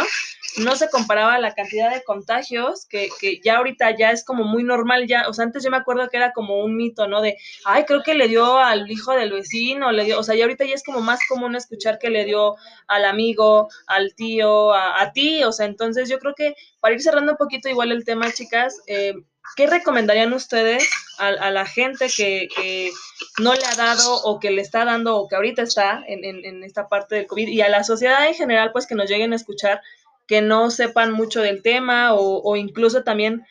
no 0.56 0.74
se 0.74 0.88
comparaba 0.88 1.38
la 1.38 1.54
cantidad 1.54 1.92
de 1.92 2.02
contagios 2.04 2.86
que, 2.86 3.10
que 3.20 3.40
ya 3.44 3.58
ahorita 3.58 3.94
ya 3.98 4.12
es 4.12 4.24
como 4.24 4.44
muy 4.44 4.62
normal. 4.62 5.06
Ya, 5.06 5.28
o 5.28 5.34
sea, 5.34 5.44
antes 5.44 5.62
yo 5.62 5.70
me 5.70 5.76
acuerdo 5.76 6.08
que 6.08 6.16
era 6.16 6.32
como 6.32 6.64
un 6.64 6.74
mito, 6.74 7.06
¿no? 7.06 7.20
De, 7.20 7.36
ay, 7.66 7.84
creo 7.84 8.02
que 8.02 8.14
le 8.14 8.28
dio 8.28 8.56
al 8.56 8.90
hijo 8.90 9.12
del 9.12 9.32
vecino, 9.32 9.92
le 9.92 10.04
dio, 10.04 10.18
o 10.18 10.22
sea, 10.22 10.34
y 10.34 10.40
ahorita 10.40 10.64
ya 10.64 10.74
es 10.74 10.82
como 10.82 11.02
más 11.02 11.20
común 11.28 11.54
escuchar 11.54 11.98
que 11.98 12.08
le 12.08 12.24
dio 12.24 12.56
al 12.86 13.04
amigo 13.26 13.68
al 13.86 14.14
tío, 14.14 14.72
a, 14.72 15.12
ti, 15.12 15.42
o 15.42 15.52
sea, 15.52 15.66
entonces 15.66 16.08
yo 16.08 16.18
creo 16.18 16.34
que 16.34 16.54
para 16.80 16.94
ir 16.94 17.02
cerrando 17.02 17.32
un 17.32 17.38
poquito 17.38 17.68
igual 17.68 17.90
el 17.90 18.04
tema, 18.04 18.32
chicas, 18.32 18.80
eh, 18.86 19.14
¿qué 19.56 19.66
recomendarían 19.66 20.32
ustedes 20.32 20.88
a, 21.18 21.50
la 21.50 21.66
gente 21.66 22.06
que, 22.14 22.90
no 23.38 23.52
le 23.52 23.64
ha 23.66 23.74
dado 23.74 24.22
o 24.24 24.38
que 24.38 24.50
le 24.50 24.62
está 24.62 24.84
dando 24.84 25.16
o 25.16 25.28
que 25.28 25.36
ahorita 25.36 25.62
está 25.62 26.02
en, 26.06 26.62
esta 26.64 26.88
parte 26.88 27.16
del 27.16 27.26
COVID 27.26 27.48
y 27.48 27.60
a 27.60 27.68
la 27.68 27.84
sociedad 27.84 28.26
en 28.26 28.34
general, 28.34 28.70
pues 28.72 28.86
que 28.86 28.94
nos 28.94 29.10
lleguen 29.10 29.32
a 29.32 29.36
escuchar, 29.36 29.82
que 30.26 30.40
no 30.40 30.70
sepan 30.70 31.12
mucho 31.12 31.40
del 31.42 31.62
tema 31.62 32.14
o, 32.14 32.42
o 32.42 32.56
incluso 32.56 33.02
también 33.02 33.44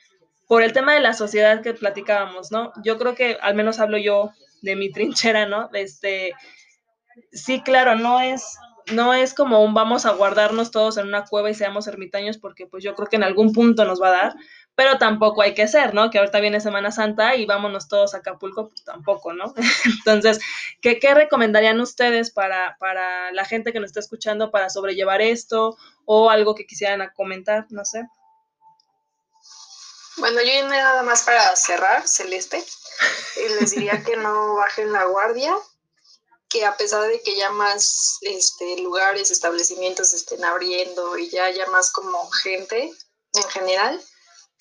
por 0.47 0.61
el 0.61 0.73
tema 0.73 0.93
de 0.93 1.01
la 1.01 1.13
sociedad 1.13 1.61
que 1.61 1.73
platicábamos, 1.73 2.51
¿no? 2.51 2.71
Yo 2.83 2.97
creo 2.97 3.15
que 3.15 3.37
al 3.41 3.55
menos 3.55 3.79
hablo 3.79 3.97
yo 3.97 4.31
de 4.61 4.75
mi 4.75 4.91
trinchera, 4.93 5.45
¿no? 5.45 5.69
Este, 5.73 6.33
sí, 7.31 7.61
claro, 7.61 7.95
no 7.95 8.19
es 8.19 8.57
no 8.91 9.13
es 9.13 9.33
como 9.33 9.63
un 9.63 9.73
vamos 9.73 10.05
a 10.05 10.11
guardarnos 10.11 10.71
todos 10.71 10.97
en 10.97 11.07
una 11.07 11.25
cueva 11.25 11.49
y 11.49 11.53
seamos 11.53 11.87
ermitaños 11.87 12.37
porque 12.37 12.67
pues 12.67 12.83
yo 12.83 12.95
creo 12.95 13.07
que 13.07 13.15
en 13.15 13.23
algún 13.23 13.53
punto 13.53 13.85
nos 13.85 14.01
va 14.01 14.09
a 14.09 14.11
dar, 14.11 14.35
pero 14.75 14.97
tampoco 14.97 15.41
hay 15.41 15.53
que 15.53 15.67
ser, 15.67 15.93
¿no? 15.93 16.09
Que 16.09 16.19
ahorita 16.19 16.39
viene 16.39 16.59
Semana 16.59 16.91
Santa 16.91 17.35
y 17.35 17.45
vámonos 17.45 17.87
todos 17.87 18.13
a 18.13 18.17
Acapulco, 18.17 18.69
pues 18.69 18.83
tampoco, 18.83 19.33
¿no? 19.33 19.53
Entonces, 19.85 20.39
¿qué, 20.81 20.99
¿qué, 20.99 21.13
recomendarían 21.13 21.79
ustedes 21.79 22.31
para, 22.31 22.77
para 22.79 23.31
la 23.31 23.45
gente 23.45 23.73
que 23.73 23.79
nos 23.79 23.87
está 23.87 24.01
escuchando 24.01 24.51
para 24.51 24.69
sobrellevar 24.69 25.21
esto 25.21 25.77
o 26.05 26.29
algo 26.29 26.55
que 26.55 26.65
quisieran 26.65 27.09
comentar, 27.15 27.65
no 27.69 27.85
sé? 27.85 28.07
Bueno, 30.17 30.39
yo 30.41 30.67
nada 30.69 31.03
más 31.03 31.23
para 31.23 31.55
cerrar, 31.55 32.07
Celeste, 32.07 32.63
les 33.59 33.71
diría 33.71 34.01
que 34.03 34.15
no 34.15 34.55
bajen 34.55 34.93
la 34.93 35.03
guardia, 35.05 35.53
que 36.49 36.65
a 36.65 36.77
pesar 36.77 37.07
de 37.07 37.21
que 37.21 37.35
ya 37.35 37.51
más 37.51 38.17
este, 38.21 38.77
lugares, 38.77 39.31
establecimientos 39.31 40.13
estén 40.13 40.43
abriendo 40.43 41.17
y 41.17 41.29
ya 41.29 41.45
haya 41.45 41.65
más 41.67 41.91
como 41.91 42.29
gente 42.43 42.93
en 43.33 43.43
general, 43.49 44.01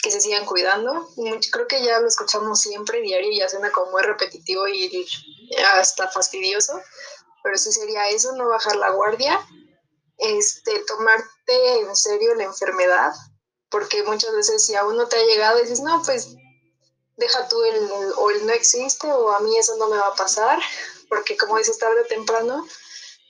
que 0.05 0.11
se 0.11 0.21
sigan 0.21 0.45
cuidando. 0.45 1.09
Creo 1.51 1.67
que 1.67 1.83
ya 1.83 1.99
lo 1.99 2.09
escuchamos 2.09 2.61
siempre 2.61 3.01
diario 3.01 3.31
y 3.31 3.39
ya 3.39 3.49
suena 3.49 3.73
como 3.73 3.93
muy 3.93 4.03
repetitivo 4.03 4.69
y 4.69 5.07
hasta 5.75 6.09
fastidioso, 6.09 6.79
pero 7.43 7.57
sí 7.57 7.73
sería 7.73 8.09
eso, 8.09 8.33
no 8.33 8.49
bajar 8.49 8.77
la 8.77 8.91
guardia, 8.91 9.41
este, 10.19 10.81
tomarte 10.81 11.81
en 11.81 11.97
serio 11.97 12.35
la 12.35 12.45
enfermedad, 12.45 13.13
porque 13.71 14.03
muchas 14.03 14.33
veces 14.35 14.65
si 14.65 14.75
aún 14.75 14.97
no 14.97 15.09
te 15.09 15.17
ha 15.17 15.25
llegado 15.25 15.59
dices, 15.59 15.81
no, 15.81 16.03
pues 16.03 16.29
deja 17.17 17.49
tú 17.49 17.63
el, 17.65 17.91
o 18.17 18.31
el 18.31 18.47
no 18.47 18.53
existe 18.53 19.11
o 19.11 19.31
a 19.31 19.41
mí 19.41 19.57
eso 19.57 19.77
no 19.77 19.89
me 19.89 19.97
va 19.97 20.09
a 20.09 20.15
pasar, 20.15 20.61
porque 21.15 21.37
como 21.37 21.59
dices 21.59 21.79
tarde 21.79 22.01
o 22.01 22.07
temprano, 22.07 22.67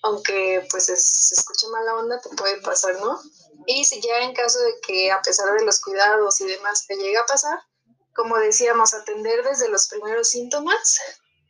aunque 0.02 0.66
pues 0.70 0.86
se 0.86 1.34
escuche 1.34 1.68
mala 1.68 1.96
onda, 1.96 2.20
te 2.20 2.30
puede 2.30 2.60
pasar, 2.62 2.98
¿no? 3.00 3.20
Y 3.66 3.84
si 3.84 4.00
ya 4.00 4.20
en 4.20 4.34
caso 4.34 4.58
de 4.58 4.80
que 4.80 5.10
a 5.10 5.20
pesar 5.22 5.52
de 5.52 5.64
los 5.64 5.80
cuidados 5.80 6.40
y 6.40 6.46
demás 6.46 6.86
te 6.86 6.96
llega 6.96 7.20
a 7.20 7.26
pasar, 7.26 7.58
como 8.14 8.38
decíamos, 8.38 8.94
atender 8.94 9.42
desde 9.44 9.68
los 9.68 9.88
primeros 9.88 10.28
síntomas, 10.28 11.00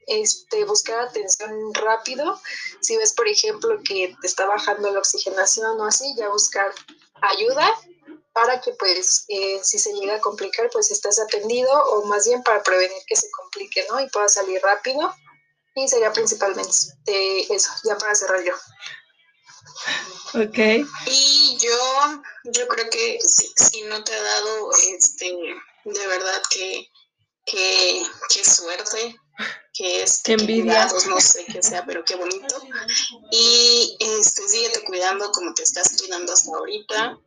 este, 0.07 0.65
buscar 0.65 1.01
atención 1.01 1.73
rápido. 1.75 2.41
Si 2.81 2.97
ves, 2.97 3.13
por 3.13 3.29
ejemplo, 3.29 3.79
que 3.85 4.15
te 4.21 4.27
está 4.27 4.47
bajando 4.47 4.91
la 4.91 4.99
oxigenación 4.99 5.81
o 5.81 5.85
así, 5.85 6.15
ya 6.17 6.29
buscar 6.29 6.73
ayuda 7.23 7.73
para 8.33 8.61
que 8.61 8.73
pues 8.73 9.25
eh, 9.29 9.61
si 9.63 9.79
se 9.79 9.93
llega 9.95 10.17
a 10.17 10.21
complicar, 10.21 10.69
pues 10.73 10.91
estés 10.91 11.21
atendido 11.21 11.71
o 11.91 12.05
más 12.07 12.27
bien 12.27 12.43
para 12.43 12.63
prevenir 12.63 13.03
que 13.07 13.17
se 13.17 13.31
complique, 13.31 13.87
¿no? 13.89 14.01
Y 14.01 14.09
pueda 14.11 14.29
salir 14.29 14.61
rápido 14.61 15.15
y 15.75 15.89
sería 15.89 16.13
principalmente 16.13 16.71
eso, 17.55 17.71
ya 17.85 17.99
para 17.99 18.15
cerrar 18.15 18.43
yo. 18.45 18.55
Ok. 20.35 20.59
Y 21.07 21.59
yo, 21.61 22.23
yo 22.45 22.69
creo 22.69 22.91
que 22.91 23.19
si, 23.21 23.83
no 23.83 24.03
te 24.05 24.15
ha 24.15 24.23
dado, 24.23 24.71
este, 24.91 25.27
de 25.85 26.07
verdad 26.07 26.43
que, 26.51 26.89
que, 27.45 28.05
suerte, 28.45 29.17
que 29.73 30.03
es 30.03 30.23
qué 30.25 30.33
envidia, 30.33 30.89
no 31.09 31.21
sé 31.21 31.45
qué 31.47 31.63
sea, 31.63 31.85
pero 31.85 32.05
qué 32.05 32.17
bonito. 32.17 32.57
Y 33.31 33.97
este, 34.01 34.49
síguete 34.49 34.85
cuidando 34.85 35.31
como 35.33 35.55
te 35.55 35.63
estás 35.63 35.97
cuidando 35.99 36.33
hasta 36.33 36.51
ahorita. 36.51 37.19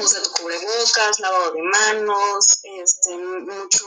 Usa 0.00 0.22
tu 0.22 0.30
cubrebocas, 0.32 1.20
lavado 1.20 1.52
de 1.52 1.62
manos, 1.62 2.60
este, 2.64 3.16
mucho, 3.16 3.86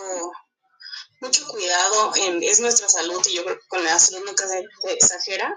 mucho 1.20 1.48
cuidado. 1.48 2.14
En, 2.16 2.44
es 2.44 2.60
nuestra 2.60 2.90
salud 2.90 3.22
y 3.28 3.36
yo 3.36 3.44
creo 3.44 3.60
que 3.60 3.68
con 3.68 3.84
la 3.84 4.00
salud 4.00 4.26
nunca 4.26 4.48
se 4.48 4.66
exagera. 4.94 5.56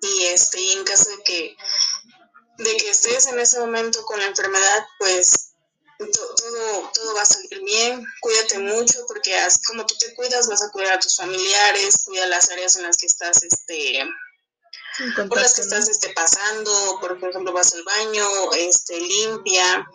Y 0.00 0.26
este, 0.26 0.60
y 0.60 0.72
en 0.72 0.84
caso 0.84 1.10
de 1.10 1.22
que, 1.24 1.56
de 2.58 2.76
que 2.76 2.90
estés 2.90 3.26
en 3.26 3.38
ese 3.40 3.58
momento 3.58 4.04
con 4.04 4.20
la 4.20 4.26
enfermedad, 4.26 4.86
pues 4.98 5.48
todo, 5.98 6.90
todo 6.94 7.14
va 7.14 7.22
a 7.22 7.26
salir 7.26 7.60
bien, 7.64 8.04
cuídate 8.20 8.58
mucho 8.60 9.04
porque 9.08 9.36
así 9.36 9.60
como 9.64 9.84
tú 9.84 9.96
te 9.98 10.14
cuidas 10.14 10.48
vas 10.48 10.62
a 10.62 10.70
cuidar 10.70 10.94
a 10.94 11.00
tus 11.00 11.16
familiares, 11.16 12.04
cuida 12.04 12.26
las 12.26 12.50
áreas 12.50 12.76
en 12.76 12.84
las 12.84 12.96
que 12.96 13.06
estás, 13.06 13.42
este, 13.42 14.04
por 15.28 15.40
las 15.40 15.54
que 15.54 15.62
estás 15.62 15.88
este, 15.88 16.10
pasando, 16.10 16.98
por 17.00 17.12
ejemplo 17.12 17.52
vas 17.52 17.74
al 17.74 17.82
baño, 17.82 18.52
este, 18.52 19.00
limpia, 19.00 19.86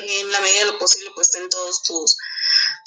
en 0.00 0.32
la 0.32 0.40
medida 0.40 0.60
de 0.60 0.72
lo 0.72 0.78
posible 0.78 1.10
pues 1.14 1.30
ten 1.30 1.48
todos 1.48 1.82
tus, 1.82 2.16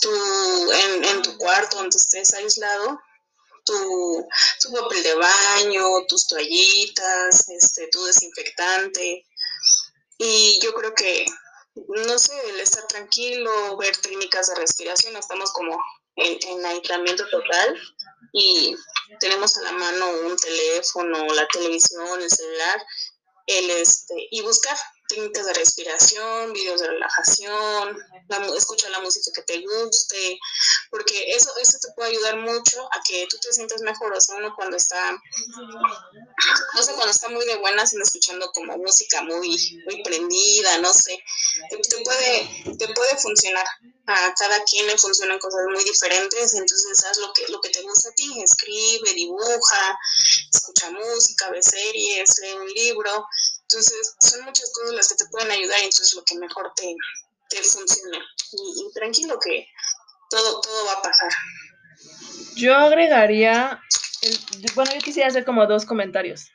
tu, 0.01 0.71
en, 0.71 1.03
en 1.05 1.21
tu 1.21 1.37
cuarto 1.37 1.77
donde 1.77 1.97
estés 1.97 2.33
aislado, 2.33 2.99
tu, 3.63 4.27
tu 4.61 4.71
papel 4.73 5.03
de 5.03 5.15
baño, 5.15 6.05
tus 6.07 6.27
toallitas, 6.27 7.49
este, 7.49 7.87
tu 7.87 8.03
desinfectante, 8.05 9.25
y 10.17 10.59
yo 10.61 10.73
creo 10.73 10.93
que 10.93 11.25
no 11.75 12.17
sé, 12.17 12.33
el 12.49 12.59
estar 12.59 12.87
tranquilo, 12.87 13.77
ver 13.77 13.95
técnicas 13.97 14.47
de 14.47 14.55
respiración, 14.55 15.15
estamos 15.17 15.51
como 15.51 15.77
en, 16.15 16.65
aislamiento 16.65 17.27
total 17.29 17.77
y 18.31 18.75
tenemos 19.19 19.57
a 19.57 19.61
la 19.63 19.71
mano 19.73 20.09
un 20.21 20.37
teléfono, 20.37 21.25
la 21.33 21.47
televisión, 21.47 22.21
el 22.21 22.29
celular, 22.29 22.81
el 23.47 23.69
este, 23.71 24.15
y 24.31 24.41
buscar 24.41 24.77
técnicas 25.07 25.45
de 25.45 25.53
respiración, 25.53 26.53
videos 26.53 26.81
de 26.81 26.87
relajación, 26.87 27.97
la, 28.27 28.37
escucha 28.57 28.89
la 28.89 28.99
música 28.99 29.31
que 29.33 29.41
te 29.43 29.61
guste, 29.61 30.39
porque 30.89 31.35
eso, 31.35 31.51
eso 31.57 31.77
te 31.81 31.91
puede 31.95 32.11
ayudar 32.11 32.37
mucho 32.37 32.83
a 32.91 33.01
que 33.03 33.27
tú 33.29 33.37
te 33.39 33.53
sientas 33.53 33.81
mejor. 33.81 34.13
O 34.13 34.21
sea, 34.21 34.35
uno 34.35 34.53
cuando 34.55 34.77
está, 34.77 35.11
no 35.11 36.83
sé, 36.83 36.93
cuando 36.93 37.11
está 37.11 37.29
muy 37.29 37.45
de 37.45 37.57
buenas, 37.57 37.91
sino 37.91 38.03
escuchando 38.03 38.51
como 38.51 38.77
música 38.77 39.21
muy, 39.23 39.83
muy 39.85 40.03
prendida, 40.03 40.77
no 40.79 40.93
sé, 40.93 41.17
te, 41.69 41.77
puede, 41.77 42.77
te 42.77 42.93
puede 42.93 43.17
funcionar. 43.17 43.65
A 44.07 44.35
cada 44.37 44.63
quien 44.65 44.85
le 44.85 44.99
funcionan 44.99 45.39
cosas 45.39 45.61
muy 45.73 45.83
diferentes, 45.83 46.53
entonces 46.53 47.03
haz 47.05 47.17
lo 47.17 47.33
que, 47.33 47.47
lo 47.47 47.59
que 47.59 47.69
te 47.69 47.81
gusta 47.81 48.09
a 48.09 48.13
ti, 48.13 48.39
escribe, 48.39 49.13
dibuja, 49.15 49.97
escucha 50.53 50.91
música, 50.91 51.49
ve 51.49 51.63
series, 51.63 52.37
lee 52.39 52.53
un 52.53 52.67
libro, 52.67 53.25
entonces, 53.67 54.15
son 54.19 54.45
muchas 54.45 54.71
cosas 54.73 54.95
las 54.95 55.09
que 55.09 55.15
te 55.15 55.25
pueden 55.31 55.51
ayudar 55.51 55.79
y 55.81 55.85
entonces 55.85 56.13
lo 56.15 56.23
que 56.23 56.37
mejor 56.37 56.71
te, 56.75 56.95
te 57.49 57.57
funcione. 57.63 58.19
Y, 58.53 58.93
tranquilo 58.93 59.39
que 59.43 59.67
todo, 60.29 60.61
todo 60.61 60.85
va 60.85 60.93
a 60.93 61.01
pasar. 61.01 61.31
Yo 62.55 62.75
agregaría, 62.75 63.81
bueno, 64.75 64.91
yo 64.93 64.99
quisiera 64.99 65.29
hacer 65.29 65.45
como 65.45 65.65
dos 65.65 65.85
comentarios. 65.85 66.45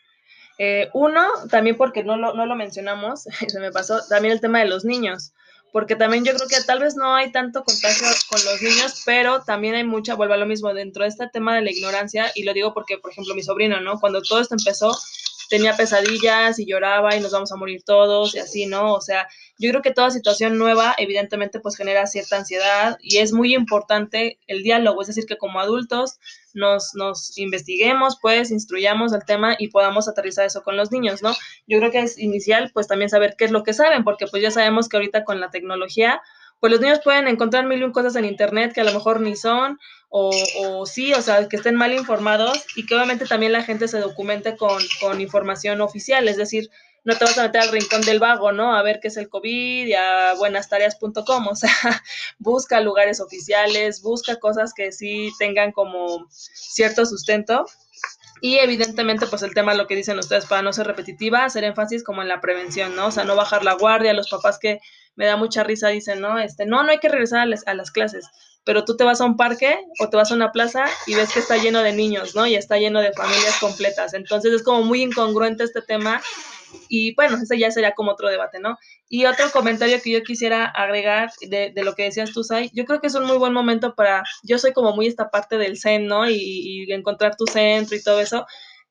Eh, 0.58 0.88
uno, 0.92 1.26
también 1.50 1.76
porque 1.76 2.04
no 2.04 2.16
lo, 2.16 2.34
no 2.34 2.46
lo 2.46 2.54
mencionamos, 2.54 3.24
se 3.48 3.61
me 3.61 3.72
pasó, 3.72 4.00
también 4.08 4.32
el 4.32 4.40
tema 4.40 4.61
de 4.61 4.66
los 4.66 4.84
niños, 4.84 5.32
porque 5.72 5.96
también 5.96 6.24
yo 6.24 6.34
creo 6.34 6.48
que 6.48 6.61
tal 6.62 6.80
vez 6.80 6.96
no 6.96 7.14
hay 7.14 7.32
tanto 7.32 7.64
contagio 7.64 8.06
con 8.28 8.44
los 8.44 8.62
niños, 8.62 9.02
pero 9.04 9.42
también 9.42 9.74
hay 9.74 9.84
mucha, 9.84 10.14
vuelvo 10.14 10.34
a 10.34 10.36
lo 10.36 10.46
mismo, 10.46 10.72
dentro 10.74 11.02
de 11.02 11.08
este 11.08 11.28
tema 11.28 11.56
de 11.56 11.62
la 11.62 11.70
ignorancia, 11.70 12.30
y 12.34 12.44
lo 12.44 12.52
digo 12.52 12.74
porque, 12.74 12.98
por 12.98 13.11
ejemplo, 13.11 13.34
mi 13.34 13.42
sobrino, 13.42 13.80
¿no? 13.80 13.98
Cuando 13.98 14.22
todo 14.22 14.40
esto 14.40 14.54
empezó, 14.54 14.96
tenía 15.51 15.76
pesadillas 15.76 16.61
y 16.61 16.64
lloraba 16.64 17.16
y 17.16 17.20
nos 17.20 17.32
vamos 17.32 17.51
a 17.51 17.57
morir 17.57 17.82
todos 17.82 18.36
y 18.36 18.38
así, 18.38 18.66
¿no? 18.66 18.94
O 18.94 19.01
sea, 19.01 19.26
yo 19.59 19.68
creo 19.70 19.82
que 19.82 19.90
toda 19.90 20.11
situación 20.11 20.57
nueva 20.57 20.94
evidentemente 20.96 21.59
pues 21.59 21.76
genera 21.76 22.07
cierta 22.07 22.36
ansiedad 22.36 22.96
y 23.03 23.18
es 23.18 23.32
muy 23.32 23.55
importante 23.55 24.38
el 24.46 24.62
diálogo, 24.62 25.03
es 25.03 25.09
decir, 25.09 25.26
que 25.26 25.36
como 25.36 25.59
adultos 25.59 26.20
nos, 26.55 26.94
nos 26.94 27.36
investiguemos, 27.36 28.16
pues 28.22 28.53
instruyamos 28.53 29.12
el 29.12 29.24
tema 29.24 29.57
y 29.59 29.68
podamos 29.68 30.09
aterrizar 30.09 30.46
eso 30.46 30.62
con 30.62 30.76
los 30.76 30.92
niños, 30.92 31.20
¿no? 31.20 31.34
Yo 31.66 31.78
creo 31.80 31.90
que 31.90 31.98
es 31.98 32.16
inicial 32.16 32.70
pues 32.72 32.86
también 32.86 33.11
saber 33.11 33.34
qué 33.36 33.44
es 33.44 33.51
lo 33.51 33.64
que 33.64 33.74
saben, 33.74 34.05
porque 34.05 34.28
pues 34.28 34.44
ya 34.44 34.53
sabemos 34.53 34.88
que 34.88 34.98
ahorita 34.98 35.24
con 35.24 35.40
la 35.40 35.51
tecnología 35.51 36.22
pues 36.61 36.70
los 36.70 36.80
niños 36.80 37.01
pueden 37.03 37.26
encontrar 37.26 37.66
mil 37.66 37.80
y 37.80 37.84
un 37.84 37.92
cosas 37.92 38.14
en 38.16 38.26
internet 38.26 38.72
que 38.72 38.82
a 38.82 38.84
lo 38.84 38.92
mejor 38.92 39.20
ni 39.20 39.34
son, 39.34 39.80
o, 40.11 40.30
o, 40.58 40.86
sí, 40.86 41.14
o 41.14 41.22
sea, 41.22 41.48
que 41.48 41.56
estén 41.56 41.76
mal 41.76 41.92
informados 41.92 42.64
y 42.74 42.84
que 42.84 42.94
obviamente 42.96 43.26
también 43.26 43.52
la 43.52 43.62
gente 43.62 43.86
se 43.86 44.00
documente 44.00 44.56
con, 44.56 44.82
con, 45.00 45.20
información 45.20 45.80
oficial, 45.80 46.28
es 46.28 46.36
decir, 46.36 46.68
no 47.04 47.16
te 47.16 47.24
vas 47.24 47.38
a 47.38 47.44
meter 47.44 47.62
al 47.62 47.70
rincón 47.70 48.02
del 48.02 48.18
vago, 48.18 48.50
¿no? 48.52 48.74
A 48.74 48.82
ver 48.82 48.98
qué 49.00 49.08
es 49.08 49.16
el 49.16 49.28
COVID 49.28 49.86
y 49.86 49.94
a 49.94 50.34
buenastareas.com, 50.34 51.46
o 51.46 51.54
sea, 51.54 51.70
busca 52.38 52.80
lugares 52.80 53.20
oficiales, 53.20 54.02
busca 54.02 54.36
cosas 54.36 54.74
que 54.74 54.90
sí 54.90 55.30
tengan 55.38 55.70
como 55.70 56.26
cierto 56.30 57.06
sustento. 57.06 57.66
Y 58.41 58.59
evidentemente, 58.59 59.26
pues 59.26 59.43
el 59.43 59.55
tema, 59.55 59.74
lo 59.74 59.86
que 59.86 59.97
dicen 59.97 60.18
ustedes, 60.18 60.47
para 60.47 60.62
no 60.62 60.72
ser 60.72 60.86
repetitiva, 60.86 61.45
hacer 61.45 61.64
énfasis 61.64 62.03
como 62.03 62.22
en 62.22 62.28
la 62.28 62.41
prevención, 62.41 62.97
¿no? 62.97 63.07
O 63.07 63.11
sea, 63.11 63.24
no 63.24 63.36
bajar 63.36 63.64
la 63.64 63.74
guardia, 63.74 64.14
los 64.14 64.30
papás 64.30 64.59
que 64.59 64.80
me 65.16 65.26
da 65.26 65.36
mucha 65.36 65.62
risa, 65.62 65.88
dicen, 65.88 66.20
no, 66.20 66.38
este, 66.38 66.64
no, 66.64 66.82
no 66.82 66.91
hay 66.91 66.99
que 66.99 67.09
regresar 67.09 67.41
a 67.41 67.74
las, 67.74 67.91
clases, 67.91 68.26
pero 68.64 68.84
tú 68.84 68.97
te 68.97 69.05
vas 69.05 69.20
a 69.20 69.24
un 69.24 69.36
parque 69.36 69.78
o 69.99 70.09
te 70.09 70.16
vas 70.16 70.30
a 70.30 70.34
una 70.34 70.53
plaza 70.53 70.86
y 71.07 71.14
ves 71.14 71.32
que 71.32 71.41
está 71.41 71.59
lleno 71.59 71.82
de 71.82 71.93
niños, 71.93 72.34
¿no? 72.34 72.47
Y 72.47 72.55
está 72.55 72.78
lleno 72.78 73.01
de 73.01 73.12
familias 73.12 73.59
completas. 73.59 74.14
Entonces 74.14 74.53
es 74.53 74.62
como 74.62 74.82
muy 74.82 75.03
incongruente 75.03 75.64
este 75.64 75.82
tema 75.82 76.22
y 76.88 77.14
bueno, 77.14 77.36
ese 77.36 77.58
ya 77.58 77.70
sería 77.70 77.92
como 77.92 78.12
otro 78.12 78.28
debate, 78.28 78.60
¿no? 78.60 78.78
Y 79.08 79.26
otro 79.26 79.50
comentario 79.50 80.00
que 80.02 80.10
yo 80.10 80.22
quisiera 80.22 80.66
agregar 80.66 81.30
de, 81.48 81.72
de, 81.74 81.84
lo 81.84 81.94
que 81.94 82.04
decías 82.04 82.32
tú, 82.32 82.44
Sai, 82.44 82.70
yo 82.74 82.84
creo 82.84 83.00
que 83.00 83.08
es 83.08 83.14
un 83.14 83.24
muy 83.24 83.38
buen 83.38 83.52
momento 83.52 83.94
para, 83.94 84.22
yo 84.42 84.58
soy 84.58 84.72
como 84.72 84.94
muy 84.94 85.06
esta 85.06 85.30
parte 85.30 85.58
del 85.58 85.78
zen, 85.78 86.06
¿no? 86.06 86.28
Y, 86.28 86.36
y 86.36 86.92
encontrar 86.92 87.36
tu 87.36 87.46
centro 87.46 87.96
y 87.96 88.02
todo 88.02 88.20
eso 88.20 88.46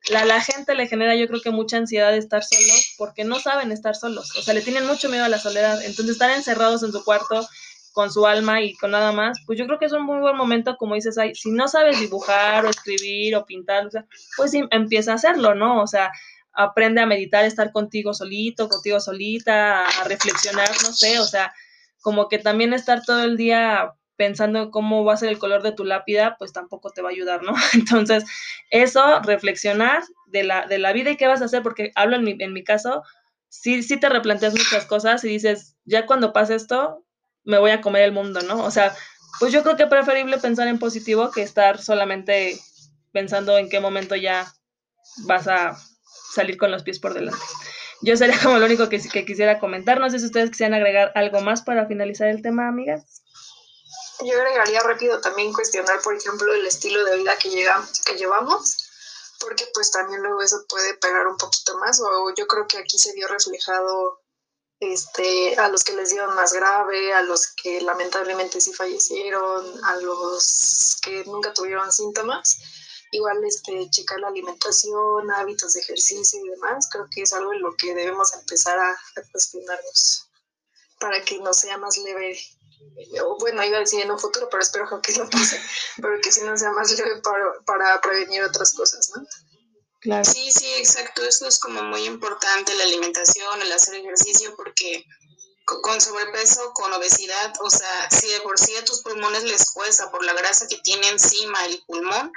la, 0.08 0.26
la 0.26 0.42
gente 0.42 0.76
le 0.76 0.88
genera 0.88 1.16
yo 1.16 1.28
creo 1.28 1.42
que 1.42 1.52
mucha 1.52 1.78
ansiedad 1.78 2.12
de 2.12 2.18
estar 2.18 2.44
solos 2.44 2.96
porque 2.98 3.26
no 3.26 3.40
saben 3.40 3.72
estar 3.72 3.96
solos, 3.96 4.36
o 4.38 4.42
sea, 4.42 4.54
le 4.54 4.62
tienen 4.62 4.88
mucho 4.88 5.10
miedo 5.10 5.26
a 5.26 5.30
la 5.30 5.40
soledad, 5.40 5.84
entonces 5.84 6.14
estar 6.14 6.32
encerrados 6.32 6.84
en 6.84 6.92
su 6.92 7.04
cuarto 7.04 7.48
con 7.92 8.12
su 8.12 8.26
alma 8.26 8.62
y 8.62 8.76
con 8.76 8.92
nada 8.92 9.12
más, 9.12 9.40
pues 9.46 9.60
yo 9.60 9.66
creo 9.66 9.80
que 9.80 9.86
es 9.86 9.92
un 9.92 10.06
muy 10.06 10.20
buen 10.20 10.38
momento, 10.38 10.78
como 10.78 10.96
dices, 10.96 11.18
ahí, 11.18 11.36
si 11.36 11.52
no 11.52 11.68
sabes 11.68 12.00
dibujar 12.00 12.66
o 12.66 12.70
escribir 12.70 13.36
o 13.36 13.46
pintar, 13.46 13.88
o 13.88 13.92
sea, 13.92 14.06
pues 14.38 14.54
empieza 14.54 15.12
a 15.12 15.16
hacerlo, 15.16 15.56
¿no? 15.56 15.82
O 15.82 15.88
sea, 15.88 16.12
aprende 16.54 17.02
a 17.02 17.06
meditar, 17.06 17.46
estar 17.46 17.72
contigo 17.72 18.14
solito, 18.14 18.70
contigo 18.70 19.00
solita, 19.00 19.86
a 19.86 20.04
reflexionar, 20.06 20.70
no 20.84 20.94
sé, 20.94 21.20
o 21.20 21.26
sea, 21.26 21.54
como 22.02 22.28
que 22.30 22.40
también 22.40 22.74
estar 22.74 23.04
todo 23.04 23.24
el 23.24 23.38
día 23.38 23.94
pensando 24.16 24.70
cómo 24.70 25.06
va 25.06 25.14
a 25.14 25.18
ser 25.18 25.30
el 25.30 25.40
color 25.40 25.64
de 25.64 25.72
tu 25.72 25.86
lápida, 25.86 26.36
pues 26.38 26.52
tampoco 26.52 26.92
te 26.92 27.02
va 27.02 27.10
a 27.10 27.12
ayudar, 27.12 27.42
¿no? 27.42 27.54
Entonces, 27.74 28.26
eso, 28.70 29.22
reflexionar 29.22 30.04
de 30.28 30.44
la, 30.44 30.66
de 30.68 30.78
la 30.78 30.92
vida 30.92 31.12
y 31.12 31.18
qué 31.18 31.28
vas 31.28 31.42
a 31.42 31.46
hacer, 31.46 31.64
porque 31.64 31.92
hablo 31.96 32.18
en 32.18 32.24
mi, 32.24 32.36
en 32.40 32.52
mi 32.52 32.64
caso, 32.64 33.04
sí, 33.48 33.82
sí 33.82 33.98
te 33.98 34.10
replanteas 34.10 34.54
muchas 34.54 34.86
cosas 34.86 35.24
y 35.24 35.30
dices, 35.30 35.78
ya 35.86 36.06
cuando 36.06 36.34
pase 36.34 36.56
esto, 36.56 37.06
me 37.46 37.60
voy 37.60 37.72
a 37.72 37.82
comer 37.82 38.04
el 38.04 38.12
mundo, 38.12 38.42
¿no? 38.42 38.64
O 38.64 38.72
sea, 38.72 38.94
pues 39.40 39.54
yo 39.54 39.64
creo 39.64 39.78
que 39.78 39.84
es 39.84 39.90
preferible 39.90 40.38
pensar 40.38 40.68
en 40.68 40.80
positivo 40.80 41.32
que 41.32 41.42
estar 41.42 41.82
solamente 41.82 42.60
pensando 43.12 43.58
en 43.58 43.70
qué 43.70 43.80
momento 43.80 44.16
ya 44.16 44.52
vas 45.26 45.48
a 45.48 45.78
salir 46.34 46.58
con 46.58 46.72
los 46.72 46.84
pies 46.84 47.00
por 47.00 47.14
delante. 47.14 47.44
Yo 48.02 48.16
sería 48.16 48.40
como 48.42 48.58
lo 48.58 48.66
único 48.66 48.90
que, 48.90 49.02
que 49.02 49.26
quisiera 49.26 49.60
comentar. 49.60 50.00
No 50.00 50.10
sé 50.10 50.20
si 50.20 50.26
ustedes 50.26 50.52
quisieran 50.52 50.74
agregar 50.74 51.12
algo 51.16 51.42
más 51.42 51.62
para 51.62 51.86
finalizar 51.86 52.30
el 52.30 52.42
tema, 52.42 52.68
amigas. 52.68 53.24
Yo 54.22 54.38
agregaría 54.38 54.82
rápido 54.82 55.22
también 55.22 55.54
cuestionar, 55.54 56.02
por 56.02 56.16
ejemplo, 56.16 56.54
el 56.54 56.66
estilo 56.66 57.04
de 57.06 57.18
vida 57.18 57.38
que, 57.38 57.50
llegamos, 57.50 58.02
que 58.06 58.16
llevamos, 58.16 58.90
porque 59.40 59.66
pues 59.74 59.92
también 59.92 60.22
luego 60.22 60.42
eso 60.42 60.66
puede 60.68 60.94
pegar 60.96 61.26
un 61.28 61.38
poquito 61.38 61.78
más, 61.78 62.02
o 62.02 62.34
yo 62.36 62.46
creo 62.48 62.68
que 62.68 62.80
aquí 62.80 62.98
se 63.00 63.14
vio 63.14 63.28
reflejado 63.30 64.22
este, 64.82 65.58
a 65.58 65.70
los 65.70 65.84
que 65.84 65.94
les 65.94 66.10
dieron 66.10 66.36
más 66.36 66.52
grave, 66.52 67.14
a 67.14 67.22
los 67.22 67.48
que 67.48 67.80
lamentablemente 67.82 68.60
sí 68.60 68.74
fallecieron, 68.74 69.86
a 69.86 69.96
los 69.98 70.98
que 71.02 71.24
nunca 71.26 71.54
tuvieron 71.54 71.92
síntomas. 71.92 72.60
Igual 73.12 73.44
este, 73.44 73.90
checar 73.90 74.20
la 74.20 74.28
alimentación, 74.28 75.32
hábitos 75.32 75.74
de 75.74 75.82
ejercicio 75.82 76.40
y 76.46 76.50
demás, 76.50 76.88
creo 76.92 77.08
que 77.10 77.24
es 77.24 77.34
algo 77.34 77.54
en 77.54 77.62
lo 77.62 77.76
que 77.76 77.96
debemos 77.96 78.34
empezar 78.34 78.78
a, 78.78 78.92
a 78.92 79.22
cuestionarnos 79.32 80.30
para 81.00 81.24
que 81.24 81.40
nos 81.40 81.58
sea 81.58 81.78
más 81.78 81.98
leve 81.98 82.38
bueno, 83.40 83.64
iba 83.64 83.78
a 83.78 83.82
decir 83.82 84.02
en 84.02 84.12
un 84.12 84.20
futuro, 84.20 84.48
pero 84.50 84.62
espero 84.62 84.88
que 85.02 85.14
no 85.14 85.30
pase, 85.30 85.62
pero 86.02 86.20
que 86.22 86.32
si 86.32 86.42
no 86.42 86.58
sea 86.58 86.72
más 86.72 86.92
leve 86.92 87.22
para, 87.22 87.46
para 87.66 88.02
prevenir 88.02 88.44
otras 88.44 88.74
cosas, 88.74 89.12
¿no? 89.16 89.26
Claro. 90.02 90.24
Sí, 90.24 90.50
sí, 90.52 90.66
exacto. 90.76 91.26
Eso 91.26 91.46
es 91.48 91.60
como 91.60 91.84
muy 91.84 92.06
importante, 92.06 92.74
la 92.76 92.86
alimentación, 92.86 93.62
el 93.62 93.72
hacer 93.72 93.96
ejercicio, 93.96 94.56
porque 94.56 95.06
con 95.66 96.00
sobrepeso, 96.00 96.72
con 96.74 96.92
obesidad, 96.94 97.54
o 97.62 97.70
sea, 97.70 98.10
si 98.10 98.28
de 98.28 98.40
por 98.42 98.58
sí 98.58 98.76
a 98.78 98.86
tus 98.86 99.02
pulmones 99.02 99.44
les 99.44 99.70
cuesta 99.72 100.10
por 100.10 100.24
la 100.24 100.34
grasa 100.34 100.68
que 100.68 100.78
tiene 100.78 101.10
encima 101.10 101.66
el 101.66 101.84
pulmón, 101.86 102.32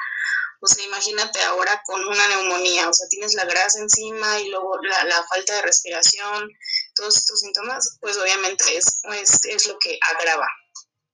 o 0.63 0.67
sea, 0.69 0.85
imagínate 0.85 1.43
ahora 1.43 1.83
con 1.85 2.01
una 2.07 2.29
neumonía, 2.29 2.89
o 2.89 2.93
sea, 2.93 3.09
tienes 3.09 3.35
la 3.35 3.45
grasa 3.45 3.81
encima 3.81 4.39
y 4.39 4.49
luego 4.49 4.79
la, 4.83 5.05
la 5.05 5.25
falta 5.25 5.57
de 5.57 5.63
respiración, 5.63 6.49
todos 6.95 7.17
estos 7.17 7.41
síntomas, 7.41 7.99
pues 8.01 8.17
obviamente 8.17 8.65
es, 8.77 9.03
es, 9.21 9.45
es 9.45 9.67
lo 9.67 9.77
que 9.81 9.99
agrava. 10.15 10.47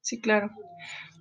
Sí, 0.02 0.20
claro. 0.20 0.50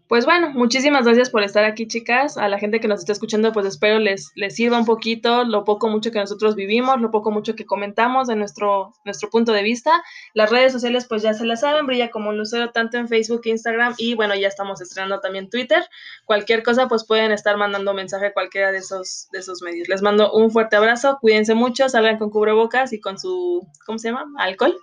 Pues 0.08 0.26
bueno, 0.26 0.52
muchísimas 0.52 1.04
gracias 1.04 1.30
por 1.30 1.44
estar 1.44 1.66
aquí, 1.66 1.86
chicas. 1.86 2.38
A 2.38 2.48
la 2.48 2.60
gente 2.60 2.80
que 2.80 2.88
nos 2.88 3.00
está 3.00 3.12
escuchando, 3.12 3.52
pues 3.52 3.66
espero 3.66 4.00
les, 4.00 4.32
les 4.36 4.56
sirva 4.56 4.78
un 4.78 4.86
poquito 4.86 5.44
lo 5.44 5.66
poco 5.66 5.90
mucho 5.90 6.12
que 6.12 6.20
nosotros 6.20 6.56
vivimos, 6.56 7.02
lo 7.02 7.12
poco 7.12 7.30
mucho 7.30 7.56
que 7.56 7.66
comentamos 7.66 8.30
de 8.30 8.38
nuestro, 8.38 8.94
nuestro 9.04 9.30
punto 9.30 9.52
de 9.52 9.64
vista. 9.64 10.02
Las 10.34 10.50
redes 10.50 10.72
sociales, 10.72 11.06
pues 11.10 11.24
ya 11.24 11.34
se 11.34 11.46
las 11.46 11.60
saben, 11.60 11.86
brilla 11.86 12.10
como 12.10 12.30
un 12.30 12.38
lucero 12.38 12.72
tanto 12.72 12.98
en 12.98 13.10
Facebook 13.10 13.42
Instagram 13.44 13.96
y 13.98 14.16
bueno, 14.16 14.34
ya 14.34 14.48
estamos 14.48 14.80
estrenando 14.80 15.20
también 15.20 15.50
Twitter. 15.50 15.84
Cualquier 16.24 16.64
cosa, 16.64 16.88
pues 16.88 17.06
pueden 17.06 17.34
estar 17.34 17.58
mandando 17.58 17.94
mensaje 17.94 18.28
a 18.28 18.34
cualquiera 18.34 18.72
de 18.72 18.78
esos, 18.78 19.28
de 19.34 19.40
esos 19.40 19.62
medios. 19.62 19.90
Les 19.90 20.02
mando 20.02 20.32
un 20.32 20.52
fuerte 20.52 20.78
abrazo, 20.78 21.18
cuídense 21.20 21.54
mucho, 21.54 21.90
salgan 21.90 22.18
con 22.18 22.30
cubrebocas 22.30 22.94
y 22.94 23.02
con 23.02 23.20
su, 23.20 23.68
¿cómo 23.86 24.00
se 24.00 24.10
llama? 24.10 24.26
Alcohol 24.38 24.78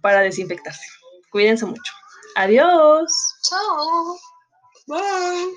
para 0.00 0.20
desinfectarse. 0.20 0.86
Cuídense 1.30 1.66
mucho. 1.66 1.92
Adiós. 2.36 3.12
Chao. 3.42 4.29
Bye. 4.90 5.54